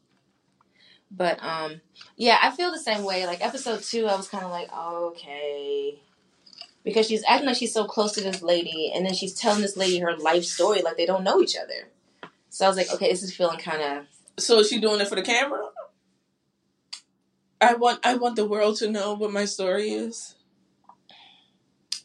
But 1.10 1.42
um, 1.42 1.80
yeah, 2.16 2.38
I 2.42 2.50
feel 2.50 2.70
the 2.70 2.78
same 2.78 3.04
way. 3.04 3.26
Like 3.26 3.44
episode 3.44 3.82
two, 3.82 4.06
I 4.06 4.16
was 4.16 4.28
kind 4.28 4.44
of 4.44 4.50
like, 4.50 4.70
okay, 4.76 6.00
because 6.88 7.06
she's 7.06 7.22
acting 7.28 7.46
like 7.48 7.56
she's 7.58 7.74
so 7.74 7.84
close 7.84 8.12
to 8.12 8.22
this 8.22 8.40
lady, 8.40 8.90
and 8.94 9.04
then 9.04 9.12
she's 9.12 9.34
telling 9.34 9.60
this 9.60 9.76
lady 9.76 9.98
her 9.98 10.16
life 10.16 10.42
story 10.42 10.80
like 10.80 10.96
they 10.96 11.04
don't 11.04 11.22
know 11.22 11.42
each 11.42 11.54
other. 11.54 11.90
So 12.48 12.64
I 12.64 12.68
was 12.68 12.78
like, 12.78 12.90
okay, 12.90 13.10
this 13.10 13.22
is 13.22 13.36
feeling 13.36 13.58
kind 13.58 13.82
of 13.82 14.06
So 14.42 14.60
is 14.60 14.70
she 14.70 14.80
doing 14.80 14.98
it 14.98 15.06
for 15.06 15.14
the 15.16 15.20
camera? 15.22 15.66
I 17.60 17.74
want 17.74 18.00
I 18.06 18.14
want 18.14 18.36
the 18.36 18.46
world 18.46 18.76
to 18.78 18.90
know 18.90 19.12
what 19.12 19.30
my 19.32 19.44
story 19.44 19.90
is. 19.90 20.34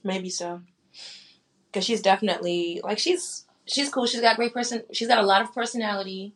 maybe 0.03 0.29
so. 0.29 0.61
Because 1.67 1.85
she's 1.85 2.01
definitely 2.01 2.81
like 2.83 2.99
she's 2.99 3.45
she's 3.65 3.89
cool. 3.89 4.05
She's 4.05 4.19
got 4.19 4.35
great 4.35 4.53
person. 4.53 4.83
She's 4.91 5.07
got 5.07 5.23
a 5.23 5.27
lot 5.27 5.41
of 5.41 5.53
personality, 5.55 6.35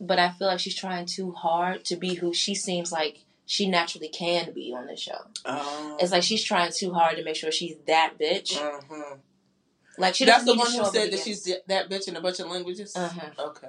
but 0.00 0.18
I 0.18 0.30
feel 0.30 0.48
like 0.48 0.60
she's 0.60 0.74
trying 0.74 1.04
too 1.04 1.32
hard 1.32 1.84
to 1.86 1.96
be 1.96 2.14
who 2.14 2.32
she 2.32 2.54
seems 2.54 2.90
like 2.90 3.18
she 3.48 3.66
naturally 3.66 4.08
can 4.10 4.52
be 4.52 4.74
on 4.76 4.86
this 4.86 5.00
show. 5.00 5.16
Oh. 5.46 5.96
It's 5.98 6.12
like 6.12 6.22
she's 6.22 6.44
trying 6.44 6.70
too 6.70 6.92
hard 6.92 7.16
to 7.16 7.24
make 7.24 7.34
sure 7.34 7.50
she's 7.50 7.76
that 7.86 8.14
bitch. 8.20 8.58
Uh-huh. 8.58 9.16
Like 9.96 10.14
she 10.14 10.26
That's 10.26 10.44
the 10.44 10.54
one 10.54 10.70
who 10.70 10.84
said 10.84 11.10
that 11.10 11.18
she's 11.20 11.44
that 11.66 11.88
bitch 11.88 12.08
in 12.08 12.14
a 12.16 12.20
bunch 12.20 12.40
of 12.40 12.48
languages. 12.48 12.94
Uh-huh. 12.94 13.30
Okay. 13.48 13.68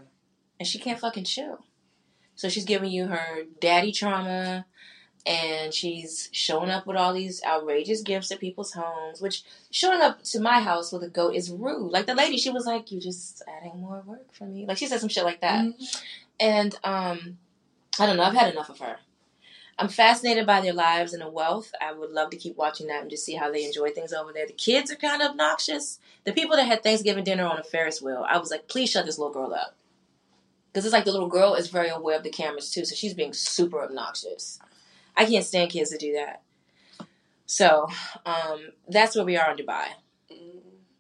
and 0.60 0.68
she 0.68 0.80
can't 0.80 1.00
fucking 1.00 1.24
chill. 1.24 1.60
So 2.36 2.50
she's 2.50 2.66
giving 2.66 2.92
you 2.92 3.08
her 3.08 3.44
daddy 3.62 3.94
trauma, 3.94 4.66
and 5.26 5.74
she's 5.74 6.28
showing 6.34 6.70
up 6.70 6.86
with 6.86 6.98
all 6.98 7.14
these 7.14 7.42
outrageous 7.46 8.02
gifts 8.02 8.32
at 8.34 8.40
people's 8.42 8.74
homes. 8.74 9.22
Which 9.22 9.44
showing 9.72 10.02
up 10.02 10.24
to 10.24 10.42
my 10.42 10.60
house 10.60 10.92
with 10.92 11.04
a 11.04 11.10
goat 11.10 11.36
is 11.36 11.50
rude. 11.50 11.92
Like 11.92 12.06
the 12.06 12.16
lady, 12.16 12.38
she 12.38 12.50
was 12.50 12.66
like, 12.66 12.92
"You're 12.92 13.02
just 13.02 13.44
adding 13.48 13.80
more 13.80 14.04
work 14.06 14.34
for 14.34 14.44
me." 14.44 14.66
Like 14.66 14.78
she 14.78 14.88
said 14.88 15.00
some 15.00 15.10
shit 15.10 15.24
like 15.24 15.40
that. 15.40 15.66
Mhm. 15.66 16.02
And 16.42 16.76
um, 16.84 17.38
I 17.98 18.06
don't 18.06 18.18
know. 18.18 18.24
I've 18.24 18.36
had 18.36 18.52
enough 18.52 18.70
of 18.70 18.80
her. 18.80 18.98
I'm 19.80 19.88
fascinated 19.88 20.46
by 20.46 20.60
their 20.60 20.74
lives 20.74 21.14
and 21.14 21.22
the 21.22 21.30
wealth. 21.30 21.72
I 21.82 21.94
would 21.94 22.12
love 22.12 22.32
to 22.32 22.38
keep 22.38 22.58
watching 22.58 22.88
that 22.88 23.02
and 23.02 23.10
just 23.10 23.24
see 23.24 23.36
how 23.36 23.50
they 23.50 23.64
enjoy 23.64 23.92
things 23.92 24.12
over 24.12 24.34
there. 24.34 24.46
The 24.46 24.52
kids 24.52 24.92
are 24.92 24.98
kind 24.98 25.22
of 25.22 25.32
obnoxious. 25.32 26.00
The 26.26 26.34
people 26.34 26.58
that 26.58 26.66
had 26.66 26.84
Thanksgiving 26.84 27.24
dinner 27.24 27.46
on 27.46 27.58
a 27.60 27.64
Ferris 27.64 28.02
wheel, 28.02 28.26
I 28.28 28.40
was 28.40 28.52
like, 28.52 28.68
please 28.68 28.90
shut 28.90 29.06
this 29.06 29.18
little 29.18 29.34
girl 29.34 29.54
up. 29.54 29.78
Because 30.68 30.86
it's 30.86 30.94
like 30.94 31.06
the 31.06 31.14
little 31.14 31.30
girl 31.30 31.56
is 31.56 31.70
very 31.70 31.88
aware 31.88 32.18
of 32.18 32.24
the 32.24 32.30
cameras 32.30 32.70
too, 32.70 32.84
so 32.84 32.94
she's 32.94 33.14
being 33.14 33.34
super 33.34 33.82
obnoxious. 33.82 34.60
I 35.16 35.26
can't 35.26 35.46
stand 35.46 35.72
kids 35.72 35.92
to 35.92 35.98
do 35.98 36.14
that. 36.14 36.42
So 37.46 37.88
um, 38.26 38.72
that's 38.90 39.16
where 39.16 39.26
we 39.26 39.38
are 39.38 39.50
in 39.52 39.58
Dubai. 39.58 39.88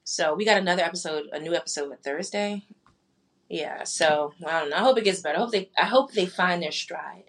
So 0.06 0.34
we 0.34 0.46
got 0.46 0.58
another 0.58 0.84
episode, 0.84 1.28
a 1.34 1.40
new 1.40 1.54
episode 1.54 1.92
on 1.92 1.98
Thursday. 1.98 2.64
Yeah, 3.50 3.84
so 3.84 4.34
I 4.48 4.62
don't 4.62 4.70
know. 4.70 4.78
I 4.78 4.80
hope 4.80 4.98
it 4.98 5.04
gets 5.04 5.20
better. 5.22 5.38
I 5.38 5.42
hope 5.42 5.52
they 5.52 5.70
I 5.78 5.86
hope 5.86 6.14
they 6.14 6.26
find 6.26 6.64
their 6.64 6.72
stride. 6.72 7.29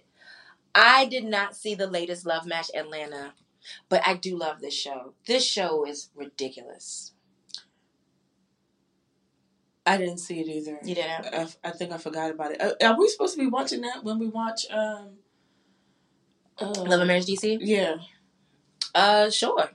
I 0.74 1.06
did 1.06 1.24
not 1.24 1.56
see 1.56 1.74
the 1.74 1.86
latest 1.86 2.26
Love 2.26 2.46
Match 2.46 2.70
Atlanta, 2.74 3.32
but 3.88 4.06
I 4.06 4.14
do 4.14 4.36
love 4.36 4.60
this 4.60 4.74
show. 4.74 5.14
This 5.26 5.44
show 5.44 5.84
is 5.86 6.10
ridiculous. 6.14 7.12
I 9.86 9.96
didn't 9.96 10.18
see 10.18 10.40
it 10.40 10.46
either. 10.46 10.78
You 10.84 10.94
didn't? 10.94 11.34
I, 11.34 11.48
I 11.64 11.70
think 11.72 11.92
I 11.92 11.98
forgot 11.98 12.30
about 12.30 12.52
it. 12.52 12.60
Uh, 12.60 12.74
are 12.84 12.98
we 12.98 13.08
supposed 13.08 13.34
to 13.34 13.40
be 13.40 13.46
watching 13.46 13.80
that 13.80 14.04
when 14.04 14.18
we 14.18 14.28
watch? 14.28 14.66
Um, 14.70 15.18
uh, 16.60 16.66
Love 16.82 17.00
and 17.00 17.08
Marriage 17.08 17.26
DC? 17.26 17.58
Yeah. 17.60 17.96
Uh, 18.94 19.30
sure. 19.30 19.70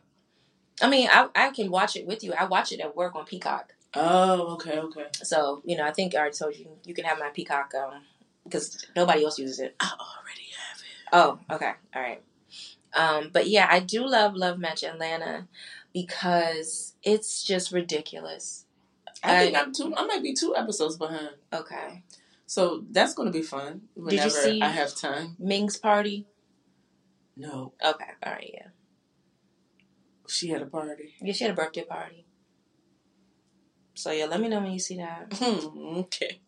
I 0.82 0.90
mean, 0.90 1.10
I 1.12 1.28
I 1.36 1.50
can 1.50 1.72
watch 1.72 1.96
it 1.96 2.06
with 2.06 2.24
you. 2.24 2.34
I 2.38 2.46
watch 2.46 2.72
it 2.72 2.80
at 2.82 2.96
work 2.96 3.16
on 3.16 3.26
Peacock. 3.26 3.74
Oh, 3.94 4.54
okay, 4.56 4.78
okay. 4.80 5.06
So 5.24 5.62
you 5.66 5.78
know, 5.78 5.86
I 5.86 5.92
think 5.92 6.14
I 6.16 6.20
already 6.20 6.38
told 6.38 6.56
you 6.56 6.68
you 6.86 6.94
can 6.94 7.06
have 7.06 7.18
my 7.18 7.30
Peacock 7.30 7.74
um 7.76 8.02
because 8.44 8.86
nobody 8.96 9.24
else 9.24 9.40
uses 9.40 9.60
it. 9.60 9.76
I 9.80 9.92
already. 10.00 10.46
Oh, 11.18 11.40
okay, 11.50 11.72
all 11.96 12.02
right. 12.02 12.22
Um, 12.94 13.30
but 13.32 13.48
yeah, 13.48 13.68
I 13.72 13.80
do 13.80 14.06
love 14.06 14.36
Love 14.36 14.60
Match 14.60 14.84
Atlanta 14.84 15.48
because 15.94 16.96
it's 17.04 17.42
just 17.44 17.72
ridiculous. 17.72 18.66
I 19.24 19.40
think 19.46 19.56
I- 19.58 19.62
I'm 19.62 19.72
two. 19.72 19.96
I 19.96 20.06
might 20.06 20.22
be 20.22 20.34
two 20.34 20.54
episodes 20.56 20.98
behind. 20.98 21.30
Okay, 21.54 22.04
So 22.46 22.84
that's 22.92 23.14
going 23.14 23.32
to 23.32 23.38
be 23.38 23.42
fun. 23.42 23.84
Did 23.96 23.98
you 23.98 24.04
Whenever 24.04 24.30
see- 24.30 24.62
I 24.62 24.68
have 24.68 24.94
time. 24.94 25.36
Ming's 25.40 25.78
party. 25.78 26.28
No, 27.38 27.72
Okay, 27.84 28.12
all 28.24 28.34
right, 28.34 28.52
yeah, 28.54 28.68
she 30.28 30.50
had 30.50 30.62
a 30.62 30.66
party. 30.66 31.16
yeah. 31.22 31.34
She 31.34 31.44
had 31.46 31.52
a 31.52 31.56
birthday 31.56 31.84
party. 31.86 32.26
So 33.94 34.12
yeah, 34.12 34.26
let 34.26 34.42
me 34.42 34.50
know 34.50 34.60
when 34.62 34.72
you 34.74 34.80
see 34.80 34.98
that. 34.98 35.32
Hmm, 35.34 35.98
okay. 36.00 36.40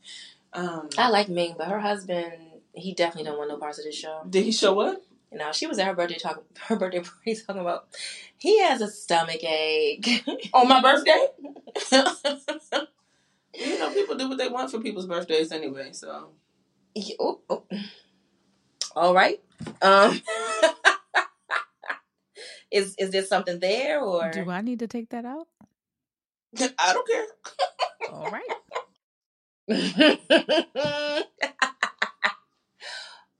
Um, 0.53 0.89
I 0.97 1.09
like 1.09 1.29
Ming, 1.29 1.55
but 1.57 1.67
her 1.67 1.79
husband, 1.79 2.33
he 2.77 2.93
definitely 2.93 3.29
don't 3.29 3.37
want 3.37 3.49
no 3.49 3.57
parts 3.57 3.79
of 3.79 3.85
this 3.85 3.95
show. 3.95 4.21
did 4.29 4.43
he 4.45 4.51
show 4.51 4.79
up? 4.79 5.01
You 5.31 5.39
know, 5.39 5.51
she 5.51 5.67
was 5.67 5.77
at 5.77 5.87
her 5.87 5.93
birthday 5.93 6.17
talk, 6.17 6.43
her 6.67 6.75
birthday 6.77 7.01
party 7.01 7.35
talking 7.35 7.61
about 7.61 7.87
he 8.37 8.59
has 8.59 8.81
a 8.81 8.87
stomach 8.89 9.43
ache. 9.43 10.23
On 10.53 10.67
my 10.67 10.81
birthday? 10.81 11.27
you 13.53 13.79
know, 13.79 13.91
people 13.93 14.15
do 14.15 14.29
what 14.29 14.37
they 14.37 14.47
want 14.47 14.71
for 14.71 14.79
people's 14.79 15.07
birthdays 15.07 15.51
anyway. 15.51 15.89
So 15.91 16.29
Oh, 17.19 17.41
oh. 17.49 17.63
All 18.95 19.13
right. 19.13 19.39
Um, 19.81 20.21
is 22.71 22.95
is 22.97 23.11
there 23.11 23.23
something 23.23 23.59
there 23.59 24.01
or? 24.01 24.31
Do 24.31 24.49
I 24.49 24.61
need 24.61 24.79
to 24.79 24.87
take 24.87 25.09
that 25.09 25.25
out? 25.25 25.47
I 26.79 26.93
don't 26.93 27.07
care. 27.07 27.25
All 28.11 28.31
right. 28.31 28.43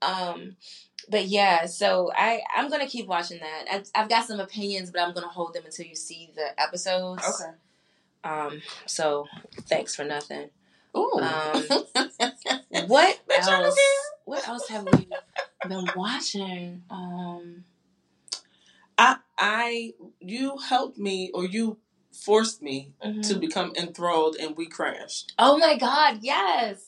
Um, 0.02 0.56
but 1.10 1.26
yeah, 1.26 1.66
so 1.66 2.10
I 2.14 2.40
I'm 2.56 2.70
gonna 2.70 2.86
keep 2.86 3.06
watching 3.06 3.40
that. 3.40 3.64
I, 3.70 4.02
I've 4.02 4.08
got 4.08 4.26
some 4.26 4.40
opinions, 4.40 4.90
but 4.90 5.00
I'm 5.00 5.14
gonna 5.14 5.28
hold 5.28 5.54
them 5.54 5.64
until 5.64 5.86
you 5.86 5.94
see 5.94 6.30
the 6.34 6.60
episodes. 6.60 7.24
Okay. 7.24 7.50
Um. 8.24 8.62
So 8.86 9.26
thanks 9.62 9.94
for 9.94 10.04
nothing. 10.04 10.50
Ooh. 10.96 11.20
Um, 11.20 11.64
What 12.86 13.18
Bitch, 13.28 13.42
I 13.42 13.46
don't 13.46 13.64
else? 13.64 13.78
What 14.24 14.48
else 14.48 14.68
have 14.68 14.84
we 14.84 15.08
been 15.66 15.88
watching? 15.96 16.82
Um. 16.90 17.64
I 18.96 19.16
I 19.38 19.94
you 20.20 20.58
helped 20.58 20.98
me 20.98 21.30
or 21.32 21.46
you 21.46 21.78
forced 22.12 22.62
me 22.62 22.92
mhm. 23.04 23.26
to 23.28 23.34
become 23.34 23.72
enthralled 23.76 24.36
and 24.36 24.56
WeCrashed. 24.56 25.32
Oh 25.38 25.58
my 25.58 25.76
God! 25.78 26.18
Yes. 26.22 26.84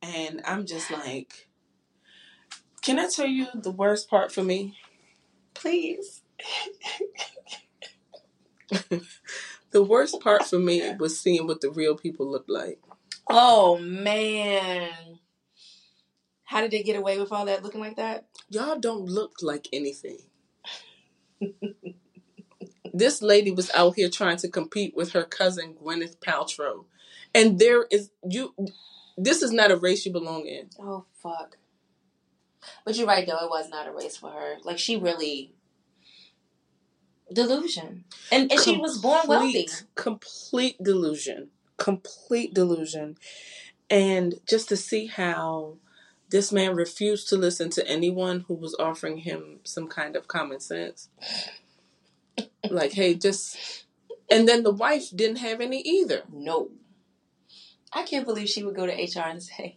And 0.00 0.42
I'm 0.44 0.66
just 0.66 0.90
like 0.90 1.48
Can 2.82 2.98
I 2.98 3.08
tell 3.08 3.26
you 3.26 3.46
the 3.54 3.70
worst 3.70 4.10
part 4.10 4.32
for 4.32 4.42
me? 4.42 4.76
Please. 5.54 6.22
The 9.72 9.82
worst 9.82 10.20
part 10.20 10.44
for 10.44 10.58
me 10.58 10.94
was 10.98 11.18
seeing 11.18 11.46
what 11.46 11.62
the 11.62 11.70
real 11.70 11.96
people 11.96 12.30
look 12.30 12.44
like. 12.46 12.78
Oh 13.28 13.78
man. 13.78 15.18
How 16.44 16.60
did 16.60 16.70
they 16.70 16.82
get 16.82 16.96
away 16.96 17.18
with 17.18 17.32
all 17.32 17.46
that 17.46 17.62
looking 17.62 17.80
like 17.80 17.96
that? 17.96 18.26
Y'all 18.50 18.78
don't 18.78 19.06
look 19.06 19.36
like 19.40 19.68
anything. 19.72 20.18
this 22.92 23.22
lady 23.22 23.50
was 23.50 23.70
out 23.70 23.94
here 23.96 24.10
trying 24.10 24.36
to 24.36 24.48
compete 24.48 24.94
with 24.94 25.12
her 25.12 25.24
cousin 25.24 25.74
Gwyneth 25.74 26.18
Paltrow. 26.18 26.84
And 27.34 27.58
there 27.58 27.86
is 27.90 28.10
you 28.28 28.54
this 29.16 29.40
is 29.40 29.52
not 29.52 29.70
a 29.70 29.76
race 29.76 30.04
you 30.04 30.12
belong 30.12 30.44
in. 30.44 30.68
Oh 30.78 31.06
fuck. 31.14 31.56
But 32.84 32.96
you're 32.96 33.06
right 33.06 33.26
though, 33.26 33.44
it 33.44 33.50
was 33.50 33.68
not 33.68 33.88
a 33.88 33.92
race 33.92 34.16
for 34.16 34.30
her. 34.30 34.56
Like 34.64 34.78
she 34.78 34.96
really 34.96 35.54
delusion. 37.32 38.04
And 38.30 38.50
and 38.50 38.60
she 38.60 38.76
was 38.76 38.98
born 38.98 39.22
wealthy. 39.26 39.64
Complete- 39.64 39.84
Complete 39.94 40.82
delusion. 40.82 41.50
Complete 41.78 42.54
delusion. 42.54 43.16
And 43.90 44.34
just 44.48 44.68
to 44.70 44.76
see 44.76 45.06
how 45.06 45.76
this 46.30 46.50
man 46.52 46.74
refused 46.74 47.28
to 47.28 47.36
listen 47.36 47.68
to 47.70 47.86
anyone 47.86 48.44
who 48.48 48.54
was 48.54 48.74
offering 48.78 49.18
him 49.18 49.60
some 49.64 49.86
kind 49.88 50.16
of 50.16 50.28
common 50.28 50.60
sense. 50.60 51.08
Like, 52.70 52.92
hey, 52.92 53.14
just. 53.14 53.56
And 54.30 54.48
then 54.48 54.62
the 54.62 54.70
wife 54.72 55.10
didn't 55.14 55.36
have 55.36 55.60
any 55.60 55.80
either. 55.82 56.22
No. 56.32 56.70
I 57.92 58.04
can't 58.04 58.24
believe 58.24 58.48
she 58.48 58.62
would 58.64 58.74
go 58.74 58.86
to 58.86 58.92
HR 58.92 59.28
and 59.28 59.42
say, 59.42 59.76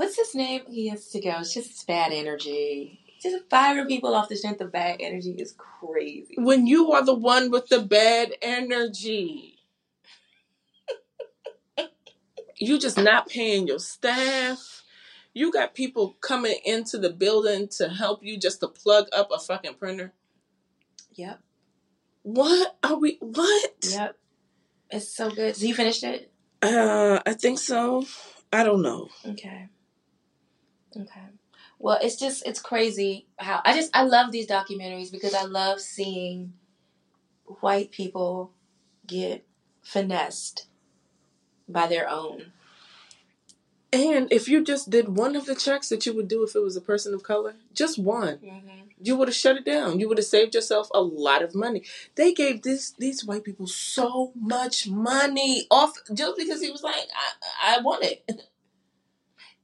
What's 0.00 0.16
his 0.16 0.34
name? 0.34 0.62
He 0.66 0.88
has 0.88 1.08
to 1.10 1.20
go. 1.20 1.40
It's 1.40 1.52
just 1.52 1.86
bad 1.86 2.10
energy. 2.10 3.00
Just 3.22 3.44
firing 3.50 3.86
people 3.86 4.14
off 4.14 4.30
the 4.30 4.36
strength 4.36 4.62
of 4.62 4.72
bad 4.72 4.96
energy 4.98 5.32
is 5.32 5.54
crazy. 5.58 6.36
When 6.38 6.66
you 6.66 6.90
are 6.92 7.04
the 7.04 7.12
one 7.12 7.50
with 7.50 7.68
the 7.68 7.82
bad 7.82 8.32
energy, 8.40 9.58
you 12.58 12.78
just 12.78 12.96
not 12.96 13.28
paying 13.28 13.66
your 13.66 13.78
staff. 13.78 14.84
You 15.34 15.52
got 15.52 15.74
people 15.74 16.16
coming 16.22 16.56
into 16.64 16.96
the 16.96 17.10
building 17.10 17.68
to 17.76 17.90
help 17.90 18.24
you 18.24 18.38
just 18.38 18.60
to 18.60 18.68
plug 18.68 19.08
up 19.12 19.28
a 19.30 19.38
fucking 19.38 19.74
printer. 19.74 20.14
Yep. 21.12 21.40
What 22.22 22.78
are 22.82 22.98
we? 22.98 23.18
What? 23.20 23.86
Yep. 23.86 24.16
It's 24.92 25.14
so 25.14 25.30
good. 25.30 25.56
So 25.56 25.66
you 25.66 25.74
finished 25.74 26.04
it? 26.04 26.32
Uh, 26.62 27.20
I 27.26 27.34
think 27.34 27.58
so. 27.58 28.06
I 28.50 28.64
don't 28.64 28.80
know. 28.80 29.10
Okay. 29.26 29.68
Okay. 30.96 31.20
Well, 31.78 31.98
it's 32.02 32.16
just 32.16 32.46
it's 32.46 32.60
crazy 32.60 33.26
how 33.38 33.60
I 33.64 33.74
just 33.74 33.90
I 33.94 34.02
love 34.02 34.32
these 34.32 34.46
documentaries 34.46 35.10
because 35.10 35.34
I 35.34 35.44
love 35.44 35.80
seeing 35.80 36.52
white 37.60 37.90
people 37.90 38.52
get 39.06 39.46
finessed 39.82 40.66
by 41.68 41.86
their 41.86 42.08
own. 42.08 42.52
And 43.92 44.32
if 44.32 44.46
you 44.48 44.62
just 44.62 44.88
did 44.88 45.16
one 45.16 45.34
of 45.34 45.46
the 45.46 45.54
checks 45.56 45.88
that 45.88 46.06
you 46.06 46.14
would 46.14 46.28
do 46.28 46.44
if 46.44 46.54
it 46.54 46.60
was 46.62 46.76
a 46.76 46.80
person 46.80 47.12
of 47.12 47.22
color, 47.24 47.54
just 47.74 47.98
one, 47.98 48.38
Mm-hmm. 48.38 48.68
you 49.02 49.16
would 49.16 49.26
have 49.28 49.34
shut 49.34 49.56
it 49.56 49.64
down. 49.64 49.98
You 49.98 50.08
would 50.08 50.18
have 50.18 50.26
saved 50.26 50.54
yourself 50.54 50.88
a 50.94 51.00
lot 51.00 51.42
of 51.42 51.54
money. 51.54 51.82
They 52.14 52.32
gave 52.32 52.62
this 52.62 52.92
these 52.98 53.24
white 53.24 53.42
people 53.42 53.66
so 53.66 54.32
much 54.36 54.86
money 54.88 55.66
off 55.70 55.94
just 56.14 56.36
because 56.36 56.60
he 56.62 56.70
was 56.70 56.82
like, 56.84 56.94
I, 57.64 57.76
I 57.78 57.80
want 57.80 58.04
it. 58.04 58.42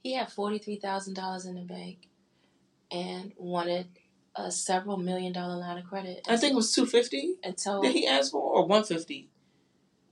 He 0.07 0.13
had 0.13 0.31
forty 0.31 0.59
three 0.59 0.77
thousand 0.77 1.15
dollars 1.15 1.47
in 1.47 1.57
the 1.57 1.63
bank 1.63 2.07
and 2.93 3.33
wanted 3.37 3.89
a 4.37 4.53
several 4.53 4.97
million 4.99 5.33
dollar 5.33 5.57
line 5.57 5.79
of 5.79 5.85
credit. 5.85 6.25
I 6.29 6.37
think 6.37 6.53
it 6.53 6.55
was 6.57 6.73
two 6.73 6.87
fifty 6.87 7.35
and 7.43 7.59
so 7.59 7.81
that 7.83 7.91
he 7.91 8.07
asked 8.07 8.31
for, 8.31 8.41
or 8.41 8.65
one 8.69 8.85
fifty. 8.85 9.29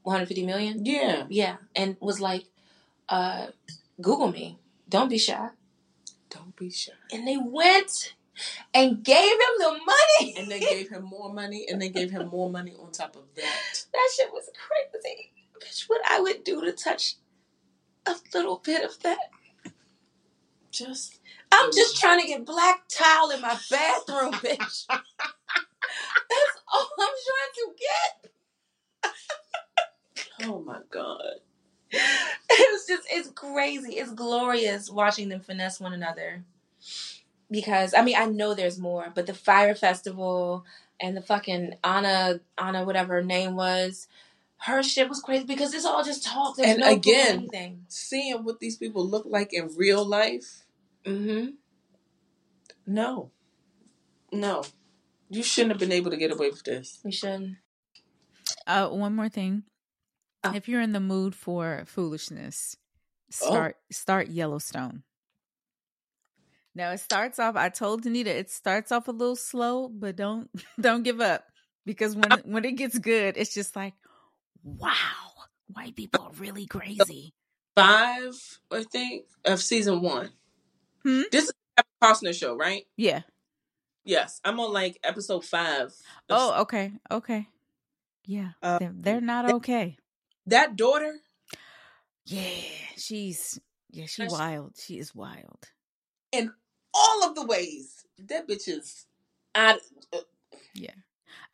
one 0.03 0.17
hundred 0.17 0.27
fifty 0.27 0.45
million. 0.45 0.85
Yeah, 0.85 1.27
Yeah, 1.29 1.59
and 1.77 1.97
was 2.01 2.21
like, 2.21 2.47
uh, 3.09 3.47
"Google 4.01 4.33
me. 4.33 4.59
Don't 4.89 5.09
be 5.09 5.17
shy." 5.17 5.51
don't 6.29 6.57
be 6.57 6.71
shy. 6.71 6.91
And 7.13 7.29
they 7.29 7.37
went 7.37 8.15
and 8.75 9.05
gave 9.05 9.31
him 9.31 9.55
the 9.61 9.71
money. 9.71 10.35
And 10.39 10.51
they 10.51 10.59
gave 10.59 10.91
him 10.91 11.05
more 11.05 11.33
money, 11.33 11.67
and 11.71 11.81
they 11.81 11.89
gave 11.89 12.11
him 12.11 12.27
more 12.27 12.51
money 12.51 12.75
on 12.77 12.91
top 12.91 13.15
of 13.15 13.23
that. 13.37 13.85
that 13.93 14.09
shit 14.17 14.33
was 14.33 14.51
crazy. 14.59 15.31
Bitch, 15.61 15.85
what 15.89 16.01
I 16.05 16.19
would 16.21 16.43
do 16.43 16.63
to 16.63 16.73
touch 16.73 17.15
a 18.07 18.17
little 18.35 18.61
bit 18.65 18.83
of 18.83 19.01
that. 19.05 19.31
Just 20.75 21.21
I'm 21.53 21.71
just 21.73 22.01
trying 22.01 22.21
to 22.21 22.27
get 22.27 22.45
black 22.45 22.83
tile 22.89 23.31
in 23.31 23.41
my 23.41 23.57
bathroom, 23.71 24.33
bitch. 24.33 24.87
That's 24.89 26.59
all 26.73 26.89
I'm 27.01 27.15
trying 27.27 27.55
to 27.55 27.75
get. 27.79 28.33
oh 30.49 30.61
my 30.61 30.81
god. 30.91 31.41
It's 32.51 32.87
just, 32.89 33.07
it's 33.11 33.31
crazy. 33.31 33.95
It's 33.95 34.13
glorious 34.13 34.91
watching 34.91 35.29
them 35.29 35.41
finesse 35.41 35.81
one 35.81 35.93
another. 35.93 36.43
Because, 37.51 37.95
I 37.95 38.03
mean, 38.03 38.17
I 38.19 38.27
know 38.27 38.55
there's 38.55 38.79
more, 38.79 39.13
but 39.15 39.27
the 39.27 39.35
Fire 39.35 39.75
Festival 39.75 40.65
and 41.01 41.17
the 41.17 41.23
fucking 41.23 41.75
Anna, 41.85 42.41
Anna, 42.59 42.85
whatever 42.85 43.15
her 43.15 43.23
name 43.23 43.55
was, 43.55 44.09
her 44.59 44.83
shit 44.83 45.09
was 45.09 45.21
crazy 45.21 45.45
because 45.45 45.73
it's 45.75 45.85
all 45.85 46.03
just 46.03 46.25
talk. 46.25 46.57
There's 46.57 46.71
And 46.71 46.81
no 46.81 46.91
again. 46.93 47.49
Seeing 47.89 48.45
what 48.45 48.61
these 48.61 48.77
people 48.77 49.07
look 49.07 49.25
like 49.27 49.53
in 49.53 49.71
real 49.77 50.05
life, 50.05 50.64
Mm-hmm. 51.07 51.51
no, 52.87 53.31
no, 54.33 54.65
you 55.29 55.43
shouldn't 55.43 55.73
have 55.73 55.81
been 55.81 55.93
able 55.93 56.11
to 56.11 56.17
get 56.17 56.33
away 56.33 56.49
with 56.49 56.65
this. 56.65 57.01
We 57.05 57.13
shouldn't. 57.13 57.57
Uh, 58.67 58.89
one 58.89 59.15
more 59.15 59.29
thing. 59.29 59.65
Oh. 60.43 60.55
If 60.55 60.69
you're 60.69 60.81
in 60.81 60.93
the 60.93 61.01
mood 61.01 61.35
for 61.35 61.85
foolishness, 61.87 62.77
start 63.31 63.77
start 63.91 64.29
Yellowstone. 64.29 65.03
Now 66.75 66.91
it 66.91 66.99
starts 66.99 67.39
off. 67.39 67.57
I 67.57 67.69
told 67.69 68.05
Anita 68.05 68.37
it 68.37 68.51
starts 68.51 68.91
off 68.91 69.09
a 69.09 69.13
little 69.13 69.37
slow, 69.37 69.89
but 69.89 70.17
don't 70.17 70.51
don't 70.81 71.03
give 71.03 71.21
up 71.21 71.45
because 71.87 72.17
when 72.17 72.31
when 72.45 72.65
it 72.65 72.73
gets 72.73 72.99
good, 72.99 73.37
it's 73.37 73.55
just 73.55 73.77
like, 73.77 73.95
wow, 74.63 74.91
white 75.73 75.95
people 75.95 76.23
are 76.23 76.33
really 76.33 76.67
crazy. 76.67 77.33
Five, 77.77 78.35
I 78.71 78.85
think, 78.85 79.25
of 79.45 79.61
season 79.61 80.01
one. 80.01 80.31
Hmm? 81.05 81.23
This 81.31 81.45
is 81.45 81.53
a 81.79 81.85
Costner 82.03 82.35
show, 82.35 82.57
right? 82.57 82.87
Yeah. 82.97 83.23
Yes, 84.05 84.41
I'm 84.45 84.61
on 84.61 84.73
like 84.73 84.99
episode 85.03 85.45
five. 85.45 85.95
Oh, 86.29 86.63
okay, 86.63 86.93
okay. 87.11 87.49
Yeah, 88.27 88.51
Uh, 88.63 88.79
they're, 88.79 88.93
they're 88.95 89.21
not 89.21 89.51
okay. 89.51 89.97
that 90.47 90.77
daughter. 90.77 91.17
Yeah, 92.27 92.43
she's 92.97 93.61
yeah, 93.91 94.07
she 94.07 94.27
wild. 94.29 94.77
She 94.79 94.99
is 94.99 95.15
wild. 95.15 95.69
in 96.33 96.53
all 96.95 97.29
of 97.29 97.35
the 97.35 97.45
ways. 97.47 98.05
That 98.19 98.49
bitch 98.49 98.69
is. 98.69 99.07
I, 99.55 99.79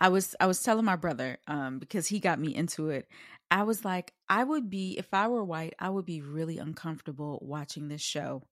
I 0.01 0.09
was 0.09 0.35
I 0.41 0.47
was 0.47 0.63
telling 0.63 0.85
my 0.85 0.97
brother 0.97 1.39
um 1.47 1.79
because 1.79 2.07
he 2.07 2.21
got 2.21 2.39
me 2.41 2.55
into 2.55 2.89
it. 2.91 3.09
I 3.51 3.65
was 3.65 3.85
like 3.85 4.13
I 4.29 4.45
would 4.45 4.71
be 4.71 4.97
if 4.99 5.13
I 5.13 5.29
were 5.29 5.45
white, 5.45 5.75
I 5.79 5.91
would 5.91 6.07
be 6.07 6.23
really 6.23 6.59
uncomfortable 6.59 7.39
watching 7.43 7.89
this 7.89 8.01
show. 8.01 8.43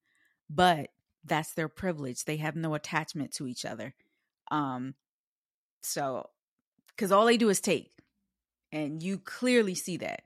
But 0.51 0.91
that's 1.25 1.53
their 1.55 1.69
privilege. 1.69 2.25
They 2.25 2.39
have 2.39 2.57
no 2.57 2.75
attachment 2.75 3.33
to 3.35 3.47
each 3.47 3.65
other. 3.65 3.95
Um 4.51 4.95
so 5.83 6.31
cuz 6.97 7.13
all 7.13 7.27
they 7.27 7.37
do 7.37 7.49
is 7.49 7.61
take. 7.61 7.93
And 8.73 9.03
you 9.03 9.19
clearly 9.19 9.75
see 9.75 9.97
that. 9.99 10.25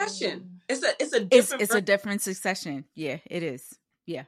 succession. 0.00 0.60
It's 0.68 0.82
a 0.84 0.92
it's 1.00 1.12
a 1.14 1.20
It's 1.22 1.28
different. 1.30 1.62
it's 1.62 1.74
a 1.74 1.80
different 1.80 2.22
succession. 2.22 2.84
Yeah, 2.94 3.18
it 3.26 3.42
is. 3.42 3.78
Yeah. 4.06 4.24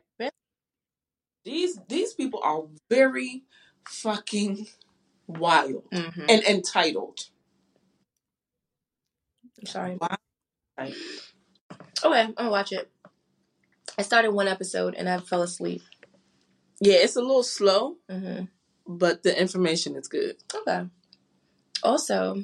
these 1.44 1.78
these 1.88 2.14
people 2.14 2.40
are 2.44 2.62
very 2.90 3.44
fucking 3.88 4.68
wild 5.26 5.84
Mm-hmm. 5.92 6.26
and 6.28 6.42
entitled. 6.44 7.18
I'm 9.60 9.66
sorry. 9.66 9.96
Wild. 10.00 10.18
Okay, 12.04 12.20
I'm 12.20 12.32
gonna 12.34 12.50
watch 12.50 12.72
it. 12.72 12.90
I 13.98 14.02
started 14.02 14.30
one 14.32 14.48
episode 14.48 14.94
and 14.94 15.08
I 15.08 15.18
fell 15.18 15.42
asleep. 15.42 15.82
Yeah, 16.80 16.94
it's 16.94 17.16
a 17.16 17.20
little 17.20 17.42
slow, 17.42 17.96
hmm 18.10 18.44
but 18.84 19.22
the 19.22 19.40
information 19.40 19.94
is 19.94 20.08
good. 20.08 20.34
Okay. 20.52 20.86
Also, 21.84 22.42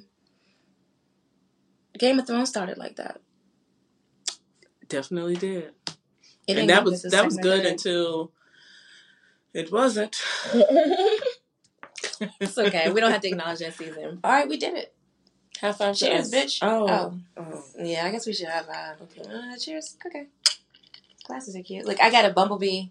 Game 1.98 2.18
of 2.20 2.26
Thrones 2.28 2.48
started 2.48 2.78
like 2.78 2.94
that. 2.96 3.20
Definitely 4.88 5.34
did, 5.36 5.72
It 6.46 6.56
and 6.58 6.70
that 6.70 6.84
was 6.84 7.02
that 7.02 7.24
was 7.24 7.36
good 7.38 7.66
until 7.66 8.32
it 9.52 9.70
wasn't. 9.72 10.16
it's 12.40 12.56
okay. 12.56 12.90
We 12.90 13.00
don't 13.00 13.10
have 13.10 13.20
to 13.22 13.28
acknowledge 13.28 13.58
that 13.58 13.74
season. 13.74 14.20
All 14.22 14.30
right, 14.32 14.48
we 14.48 14.56
did 14.56 14.74
it. 14.74 14.94
High 15.60 15.72
five. 15.72 15.96
to 15.96 16.04
Cheers, 16.06 16.30
bitch. 16.30 16.58
Oh, 16.62 16.86
Oh. 16.88 17.18
oh. 17.36 17.64
Yeah, 17.82 18.06
I 18.06 18.10
guess 18.12 18.26
we 18.26 18.32
should 18.32 18.48
have. 18.48 18.68
Uh, 18.68 18.94
Okay. 19.02 19.22
uh, 19.28 19.56
cheers. 19.58 19.96
Okay. 20.06 20.28
Glasses 21.28 21.54
are 21.54 21.62
cute. 21.62 21.86
Like 21.86 22.00
I 22.02 22.10
got 22.10 22.24
a 22.24 22.30
bumblebee 22.32 22.88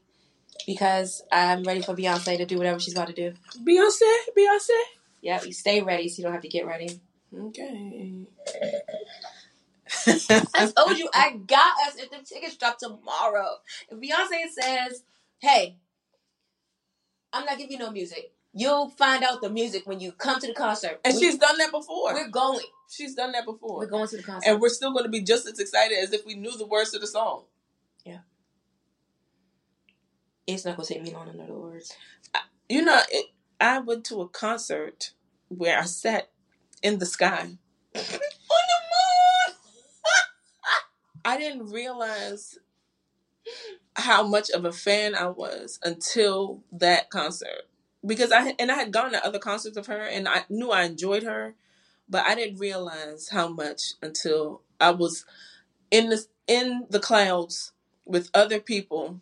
because 0.67 1.23
I'm 1.31 1.63
ready 1.63 1.81
for 1.81 1.95
Beyonce 1.95 2.37
to 2.37 2.45
do 2.45 2.57
whatever 2.57 2.79
she's 2.79 2.93
about 2.93 3.07
to 3.07 3.13
do. 3.13 3.33
Beyonce, 3.65 4.01
Beyonce. 4.37 4.79
Yeah, 5.21 5.43
you 5.43 5.51
stay 5.53 5.81
ready 5.81 6.07
so 6.07 6.19
you 6.19 6.23
don't 6.25 6.33
have 6.33 6.43
to 6.43 6.47
get 6.47 6.65
ready. 6.67 7.01
Okay. 7.35 8.25
I 10.07 10.71
told 10.75 10.97
you 10.97 11.09
I 11.13 11.31
got 11.47 11.73
us 11.87 11.95
if 11.97 12.11
the 12.11 12.17
tickets 12.23 12.55
drop 12.57 12.77
tomorrow. 12.77 13.55
If 13.89 13.99
Beyonce 13.99 14.49
says, 14.51 15.03
"Hey, 15.39 15.77
I'm 17.33 17.45
not 17.45 17.57
giving 17.57 17.71
you 17.73 17.79
no 17.79 17.91
music," 17.91 18.31
you'll 18.53 18.89
find 18.89 19.23
out 19.23 19.41
the 19.41 19.49
music 19.49 19.87
when 19.87 19.99
you 19.99 20.11
come 20.11 20.39
to 20.39 20.47
the 20.47 20.53
concert. 20.53 20.99
And 21.03 21.15
We- 21.15 21.19
she's 21.21 21.37
done 21.37 21.57
that 21.57 21.71
before. 21.71 22.13
we're 22.13 22.29
going. 22.29 22.59
she's 22.89 23.15
done 23.15 23.31
that 23.31 23.45
before. 23.45 23.77
We're 23.79 23.87
going 23.87 24.07
to 24.09 24.17
the 24.17 24.23
concert. 24.23 24.47
and 24.49 24.61
we're 24.61 24.69
still 24.69 24.91
going 24.91 25.05
to 25.05 25.09
be 25.09 25.21
just 25.21 25.47
as 25.47 25.57
excited 25.59 25.97
as 25.97 26.13
if 26.13 26.25
we 26.25 26.35
knew 26.35 26.55
the 26.57 26.65
words 26.67 26.91
to 26.91 26.99
the 26.99 27.07
song. 27.07 27.45
It's 30.47 30.65
not 30.65 30.77
gonna 30.77 30.87
take 30.87 31.03
me 31.03 31.11
long 31.11 31.27
know 31.37 31.45
the 31.45 31.53
words. 31.53 31.93
You 32.69 32.81
know, 32.83 32.99
it, 33.11 33.27
I 33.59 33.79
went 33.79 34.05
to 34.05 34.21
a 34.21 34.29
concert 34.29 35.11
where 35.49 35.77
I 35.79 35.83
sat 35.85 36.29
in 36.81 36.99
the 36.99 37.05
sky. 37.05 37.41
On 37.95 38.01
the 38.01 38.79
moon. 39.53 39.55
I 41.25 41.37
didn't 41.37 41.71
realize 41.71 42.57
how 43.95 44.25
much 44.25 44.49
of 44.51 44.63
a 44.65 44.71
fan 44.71 45.15
I 45.15 45.27
was 45.27 45.79
until 45.83 46.61
that 46.71 47.09
concert 47.09 47.63
because 48.05 48.31
I 48.31 48.53
and 48.59 48.71
I 48.71 48.75
had 48.75 48.91
gone 48.91 49.11
to 49.11 49.25
other 49.25 49.39
concerts 49.39 49.77
of 49.77 49.87
her 49.87 50.01
and 50.03 50.27
I 50.27 50.45
knew 50.49 50.71
I 50.71 50.83
enjoyed 50.83 51.23
her, 51.23 51.55
but 52.07 52.25
I 52.25 52.35
didn't 52.35 52.59
realize 52.59 53.29
how 53.29 53.47
much 53.49 53.93
until 54.01 54.61
I 54.79 54.91
was 54.91 55.25
in 55.91 56.09
the 56.09 56.25
in 56.47 56.85
the 56.89 56.99
clouds 56.99 57.73
with 58.05 58.29
other 58.33 58.59
people 58.59 59.21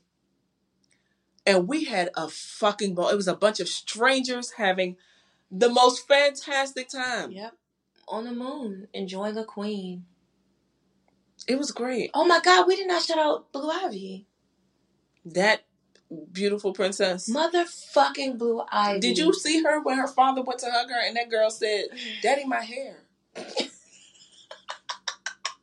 and 1.46 1.68
we 1.68 1.86
had 1.86 2.10
a 2.16 2.28
fucking 2.28 2.96
ball. 2.96 3.10
It 3.10 3.16
was 3.16 3.28
a 3.28 3.36
bunch 3.36 3.60
of 3.60 3.68
strangers 3.68 4.54
having 4.58 4.98
the 5.52 5.70
most 5.70 6.08
fantastic 6.08 6.90
time. 6.90 7.32
Yep. 7.32 7.54
On 8.08 8.24
the 8.24 8.32
moon, 8.32 8.88
enjoying 8.94 9.38
a 9.38 9.44
queen. 9.44 10.06
It 11.48 11.58
was 11.58 11.72
great. 11.72 12.12
Oh 12.14 12.26
my 12.26 12.40
God, 12.40 12.68
we 12.68 12.76
did 12.76 12.88
not 12.88 13.04
shout 13.04 13.18
out 13.18 13.52
Blue 13.52 13.70
Ivy. 13.70 14.26
That 15.26 15.66
beautiful 16.32 16.74
princess. 16.74 17.30
Motherfucking 17.30 18.38
Blue 18.38 18.64
Ivy. 18.72 19.00
Did 19.00 19.18
you 19.18 19.34
see 19.34 19.64
her 19.64 19.82
when 19.82 19.98
her 19.98 20.08
father 20.08 20.42
went 20.42 20.60
to 20.60 20.72
hug 20.72 20.90
her 20.90 21.02
and 21.06 21.16
that 21.18 21.30
girl 21.30 21.50
said, 21.50 21.86
mm-hmm. 21.92 22.22
Daddy, 22.22 22.46
my 22.46 22.62
hair? 22.62 22.98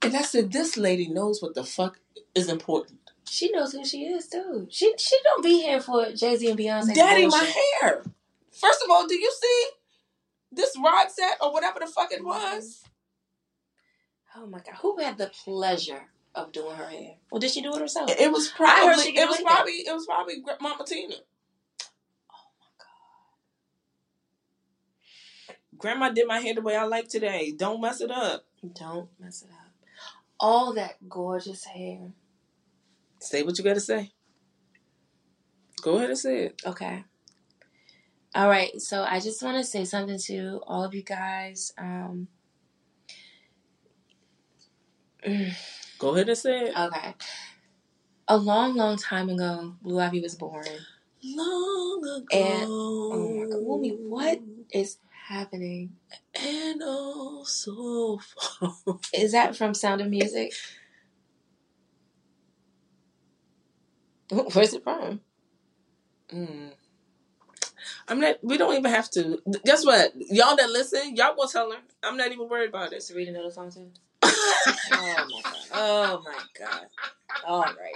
and 0.02 0.16
I 0.16 0.22
said, 0.22 0.52
This 0.52 0.76
lady 0.76 1.08
knows 1.08 1.40
what 1.42 1.54
the 1.54 1.64
fuck 1.64 2.00
is 2.34 2.48
important. 2.48 2.98
She 3.32 3.50
knows 3.50 3.72
who 3.72 3.82
she 3.82 4.04
is 4.04 4.28
too. 4.28 4.66
She 4.70 4.92
she 4.98 5.16
don't 5.24 5.42
be 5.42 5.62
here 5.62 5.80
for 5.80 6.12
Jay 6.12 6.36
Z 6.36 6.50
and 6.50 6.58
Beyonce. 6.58 6.94
Daddy, 6.94 7.26
my 7.26 7.50
hair. 7.80 8.02
First 8.50 8.82
of 8.84 8.90
all, 8.90 9.06
do 9.06 9.14
you 9.14 9.32
see 9.40 9.66
this 10.52 10.76
rod 10.76 11.10
set 11.10 11.38
or 11.40 11.50
whatever 11.50 11.80
the 11.80 11.86
fuck 11.86 12.12
it 12.12 12.22
was? 12.22 12.84
Oh 14.36 14.46
my 14.46 14.58
God, 14.58 14.74
who 14.82 14.98
had 14.98 15.16
the 15.16 15.28
pleasure 15.28 16.08
of 16.34 16.52
doing 16.52 16.76
her 16.76 16.84
hair? 16.86 17.14
Well, 17.30 17.40
did 17.40 17.52
she 17.52 17.62
do 17.62 17.74
it 17.74 17.80
herself? 17.80 18.10
It 18.10 18.30
was 18.30 18.48
probably 18.48 19.16
it 19.16 19.26
was 19.26 19.40
probably 19.40 19.72
it 19.72 19.94
was 19.94 20.04
probably 20.04 20.44
Mama 20.60 20.84
Tina. 20.84 21.14
Oh 22.34 22.50
my 22.60 22.66
god. 25.48 25.56
Grandma 25.78 26.10
did 26.10 26.26
my 26.26 26.38
hair 26.38 26.54
the 26.54 26.60
way 26.60 26.76
I 26.76 26.84
like 26.84 27.08
today. 27.08 27.54
Don't 27.56 27.80
mess 27.80 28.02
it 28.02 28.10
up. 28.10 28.44
Don't 28.74 29.08
mess 29.18 29.40
it 29.40 29.48
up. 29.50 29.72
All 30.38 30.74
that 30.74 31.08
gorgeous 31.08 31.64
hair. 31.64 32.12
Say 33.22 33.42
what 33.44 33.56
you 33.56 33.64
gotta 33.64 33.80
say. 33.80 34.10
Go 35.80 35.96
ahead 35.96 36.10
and 36.10 36.18
say 36.18 36.44
it. 36.46 36.60
Okay. 36.66 37.04
All 38.34 38.48
right. 38.48 38.80
So 38.80 39.02
I 39.02 39.20
just 39.20 39.42
want 39.42 39.58
to 39.58 39.64
say 39.64 39.84
something 39.84 40.18
to 40.26 40.60
all 40.66 40.84
of 40.84 40.94
you 40.94 41.02
guys. 41.02 41.72
Um, 41.78 42.28
Go 45.98 46.14
ahead 46.14 46.28
and 46.28 46.38
say 46.38 46.62
it. 46.68 46.76
okay. 46.78 47.14
A 48.28 48.36
long, 48.36 48.74
long 48.74 48.96
time 48.96 49.28
ago, 49.28 49.74
Blue 49.82 50.00
Ivy 50.00 50.20
was 50.20 50.34
born. 50.34 50.64
Long 51.22 52.02
ago. 52.04 52.26
And- 52.36 52.68
Oh 53.14 53.28
my 53.36 53.44
God, 53.46 53.60
Wumi, 53.62 53.96
what 53.98 54.40
is 54.72 54.98
happening? 55.28 55.92
And 56.34 56.80
oh 56.84 57.44
so 57.44 58.18
far. 58.18 58.98
Is 59.14 59.32
that 59.32 59.54
from 59.56 59.74
Sound 59.74 60.00
of 60.00 60.08
Music? 60.08 60.52
Where's 64.54 64.72
it 64.72 64.82
from? 64.82 65.20
Mm. 66.32 66.72
I'm 68.08 68.20
not. 68.20 68.36
We 68.42 68.56
don't 68.56 68.74
even 68.74 68.90
have 68.90 69.10
to. 69.10 69.40
Guess 69.64 69.84
what? 69.84 70.12
Y'all 70.16 70.56
that 70.56 70.70
listen, 70.70 71.14
y'all 71.16 71.34
gonna 71.36 71.50
tell 71.50 71.70
her. 71.70 71.78
I'm 72.02 72.16
not 72.16 72.32
even 72.32 72.48
worried 72.48 72.70
about 72.70 72.92
it. 72.92 72.96
Is 72.96 73.12
Rita 73.14 73.30
another 73.30 73.50
song 73.50 73.70
too? 73.70 73.90
Oh 74.94 75.26
my 75.32 75.42
god. 75.42 75.56
Oh 75.74 76.22
my 76.24 76.38
god. 76.58 76.86
All 77.46 77.62
right. 77.62 77.94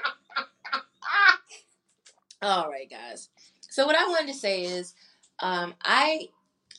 All 2.42 2.68
right, 2.68 2.88
guys. 2.88 3.28
So 3.70 3.86
what 3.86 3.96
I 3.96 4.06
wanted 4.06 4.32
to 4.32 4.38
say 4.38 4.64
is, 4.64 4.94
um, 5.40 5.74
I 5.82 6.28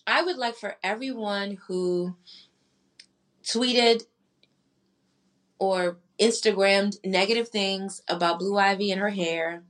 I 0.06 0.22
would 0.22 0.38
like 0.38 0.56
for 0.56 0.76
everyone 0.84 1.58
who 1.68 2.16
tweeted 3.44 4.04
or 5.60 5.98
Instagrammed 6.20 6.98
negative 7.06 7.50
things 7.50 8.02
about 8.08 8.40
Blue 8.40 8.58
Ivy 8.58 8.92
and 8.92 9.02
her 9.02 9.10
hair 9.10 9.64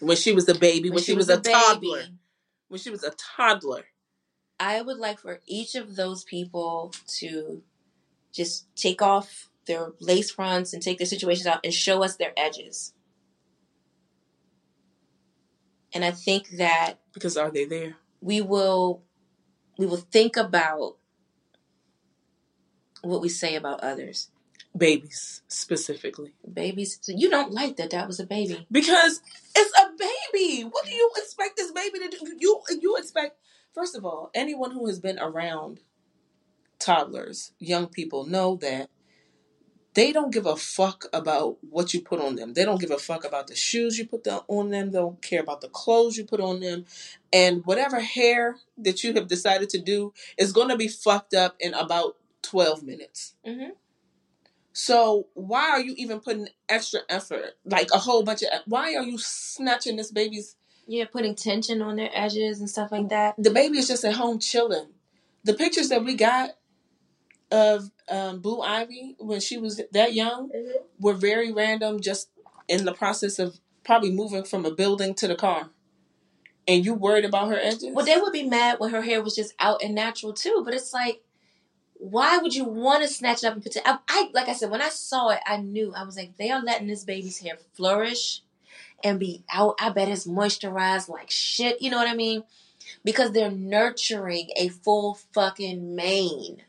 when 0.00 0.16
she 0.16 0.32
was 0.32 0.48
a 0.48 0.54
baby, 0.54 0.90
when, 0.90 1.02
she, 1.02 1.14
was, 1.14 1.28
a, 1.28 1.40
toddler, 1.40 2.04
when 2.68 2.80
she 2.80 2.90
was 2.90 3.02
a 3.02 3.12
toddler. 3.36 3.84
I 4.60 4.82
would 4.82 4.98
like 4.98 5.18
for 5.18 5.40
each 5.46 5.74
of 5.74 5.96
those 5.96 6.24
people 6.24 6.92
to 7.18 7.62
just 8.32 8.66
take 8.76 9.02
off 9.02 9.48
their 9.66 9.92
lace 10.00 10.30
fronts 10.30 10.72
and 10.72 10.82
take 10.82 10.98
their 10.98 11.06
situations 11.06 11.46
out 11.46 11.60
and 11.64 11.72
show 11.72 12.02
us 12.02 12.16
their 12.16 12.32
edges. 12.36 12.92
And 15.92 16.04
I 16.04 16.10
think 16.10 16.50
that 16.50 16.94
Because 17.12 17.36
are 17.36 17.50
they 17.50 17.64
there? 17.64 17.96
we 18.20 18.40
will 18.40 19.02
we 19.78 19.86
will 19.86 19.96
think 19.96 20.36
about 20.36 20.96
what 23.02 23.20
we 23.20 23.28
say 23.28 23.54
about 23.54 23.80
others. 23.80 24.30
Babies 24.76 25.42
specifically. 25.46 26.34
Babies, 26.52 26.98
so 27.00 27.12
you 27.14 27.30
don't 27.30 27.52
like 27.52 27.76
that 27.76 27.90
that 27.90 28.08
was 28.08 28.18
a 28.18 28.26
baby. 28.26 28.66
Because 28.72 29.20
it's 29.54 29.78
a 29.78 29.90
baby. 29.96 30.62
What 30.62 30.84
do 30.84 30.92
you 30.92 31.10
expect 31.16 31.56
this 31.56 31.70
baby 31.70 32.00
to 32.00 32.08
do? 32.08 32.36
You 32.38 32.60
you 32.80 32.96
expect 32.96 33.38
first 33.72 33.96
of 33.96 34.04
all, 34.04 34.30
anyone 34.34 34.72
who 34.72 34.86
has 34.86 34.98
been 34.98 35.18
around 35.18 35.80
toddlers, 36.78 37.52
young 37.58 37.86
people 37.86 38.26
know 38.26 38.56
that 38.56 38.90
they 39.94 40.12
don't 40.12 40.32
give 40.32 40.46
a 40.46 40.56
fuck 40.56 41.04
about 41.12 41.58
what 41.70 41.94
you 41.94 42.00
put 42.00 42.20
on 42.20 42.34
them. 42.34 42.54
They 42.54 42.64
don't 42.64 42.80
give 42.80 42.90
a 42.90 42.98
fuck 42.98 43.24
about 43.24 43.46
the 43.46 43.54
shoes 43.54 43.96
you 43.96 44.06
put 44.06 44.26
on 44.26 44.70
them. 44.70 44.90
They 44.90 44.98
don't 44.98 45.22
care 45.22 45.40
about 45.40 45.60
the 45.60 45.68
clothes 45.68 46.16
you 46.16 46.24
put 46.24 46.40
on 46.40 46.60
them. 46.60 46.84
And 47.32 47.64
whatever 47.64 48.00
hair 48.00 48.56
that 48.76 49.04
you 49.04 49.14
have 49.14 49.28
decided 49.28 49.70
to 49.70 49.78
do 49.80 50.12
is 50.36 50.52
going 50.52 50.68
to 50.68 50.76
be 50.76 50.88
fucked 50.88 51.32
up 51.32 51.54
in 51.60 51.74
about 51.74 52.16
12 52.42 52.82
minutes. 52.82 53.34
hmm 53.44 53.70
So 54.74 55.28
why 55.34 55.70
are 55.70 55.80
you 55.80 55.94
even 55.96 56.20
putting 56.20 56.48
extra 56.68 57.00
effort, 57.08 57.52
like 57.64 57.88
a 57.94 57.98
whole 57.98 58.24
bunch 58.24 58.42
of? 58.42 58.48
Why 58.66 58.96
are 58.96 59.04
you 59.04 59.18
snatching 59.18 59.96
this 59.96 60.10
baby's? 60.10 60.56
Yeah, 60.86 61.04
putting 61.10 61.36
tension 61.36 61.80
on 61.80 61.96
their 61.96 62.10
edges 62.12 62.58
and 62.58 62.68
stuff 62.68 62.92
like 62.92 63.08
that. 63.08 63.36
The 63.38 63.52
baby 63.52 63.78
is 63.78 63.88
just 63.88 64.04
at 64.04 64.14
home 64.14 64.40
chilling. 64.40 64.88
The 65.44 65.54
pictures 65.54 65.88
that 65.90 66.04
we 66.04 66.16
got 66.16 66.50
of 67.52 67.90
um, 68.10 68.40
Blue 68.40 68.60
Ivy 68.60 69.14
when 69.18 69.40
she 69.40 69.56
was 69.56 69.80
that 69.92 70.12
young 70.12 70.50
were 70.98 71.14
very 71.14 71.52
random, 71.52 72.00
just 72.00 72.28
in 72.66 72.84
the 72.84 72.92
process 72.92 73.38
of 73.38 73.60
probably 73.84 74.10
moving 74.10 74.42
from 74.42 74.66
a 74.66 74.72
building 74.72 75.14
to 75.14 75.28
the 75.28 75.36
car. 75.36 75.70
And 76.66 76.84
you 76.84 76.94
worried 76.94 77.24
about 77.24 77.48
her 77.48 77.58
edges? 77.58 77.90
Well, 77.92 78.06
they 78.06 78.16
would 78.16 78.32
be 78.32 78.42
mad 78.42 78.80
when 78.80 78.90
her 78.90 79.02
hair 79.02 79.22
was 79.22 79.36
just 79.36 79.54
out 79.60 79.82
and 79.82 79.94
natural 79.94 80.32
too. 80.32 80.62
But 80.64 80.74
it's 80.74 80.92
like, 80.92 81.22
why 82.10 82.36
would 82.38 82.54
you 82.54 82.64
want 82.64 83.02
to 83.02 83.08
snatch 83.08 83.42
it 83.42 83.46
up 83.46 83.54
and 83.54 83.62
put 83.62 83.76
it? 83.76 83.82
I, 83.86 83.98
I 84.08 84.30
like 84.34 84.48
I 84.48 84.52
said 84.52 84.70
when 84.70 84.82
I 84.82 84.90
saw 84.90 85.30
it, 85.30 85.40
I 85.46 85.56
knew 85.56 85.92
I 85.94 86.04
was 86.04 86.16
like, 86.16 86.36
they 86.36 86.50
are 86.50 86.60
letting 86.62 86.86
this 86.86 87.04
baby's 87.04 87.38
hair 87.38 87.56
flourish 87.74 88.42
and 89.02 89.18
be 89.18 89.42
out. 89.52 89.76
I 89.80 89.88
bet 89.90 90.08
it's 90.08 90.26
moisturized 90.26 91.08
like 91.08 91.30
shit. 91.30 91.80
You 91.80 91.90
know 91.90 91.96
what 91.96 92.08
I 92.08 92.14
mean? 92.14 92.44
Because 93.04 93.32
they're 93.32 93.50
nurturing 93.50 94.50
a 94.56 94.68
full 94.68 95.14
fucking 95.32 95.94
mane. 95.94 96.62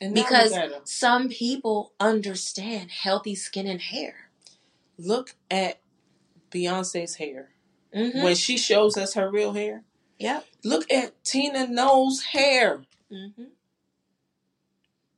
And 0.00 0.14
Because 0.14 0.50
look 0.52 0.60
at 0.60 0.70
her. 0.72 0.80
some 0.84 1.28
people 1.28 1.92
understand 2.00 2.90
healthy 2.90 3.34
skin 3.34 3.66
and 3.66 3.80
hair. 3.80 4.30
Look 4.98 5.34
at 5.50 5.80
Beyonce's 6.50 7.16
hair 7.16 7.50
Mm-hmm. 7.94 8.22
when 8.22 8.34
she 8.34 8.56
shows 8.56 8.96
us 8.96 9.12
her 9.12 9.30
real 9.30 9.52
hair. 9.52 9.82
Yep. 10.18 10.46
Look 10.64 10.90
at 10.90 11.22
Tina 11.24 11.66
Knowles' 11.66 12.22
hair. 12.22 12.84
Mm-hmm. 13.12 13.42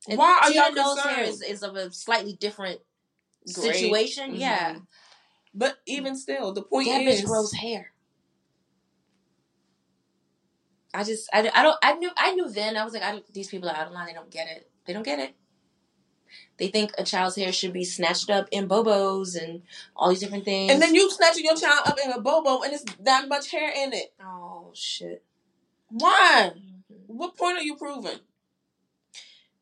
Why 0.07 0.41
are 0.43 0.49
Tina 0.49 0.65
y'all 0.67 0.75
Knowles' 0.75 1.01
hair 1.01 1.25
is, 1.25 1.43
is 1.43 1.63
of 1.63 1.77
a 1.77 1.91
slightly 1.93 2.35
different 2.35 2.81
Grade. 3.53 3.75
situation. 3.75 4.33
Mhm. 4.33 4.39
Yeah. 4.41 4.79
But 5.55 5.79
even 5.87 6.17
still, 6.17 6.53
the 6.53 6.63
point 6.63 6.89
that 6.89 7.03
is, 7.03 7.23
bitch 7.23 7.27
grows 7.27 7.53
hair. 7.53 7.93
I 10.93 11.03
just, 11.05 11.29
I, 11.33 11.51
I 11.55 11.63
don't, 11.63 11.79
I 11.83 11.95
knew, 11.95 12.11
I 12.17 12.33
knew 12.35 12.49
then. 12.51 12.77
I 12.77 12.85
was 12.85 12.93
like, 12.93 13.03
I 13.03 13.13
don't, 13.13 13.33
these 13.33 13.49
people 13.49 13.69
are 13.69 13.77
out 13.77 13.89
of 13.89 13.93
line. 13.93 14.07
They 14.07 14.13
don't 14.13 14.31
get 14.31 14.49
it. 14.49 14.71
They 14.87 14.93
don't 14.93 15.03
get 15.03 15.19
it. 15.19 15.35
They 16.57 16.69
think 16.69 16.93
a 16.99 17.05
child's 17.05 17.37
hair 17.37 17.53
should 17.53 17.73
be 17.73 17.85
snatched 17.85 18.31
up 18.31 18.47
in 18.53 18.69
bobos 18.69 19.41
and 19.41 19.63
all 19.97 20.11
these 20.11 20.21
different 20.21 20.45
things. 20.45 20.73
and 20.73 20.81
then 20.81 20.95
you 20.95 21.11
snatching 21.11 21.45
your 21.45 21.57
child 21.57 21.81
up 21.87 21.99
in 22.05 22.13
a 22.13 22.21
bobo, 22.21 22.63
and 22.63 22.73
it's 22.73 22.85
that 23.01 23.29
much 23.29 23.51
hair 23.51 23.73
in 23.75 23.93
it. 23.93 24.15
oh 24.25 24.71
shit. 24.73 25.25
Why? 25.91 26.53
What 27.07 27.37
point 27.37 27.59
are 27.59 27.63
you 27.63 27.77
proving? 27.77 28.19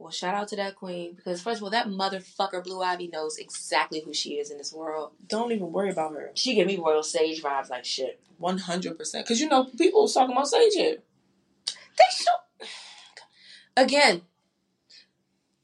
Well, 0.03 0.11
shout 0.11 0.35
out 0.35 0.49
to 0.49 0.57
that 0.57 0.75
queen 0.75 1.15
because 1.15 1.41
first 1.41 1.59
of 1.59 1.63
all, 1.63 1.71
that 1.71 1.87
motherfucker 1.87 2.65
Blue 2.65 2.83
Ivy 2.83 3.07
knows 3.07 3.39
exactly 3.39 4.03
who 4.05 4.13
she 4.13 4.31
is 4.31 4.51
in 4.51 4.59
this 4.59 4.73
world. 4.73 5.13
Don't 5.29 5.53
even 5.53 5.71
worry 5.71 5.91
about 5.91 6.15
her. 6.15 6.33
She 6.35 6.57
give 6.57 6.67
me 6.67 6.77
royal 6.77 7.05
sage 7.05 7.41
vibes 7.41 7.71
like 7.71 7.85
shit. 7.85 8.21
One 8.39 8.59
hundred 8.59 8.99
percent. 8.99 9.25
Because 9.25 9.41
you 9.41 9.49
know 9.49 9.65
people 9.79 10.03
was 10.03 10.13
talking 10.13 10.35
about 10.35 10.49
Sage 10.49 10.75
here. 10.75 10.97
They 11.67 12.05
should. 12.17 12.69
Again, 13.77 14.23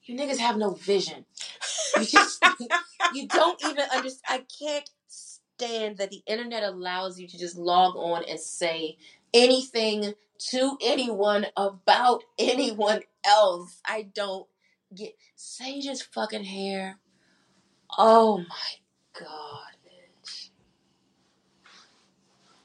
you 0.05 0.17
niggas 0.17 0.39
have 0.39 0.57
no 0.57 0.71
vision. 0.71 1.25
You 1.97 2.05
just, 2.05 2.45
you 3.15 3.27
don't 3.27 3.61
even 3.65 3.85
understand. 3.93 4.23
I 4.29 4.45
can't 4.57 4.89
stand 5.09 5.99
that 5.99 6.11
the 6.11 6.23
internet 6.27 6.63
allows 6.63 7.19
you 7.19 7.27
to 7.27 7.37
just 7.37 7.57
log 7.57 7.97
on 7.97 8.23
and 8.29 8.39
say 8.39 8.99
anything 9.35 10.15
to 10.51 10.79
anyone 10.83 11.47
about 11.57 12.23
anyone 12.39 13.01
else. 13.25 13.81
I 13.85 14.09
don't 14.15 14.47
get 14.95 15.15
Sage's 15.37 16.03
fucking 16.03 16.45
hair. 16.45 16.99
Oh 17.97 18.39
my 18.39 19.19
god, 19.19 19.73
bitch. 19.85 20.51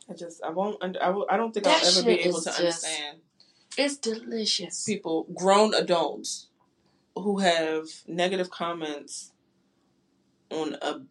I 0.09 0.14
just 0.14 0.43
I 0.43 0.49
won't. 0.49 0.78
under- 0.82 1.01
I, 1.01 1.09
will, 1.09 1.26
I 1.30 1.38
don't 1.38 1.53
think 1.53 1.66
That 1.66 1.82
I'll 1.82 1.89
ever 1.89 2.03
be 2.03 2.18
shit 2.18 2.26
able 2.28 2.38
is 2.38 2.43
to 2.43 2.49
just- 2.49 2.59
understand 2.59 3.18
It's 3.78 3.97
delicious. 3.97 4.84
people, 4.84 5.26
grown 5.34 5.74
adults, 5.74 6.47
who 7.16 7.39
have 7.39 7.86
negative 8.07 8.49
comments 8.49 9.32
on 10.51 10.76
a 10.82 11.01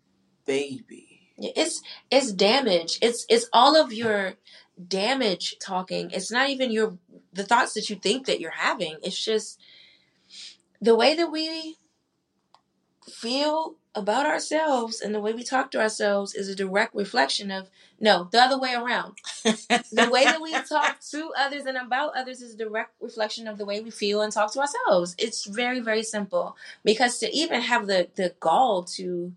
baby. 0.44 1.32
Yeah, 1.38 1.52
It's 1.56 1.82
it's 2.10 2.32
damage. 2.32 2.98
It's 3.02 3.24
it's 3.28 3.48
all 3.52 3.76
of 3.82 3.92
your 3.92 4.34
damage 4.88 5.56
talking. 5.60 6.10
It's 6.10 6.30
not 6.30 6.50
even 6.50 6.70
your 6.70 6.98
the 7.32 7.44
thoughts 7.44 7.74
that 7.74 7.90
you 7.90 7.96
think 7.96 8.26
that 8.26 8.40
you're 8.40 8.50
having. 8.50 8.96
It's 9.02 9.22
just 9.22 9.58
the 10.80 10.96
way 10.96 11.14
that 11.14 11.30
we 11.30 11.76
feel 13.08 13.76
about 13.94 14.26
ourselves 14.26 15.00
and 15.00 15.14
the 15.14 15.20
way 15.20 15.32
we 15.32 15.42
talk 15.42 15.70
to 15.70 15.80
ourselves 15.80 16.34
is 16.34 16.48
a 16.48 16.54
direct 16.54 16.94
reflection 16.94 17.50
of 17.50 17.68
no, 18.00 18.28
the 18.32 18.40
other 18.40 18.58
way 18.58 18.74
around. 18.74 19.14
The 19.44 20.08
way 20.10 20.24
that 20.24 20.42
we 20.42 20.52
talk 20.68 20.98
to 21.10 21.30
others 21.38 21.66
and 21.66 21.76
about 21.76 22.16
others 22.16 22.42
is 22.42 22.54
a 22.54 22.58
direct 22.58 22.94
reflection 23.00 23.46
of 23.46 23.58
the 23.58 23.64
way 23.64 23.80
we 23.80 23.90
feel 23.90 24.22
and 24.22 24.32
talk 24.32 24.52
to 24.54 24.60
ourselves. 24.60 25.14
It's 25.18 25.44
very, 25.44 25.78
very 25.78 26.02
simple. 26.02 26.56
Because 26.84 27.18
to 27.18 27.30
even 27.30 27.60
have 27.60 27.86
the 27.86 28.08
the 28.16 28.34
gall 28.40 28.82
to 28.96 29.34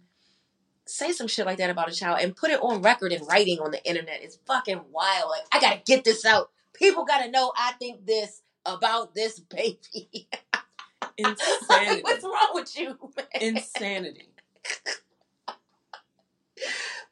say 0.86 1.12
some 1.12 1.28
shit 1.28 1.46
like 1.46 1.58
that 1.58 1.70
about 1.70 1.90
a 1.92 1.96
child 1.96 2.20
and 2.22 2.36
put 2.36 2.52
it 2.52 2.62
on 2.62 2.82
record 2.82 3.12
in 3.12 3.24
writing 3.26 3.60
on 3.60 3.72
the 3.72 3.84
internet 3.88 4.24
is 4.24 4.38
fucking 4.46 4.82
wild. 4.92 5.30
Like, 5.30 5.44
I 5.52 5.60
gotta 5.60 5.82
get 5.86 6.04
this 6.04 6.26
out. 6.26 6.52
People 6.74 7.06
gotta 7.06 7.30
know 7.32 7.52
I 7.56 7.74
think 7.80 8.06
this 8.06 8.42
about 8.66 9.16
this 9.16 9.40
baby. 9.40 10.28
Insanity. 11.18 11.46
like, 11.70 12.04
what's 12.04 12.24
wrong 12.24 12.50
with 12.54 12.78
you, 12.78 12.98
man? 13.18 13.56
Insanity. 13.56 14.30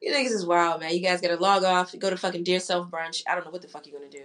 You 0.02 0.12
niggas 0.14 0.32
is 0.32 0.46
wild, 0.46 0.82
man. 0.82 0.94
You 0.94 1.00
guys 1.02 1.22
gotta 1.22 1.38
log 1.38 1.64
off, 1.64 1.98
go 1.98 2.10
to 2.10 2.18
fucking 2.18 2.44
Dear 2.44 2.60
Self 2.60 2.90
Brunch. 2.90 3.24
I 3.28 3.36
don't 3.36 3.46
know 3.46 3.52
what 3.52 3.62
the 3.62 3.68
fuck 3.68 3.88
you're 3.88 3.98
gonna 3.98 4.12
do. 4.12 4.24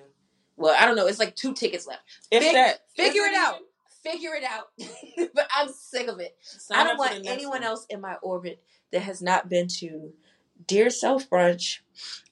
Well, 0.56 0.74
I 0.78 0.86
don't 0.86 0.96
know. 0.96 1.06
It's 1.06 1.20
like 1.20 1.36
two 1.36 1.54
tickets 1.54 1.86
left. 1.86 2.02
If 2.30 2.42
Fig- 2.42 2.54
that, 2.54 2.80
Figure 2.96 3.22
it 3.22 3.34
out. 3.34 3.54
even? 3.54 4.12
Figure 4.12 4.34
it 4.34 4.44
out. 4.44 5.30
but 5.34 5.48
I'm 5.54 5.68
sick 5.72 6.08
of 6.08 6.18
it. 6.18 6.36
Sign 6.40 6.78
I 6.78 6.84
don't 6.84 6.98
want 6.98 7.20
anyone 7.26 7.60
one. 7.60 7.64
else 7.64 7.86
in 7.90 8.00
my 8.00 8.14
orbit 8.22 8.60
that 8.92 9.00
has 9.02 9.22
not 9.22 9.48
been 9.48 9.68
to 9.68 10.12
Dear 10.66 10.90
Self 10.90 11.28
Brunch 11.30 11.78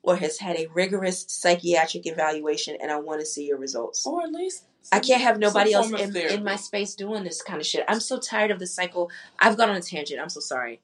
or 0.02 0.16
has 0.16 0.38
had 0.38 0.56
a 0.56 0.66
rigorous 0.68 1.24
psychiatric 1.28 2.06
evaluation, 2.06 2.76
and 2.80 2.90
I 2.90 2.98
want 2.98 3.20
to 3.20 3.26
see 3.26 3.46
your 3.46 3.58
results. 3.58 4.06
or 4.06 4.22
at 4.22 4.32
least 4.32 4.64
I 4.92 5.00
can't 5.00 5.22
have 5.22 5.38
nobody 5.38 5.72
else 5.72 5.90
in, 5.90 6.16
in 6.16 6.44
my 6.44 6.56
space 6.56 6.94
doing 6.94 7.24
this 7.24 7.42
kind 7.42 7.60
of 7.60 7.66
shit. 7.66 7.84
I'm 7.88 8.00
so 8.00 8.18
tired 8.18 8.50
of 8.50 8.58
the 8.58 8.66
cycle. 8.66 9.10
I've 9.38 9.56
gone 9.56 9.70
on 9.70 9.76
a 9.76 9.80
tangent. 9.80 10.20
I'm 10.20 10.28
so 10.28 10.40
sorry. 10.40 10.80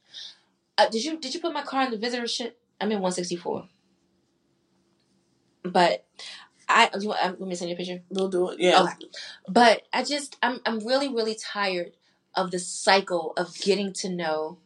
Uh, 0.77 0.89
did 0.89 1.05
you 1.05 1.19
did 1.19 1.35
you 1.35 1.41
put 1.41 1.53
my 1.53 1.63
car 1.63 1.85
in 1.85 1.91
the 1.91 1.99
visitor 1.99 2.27
shit? 2.27 2.59
I'm 2.81 2.91
in 2.91 3.01
164. 3.01 3.69
But 5.65 6.05
I 6.69 6.91
you 6.99 7.09
want, 7.09 7.25
um, 7.25 7.37
let 7.39 7.49
me 7.49 7.55
send 7.55 7.71
you 7.71 7.77
a 7.77 7.79
picture. 7.79 8.03
We'll 8.09 8.29
do 8.29 8.51
it. 8.51 8.59
Yeah. 8.59 8.83
Okay. 8.83 9.07
But 9.49 9.83
I 9.93 10.03
just 10.03 10.37
I'm 10.43 10.61
I'm 10.67 10.81
really 10.81 11.09
really 11.09 11.37
tired 11.37 11.93
of 12.35 12.51
the 12.51 12.59
cycle 12.59 13.35
of 13.37 13.55
getting 13.59 13.93
to 13.93 14.09
know 14.09 14.59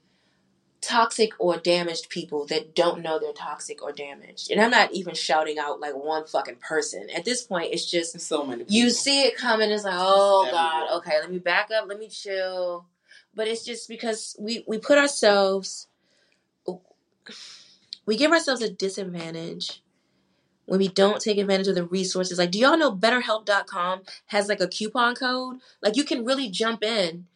toxic 0.87 1.32
or 1.39 1.57
damaged 1.57 2.09
people 2.09 2.47
that 2.47 2.74
don't 2.74 3.03
know 3.03 3.18
they're 3.18 3.32
toxic 3.32 3.82
or 3.82 3.93
damaged. 3.93 4.51
And 4.51 4.61
I'm 4.61 4.70
not 4.70 4.93
even 4.93 5.14
shouting 5.14 5.59
out 5.59 5.80
like 5.80 5.95
one 5.95 6.26
fucking 6.26 6.57
person. 6.57 7.09
At 7.14 7.24
this 7.24 7.43
point 7.43 7.72
it's 7.72 7.91
just 7.91 8.12
There's 8.12 8.24
so 8.24 8.45
many. 8.45 8.64
People. 8.64 8.76
you 8.76 8.91
see 8.91 9.22
it 9.22 9.37
coming 9.37 9.70
it's 9.70 9.84
like 9.84 9.95
oh 9.97 10.49
god 10.51 10.97
okay 10.99 11.18
let 11.20 11.30
me 11.30 11.39
back 11.39 11.70
up 11.70 11.87
let 11.89 11.99
me 11.99 12.09
chill 12.09 12.87
but 13.34 13.49
it's 13.49 13.64
just 13.64 13.89
because 13.89 14.37
we 14.39 14.64
we 14.66 14.78
put 14.78 14.99
ourselves 14.99 15.89
we 18.07 18.16
give 18.16 18.30
ourselves 18.30 18.62
a 18.62 18.70
disadvantage 18.70 19.82
when 20.66 20.78
we 20.78 20.89
don't 20.89 21.20
take 21.20 21.39
advantage 21.39 21.68
of 21.68 21.74
the 21.74 21.84
resources 21.84 22.39
like 22.39 22.51
do 22.51 22.59
y'all 22.59 22.78
know 22.78 22.95
betterhelp.com 22.95 24.03
has 24.26 24.49
like 24.49 24.61
a 24.61 24.68
coupon 24.68 25.14
code 25.14 25.59
like 25.82 25.97
you 25.97 26.05
can 26.05 26.24
really 26.24 26.49
jump 26.49 26.82
in 26.82 27.26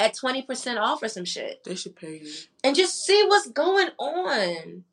at 0.00 0.14
20% 0.14 0.78
off 0.80 1.02
or 1.02 1.08
some 1.08 1.24
shit 1.24 1.62
They 1.64 1.74
should 1.76 1.94
pay 1.94 2.18
you. 2.18 2.32
and 2.64 2.74
just 2.74 3.04
see 3.04 3.22
what's 3.28 3.48
going 3.50 3.90
on. 3.98 4.84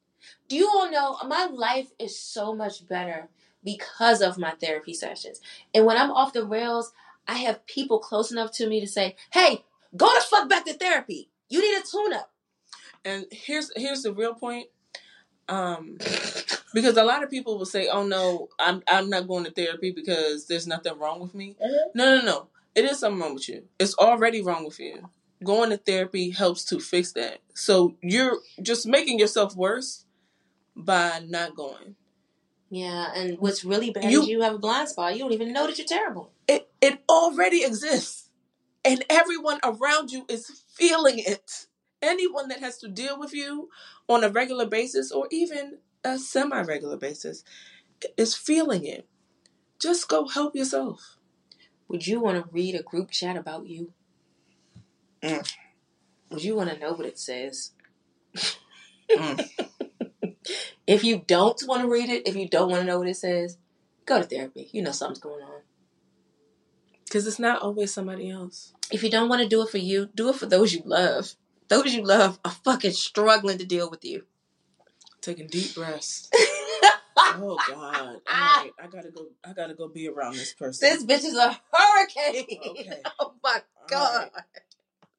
Do 0.50 0.56
you 0.56 0.68
all 0.70 0.92
know 0.92 1.18
my 1.28 1.46
life 1.46 1.88
is 1.98 2.20
so 2.20 2.54
much 2.54 2.88
better 2.88 3.30
because 3.64 4.22
of 4.22 4.38
my 4.38 4.52
therapy 4.52 4.94
sessions? 4.94 5.40
And 5.74 5.86
when 5.86 5.98
I'm 5.98 6.12
off 6.12 6.34
the 6.34 6.46
rails, 6.46 6.92
I 7.28 7.36
have 7.36 7.66
people 7.66 8.00
close 8.00 8.32
enough 8.32 8.52
to 8.54 8.68
me 8.68 8.80
to 8.82 8.88
say, 8.88 9.16
"Hey, 9.34 9.64
go 9.96 10.08
the 10.14 10.22
fuck 10.22 10.48
back 10.50 10.66
to 10.66 10.74
therapy. 10.74 11.30
You 11.50 11.60
need 11.62 11.78
a 11.78 11.84
tune 11.86 12.14
up." 12.14 12.32
And 13.04 13.26
here's 13.32 13.72
here's 13.76 14.04
the 14.04 14.14
real 14.14 14.34
point. 14.34 14.68
Um, 15.50 15.98
because 16.74 16.98
a 16.98 17.04
lot 17.06 17.24
of 17.24 17.30
people 17.30 17.58
will 17.58 17.66
say, 17.66 17.88
"Oh 17.88 18.06
no, 18.06 18.50
I'm 18.60 18.84
I'm 18.88 19.10
not 19.10 19.28
going 19.28 19.46
to 19.46 19.52
therapy 19.52 19.92
because 19.92 20.46
there's 20.48 20.68
nothing 20.68 20.98
wrong 21.00 21.20
with 21.22 21.34
me." 21.34 21.56
Mhm. 21.62 21.78
No, 21.96 22.16
no, 22.18 22.22
no. 22.26 22.48
It 22.78 22.86
is 22.86 23.00
something 23.00 23.20
wrong 23.20 23.34
with 23.34 23.50
you. 23.50 23.64
It's 23.80 23.96
already 23.98 24.44
wrong 24.44 24.64
with 24.64 24.80
you. 24.80 25.10
Going 25.44 25.72
to 25.72 25.78
therapy 25.78 26.30
helps 26.30 26.64
to 26.66 26.80
fix 26.80 27.12
that. 27.14 27.40
So 27.56 27.96
you're 28.04 28.38
just 28.62 28.86
making 28.86 29.18
yourself 29.18 29.56
worse 29.56 30.06
by 30.76 31.24
not 31.28 31.56
going. 31.56 31.96
Yeah, 32.70 33.12
and 33.16 33.40
what's 33.40 33.66
really 33.66 33.90
bad 33.90 34.12
You- 34.12 34.22
is 34.22 34.28
you 34.28 34.42
have 34.42 34.54
a 34.56 34.60
blind 34.60 34.90
spot. 34.90 35.14
You 35.14 35.20
don't 35.22 35.34
even 35.34 35.54
know 35.54 35.66
that 35.66 35.80
you're 35.80 35.88
terrible. 35.88 36.32
It 36.48 36.70
it 36.80 37.00
already 37.10 37.64
exists, 37.64 38.30
and 38.86 39.04
everyone 39.10 39.60
around 39.64 40.12
you 40.12 40.26
is 40.30 40.64
feeling 40.70 41.18
it. 41.18 41.66
Anyone 42.02 42.48
that 42.50 42.60
has 42.60 42.78
to 42.80 42.88
deal 42.88 43.18
with 43.20 43.34
you 43.34 43.70
on 44.08 44.24
a 44.24 44.30
regular 44.30 44.68
basis 44.68 45.12
or 45.12 45.28
even 45.32 45.80
a 46.04 46.20
semi-regular 46.20 46.98
basis 46.98 47.44
is 48.18 48.36
feeling 48.36 48.86
it. 48.86 49.08
Just 49.80 50.08
go 50.08 50.28
help 50.28 50.56
yourself. 50.56 51.17
Would 51.88 52.06
you 52.06 52.20
want 52.20 52.38
to 52.44 52.50
read 52.52 52.76
a 52.76 52.84
group 52.84 53.12
chat 53.12 53.38
about 53.38 53.68
you? 53.68 53.94
Mm. 55.22 55.54
Would 56.30 56.44
you 56.44 56.56
want 56.56 56.70
to 56.70 56.80
know 56.80 56.94
what 56.94 57.06
it 57.06 57.18
says? 57.18 57.72
Mm. 59.10 59.50
if 60.88 61.04
you 61.04 61.24
don't 61.26 61.62
want 61.66 61.82
to 61.84 61.90
read 61.90 62.10
it, 62.10 62.28
if 62.28 62.36
you 62.36 62.48
don't 62.48 62.70
want 62.70 62.82
to 62.82 62.88
know 62.88 63.00
what 63.00 63.08
it 63.08 63.16
says, 63.16 63.58
go 64.06 64.22
to 64.22 64.28
therapy. 64.28 64.70
You 64.72 64.82
know 64.82 64.92
something's 64.92 65.20
going 65.20 65.44
on. 65.44 65.62
Because 67.06 67.26
it's 67.26 67.40
not 67.40 67.62
always 67.62 67.94
somebody 67.94 68.30
else. 68.30 68.74
If 68.92 69.02
you 69.04 69.10
don't 69.10 69.30
want 69.30 69.42
to 69.42 69.48
do 69.48 69.62
it 69.62 69.70
for 69.70 69.78
you, 69.78 70.10
do 70.14 70.30
it 70.30 70.36
for 70.36 70.46
those 70.46 70.74
you 70.74 70.82
love. 70.86 71.34
Those 71.70 71.94
you 71.94 72.04
love 72.04 72.40
are 72.44 72.52
fucking 72.52 72.92
struggling 72.92 73.58
to 73.58 73.66
deal 73.66 73.90
with 73.90 74.04
you. 74.04 74.26
Taking 75.22 75.48
deep 75.48 75.76
breaths. 75.76 76.30
Oh 77.36 77.58
God! 77.68 77.96
All 77.96 78.22
ah. 78.28 78.62
right, 78.64 78.72
I 78.82 78.88
gotta 78.88 79.12
go. 79.12 79.28
I 79.46 79.54
gotta 79.54 79.74
go 79.74 79.88
be 79.88 80.08
around 80.08 80.34
this 80.34 80.54
person. 80.54 80.90
this 80.90 81.04
bitch 81.04 81.26
is 81.28 81.36
a 81.36 81.60
hurricane. 81.74 82.46
Okay. 82.70 83.02
Oh 83.20 83.34
my 83.44 83.62
god. 83.90 84.30
right. 84.36 84.44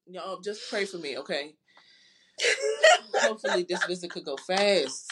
Y'all 0.06 0.40
just 0.40 0.68
pray 0.70 0.84
for 0.84 0.98
me, 0.98 1.18
okay? 1.18 1.54
Hopefully 3.14 3.64
this 3.68 3.84
visit 3.84 4.11
could 4.11 4.24
go 4.24 4.36
fast. 4.36 5.11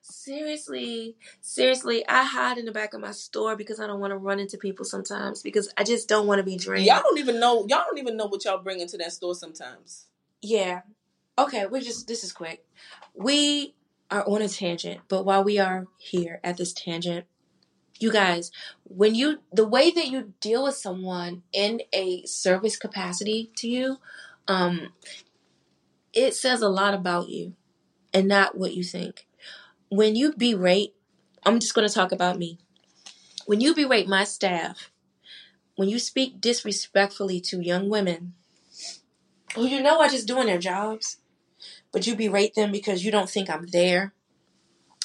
Seriously, 0.00 1.16
seriously, 1.40 2.06
I 2.08 2.24
hide 2.24 2.58
in 2.58 2.64
the 2.64 2.72
back 2.72 2.94
of 2.94 3.00
my 3.00 3.10
store 3.10 3.56
because 3.56 3.80
I 3.80 3.86
don't 3.86 4.00
want 4.00 4.12
to 4.12 4.16
run 4.16 4.38
into 4.38 4.56
people 4.56 4.84
sometimes 4.84 5.42
because 5.42 5.72
I 5.76 5.84
just 5.84 6.08
don't 6.08 6.26
want 6.26 6.38
to 6.38 6.44
be 6.44 6.56
drained. 6.56 6.86
Y'all 6.86 7.02
don't 7.02 7.18
even 7.18 7.40
know. 7.40 7.66
Y'all 7.68 7.84
don't 7.86 7.98
even 7.98 8.16
know 8.16 8.26
what 8.26 8.44
y'all 8.44 8.58
bring 8.58 8.80
into 8.80 8.96
that 8.98 9.12
store 9.12 9.34
sometimes. 9.34 10.06
Yeah, 10.40 10.82
Okay, 11.38 11.66
we're 11.66 11.80
just 11.80 12.06
this 12.06 12.24
is 12.24 12.32
quick. 12.32 12.64
We 13.14 13.74
are 14.12 14.28
on 14.28 14.42
a 14.42 14.48
tangent, 14.48 15.00
but 15.08 15.24
while 15.24 15.42
we 15.42 15.58
are 15.58 15.86
here 15.98 16.38
at 16.44 16.58
this 16.58 16.72
tangent, 16.72 17.24
you 17.98 18.12
guys, 18.12 18.50
when 18.84 19.14
you 19.14 19.40
the 19.52 19.66
way 19.66 19.90
that 19.90 20.08
you 20.08 20.34
deal 20.40 20.64
with 20.64 20.74
someone 20.74 21.42
in 21.52 21.82
a 21.92 22.24
service 22.26 22.76
capacity 22.76 23.50
to 23.56 23.68
you, 23.68 23.98
um, 24.48 24.92
it 26.12 26.34
says 26.34 26.60
a 26.60 26.68
lot 26.68 26.94
about 26.94 27.28
you 27.28 27.54
and 28.12 28.28
not 28.28 28.56
what 28.56 28.74
you 28.74 28.82
think. 28.82 29.26
When 29.88 30.14
you 30.16 30.34
berate, 30.36 30.94
I'm 31.44 31.58
just 31.58 31.74
going 31.74 31.88
to 31.88 31.94
talk 31.94 32.12
about 32.12 32.38
me. 32.38 32.58
When 33.46 33.60
you 33.60 33.74
berate 33.74 34.08
my 34.08 34.24
staff, 34.24 34.90
when 35.76 35.88
you 35.88 35.98
speak 35.98 36.40
disrespectfully 36.40 37.40
to 37.40 37.60
young 37.60 37.88
women 37.88 38.34
who 39.54 39.66
you 39.66 39.82
know 39.82 40.00
are 40.00 40.08
just 40.08 40.28
doing 40.28 40.46
their 40.46 40.58
jobs, 40.58 41.18
but 41.92 42.06
you 42.06 42.16
berate 42.16 42.54
them 42.54 42.72
because 42.72 43.04
you 43.04 43.10
don't 43.10 43.30
think 43.30 43.50
I'm 43.50 43.66
there, 43.66 44.12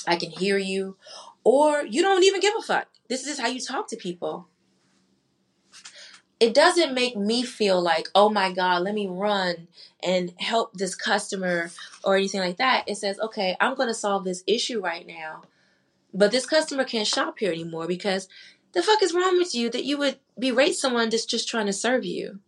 I 0.07 0.15
can 0.15 0.31
hear 0.31 0.57
you, 0.57 0.97
or 1.43 1.83
you 1.85 2.01
don't 2.01 2.23
even 2.23 2.41
give 2.41 2.53
a 2.57 2.61
fuck. 2.61 2.87
This 3.09 3.27
is 3.27 3.39
how 3.39 3.47
you 3.47 3.59
talk 3.59 3.87
to 3.89 3.97
people. 3.97 4.47
It 6.39 6.53
doesn't 6.53 6.93
make 6.93 7.17
me 7.17 7.43
feel 7.43 7.81
like, 7.81 8.09
oh 8.13 8.29
my 8.29 8.51
God, 8.51 8.83
let 8.83 8.93
me 8.93 9.07
run 9.07 9.67
and 10.03 10.33
help 10.37 10.73
this 10.73 10.93
customer 10.93 11.71
or 12.03 12.15
anything 12.15 12.41
like 12.41 12.57
that. 12.57 12.83
It 12.87 12.97
says, 12.97 13.19
okay, 13.19 13.57
I'm 13.59 13.73
going 13.75 13.89
to 13.89 13.93
solve 13.93 14.23
this 14.23 14.43
issue 14.45 14.79
right 14.79 15.05
now. 15.05 15.41
But 16.13 16.31
this 16.31 16.45
customer 16.45 16.83
can't 16.83 17.07
shop 17.07 17.39
here 17.39 17.51
anymore 17.51 17.87
because 17.87 18.27
the 18.73 18.83
fuck 18.83 19.01
is 19.01 19.13
wrong 19.13 19.37
with 19.37 19.55
you 19.55 19.69
that 19.71 19.85
you 19.85 19.97
would 19.97 20.19
berate 20.37 20.75
someone 20.75 21.09
that's 21.09 21.25
just 21.25 21.47
trying 21.47 21.65
to 21.65 21.73
serve 21.73 22.05
you? 22.05 22.39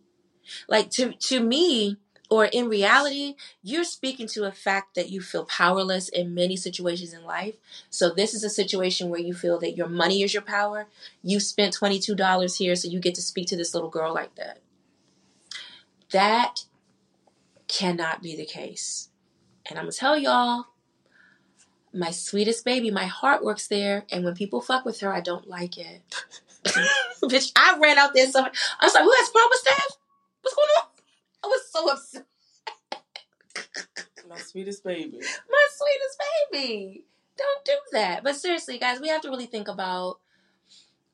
Like 0.68 0.90
to 0.90 1.12
to 1.12 1.40
me, 1.40 1.96
or 2.30 2.44
in 2.44 2.68
reality, 2.68 3.34
you're 3.60 3.82
speaking 3.82 4.28
to 4.28 4.44
a 4.44 4.52
fact 4.52 4.94
that 4.94 5.10
you 5.10 5.20
feel 5.20 5.44
powerless 5.44 6.08
in 6.08 6.32
many 6.32 6.56
situations 6.56 7.12
in 7.12 7.24
life. 7.24 7.56
So 7.90 8.08
this 8.08 8.34
is 8.34 8.44
a 8.44 8.48
situation 8.48 9.08
where 9.10 9.20
you 9.20 9.34
feel 9.34 9.58
that 9.58 9.76
your 9.76 9.88
money 9.88 10.22
is 10.22 10.32
your 10.32 10.42
power. 10.42 10.86
You 11.22 11.40
spent 11.40 11.76
$22 11.76 12.56
here, 12.56 12.76
so 12.76 12.88
you 12.88 13.00
get 13.00 13.16
to 13.16 13.22
speak 13.22 13.48
to 13.48 13.56
this 13.56 13.74
little 13.74 13.90
girl 13.90 14.14
like 14.14 14.36
that. 14.36 14.60
That 16.12 16.64
cannot 17.66 18.22
be 18.22 18.36
the 18.36 18.46
case. 18.46 19.08
And 19.66 19.76
I'm 19.76 19.86
gonna 19.86 19.92
tell 19.92 20.16
y'all, 20.16 20.66
my 21.92 22.12
sweetest 22.12 22.64
baby, 22.64 22.92
my 22.92 23.06
heart 23.06 23.44
works 23.44 23.66
there, 23.66 24.04
and 24.10 24.24
when 24.24 24.34
people 24.34 24.60
fuck 24.60 24.84
with 24.84 25.00
her, 25.00 25.12
I 25.12 25.20
don't 25.20 25.48
like 25.48 25.78
it. 25.78 26.00
Bitch, 27.22 27.50
I 27.56 27.76
ran 27.80 27.98
out 27.98 28.14
there 28.14 28.30
so 28.30 28.40
I 28.40 28.84
was 28.84 28.94
like, 28.94 29.02
who 29.02 29.12
has 29.12 29.28
problem 29.30 29.58
staff? 29.60 29.96
What's 30.42 30.54
going 30.54 30.68
on? 30.80 30.89
I 31.42 31.46
was 31.46 31.70
so 31.70 31.90
upset. 31.90 32.26
My 34.28 34.38
sweetest 34.38 34.84
baby. 34.84 35.18
My 35.18 35.66
sweetest 35.72 36.22
baby. 36.52 37.04
Don't 37.36 37.64
do 37.64 37.72
that. 37.92 38.22
But 38.22 38.36
seriously, 38.36 38.78
guys, 38.78 39.00
we 39.00 39.08
have 39.08 39.22
to 39.22 39.28
really 39.30 39.46
think 39.46 39.68
about 39.68 40.18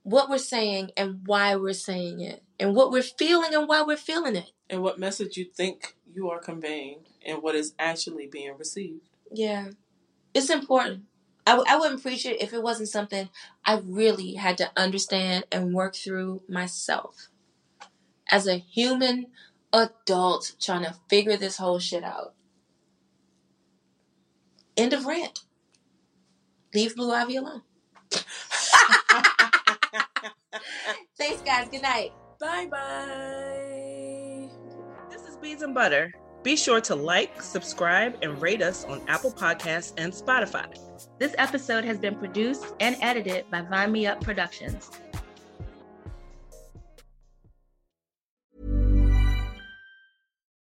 what 0.03 0.29
we're 0.29 0.39
saying 0.39 0.91
and 0.97 1.23
why 1.27 1.57
we're 1.57 1.73
saying 1.73 2.21
it, 2.21 2.43
and 2.61 2.75
what 2.75 2.91
we're 2.93 3.03
feeling 3.03 3.55
and 3.55 3.69
why 3.69 3.83
we're 3.83 3.97
feeling 3.97 4.37
it. 4.37 4.51
And 4.69 4.83
what 4.83 4.99
message 4.99 5.37
you 5.37 5.45
think 5.45 5.97
you 6.13 6.31
are 6.31 6.39
conveying 6.39 7.01
and 7.25 7.43
what 7.43 7.55
is 7.55 7.75
actually 7.79 8.27
being 8.27 8.57
received. 8.59 9.09
Yeah. 9.33 9.71
It's 10.35 10.51
important. 10.51 11.05
I 11.47 11.53
w- 11.53 11.67
I 11.69 11.79
wouldn't 11.79 12.03
preach 12.03 12.27
it 12.27 12.43
if 12.43 12.53
it 12.53 12.63
wasn't 12.63 12.89
something 12.89 13.29
I 13.65 13.81
really 13.85 14.35
had 14.35 14.59
to 14.59 14.71
understand 14.77 15.45
and 15.53 15.73
work 15.73 15.95
through 15.95 16.43
myself. 16.49 17.29
As 18.31 18.47
a 18.49 18.59
human 18.59 19.27
adult 19.77 20.55
trying 20.61 20.85
to 20.85 20.95
figure 21.09 21.37
this 21.37 21.57
whole 21.57 21.79
shit 21.79 22.05
out. 22.05 22.35
End 24.77 24.93
of 24.93 25.07
rant. 25.07 25.41
Leave 26.75 26.95
Blue 26.97 27.13
Ivy 27.13 27.37
alone. 27.37 27.63
Thanks, 31.19 31.43
guys. 31.43 31.69
Good 31.69 31.83
night. 31.83 32.13
Bye 32.39 32.67
bye. 32.71 34.49
This 35.11 35.23
is 35.23 35.37
Beads 35.39 35.63
and 35.63 35.75
Butter. 35.75 36.13
Be 36.43 36.55
sure 36.55 36.81
to 36.83 36.95
like, 36.95 37.43
subscribe, 37.43 38.19
and 38.23 38.41
rate 38.41 38.63
us 38.63 38.85
on 38.85 39.03
Apple 39.09 39.33
Podcasts 39.33 39.95
and 39.97 40.13
Spotify. 40.13 40.67
This 41.19 41.35
episode 41.39 41.85
has 41.85 41.99
been 41.99 42.15
produced 42.17 42.75
and 42.81 42.97
edited 43.01 43.51
by 43.51 43.63
Vine 43.63 43.91
Me 43.93 44.07
Up 44.07 44.21
Productions. 44.21 44.91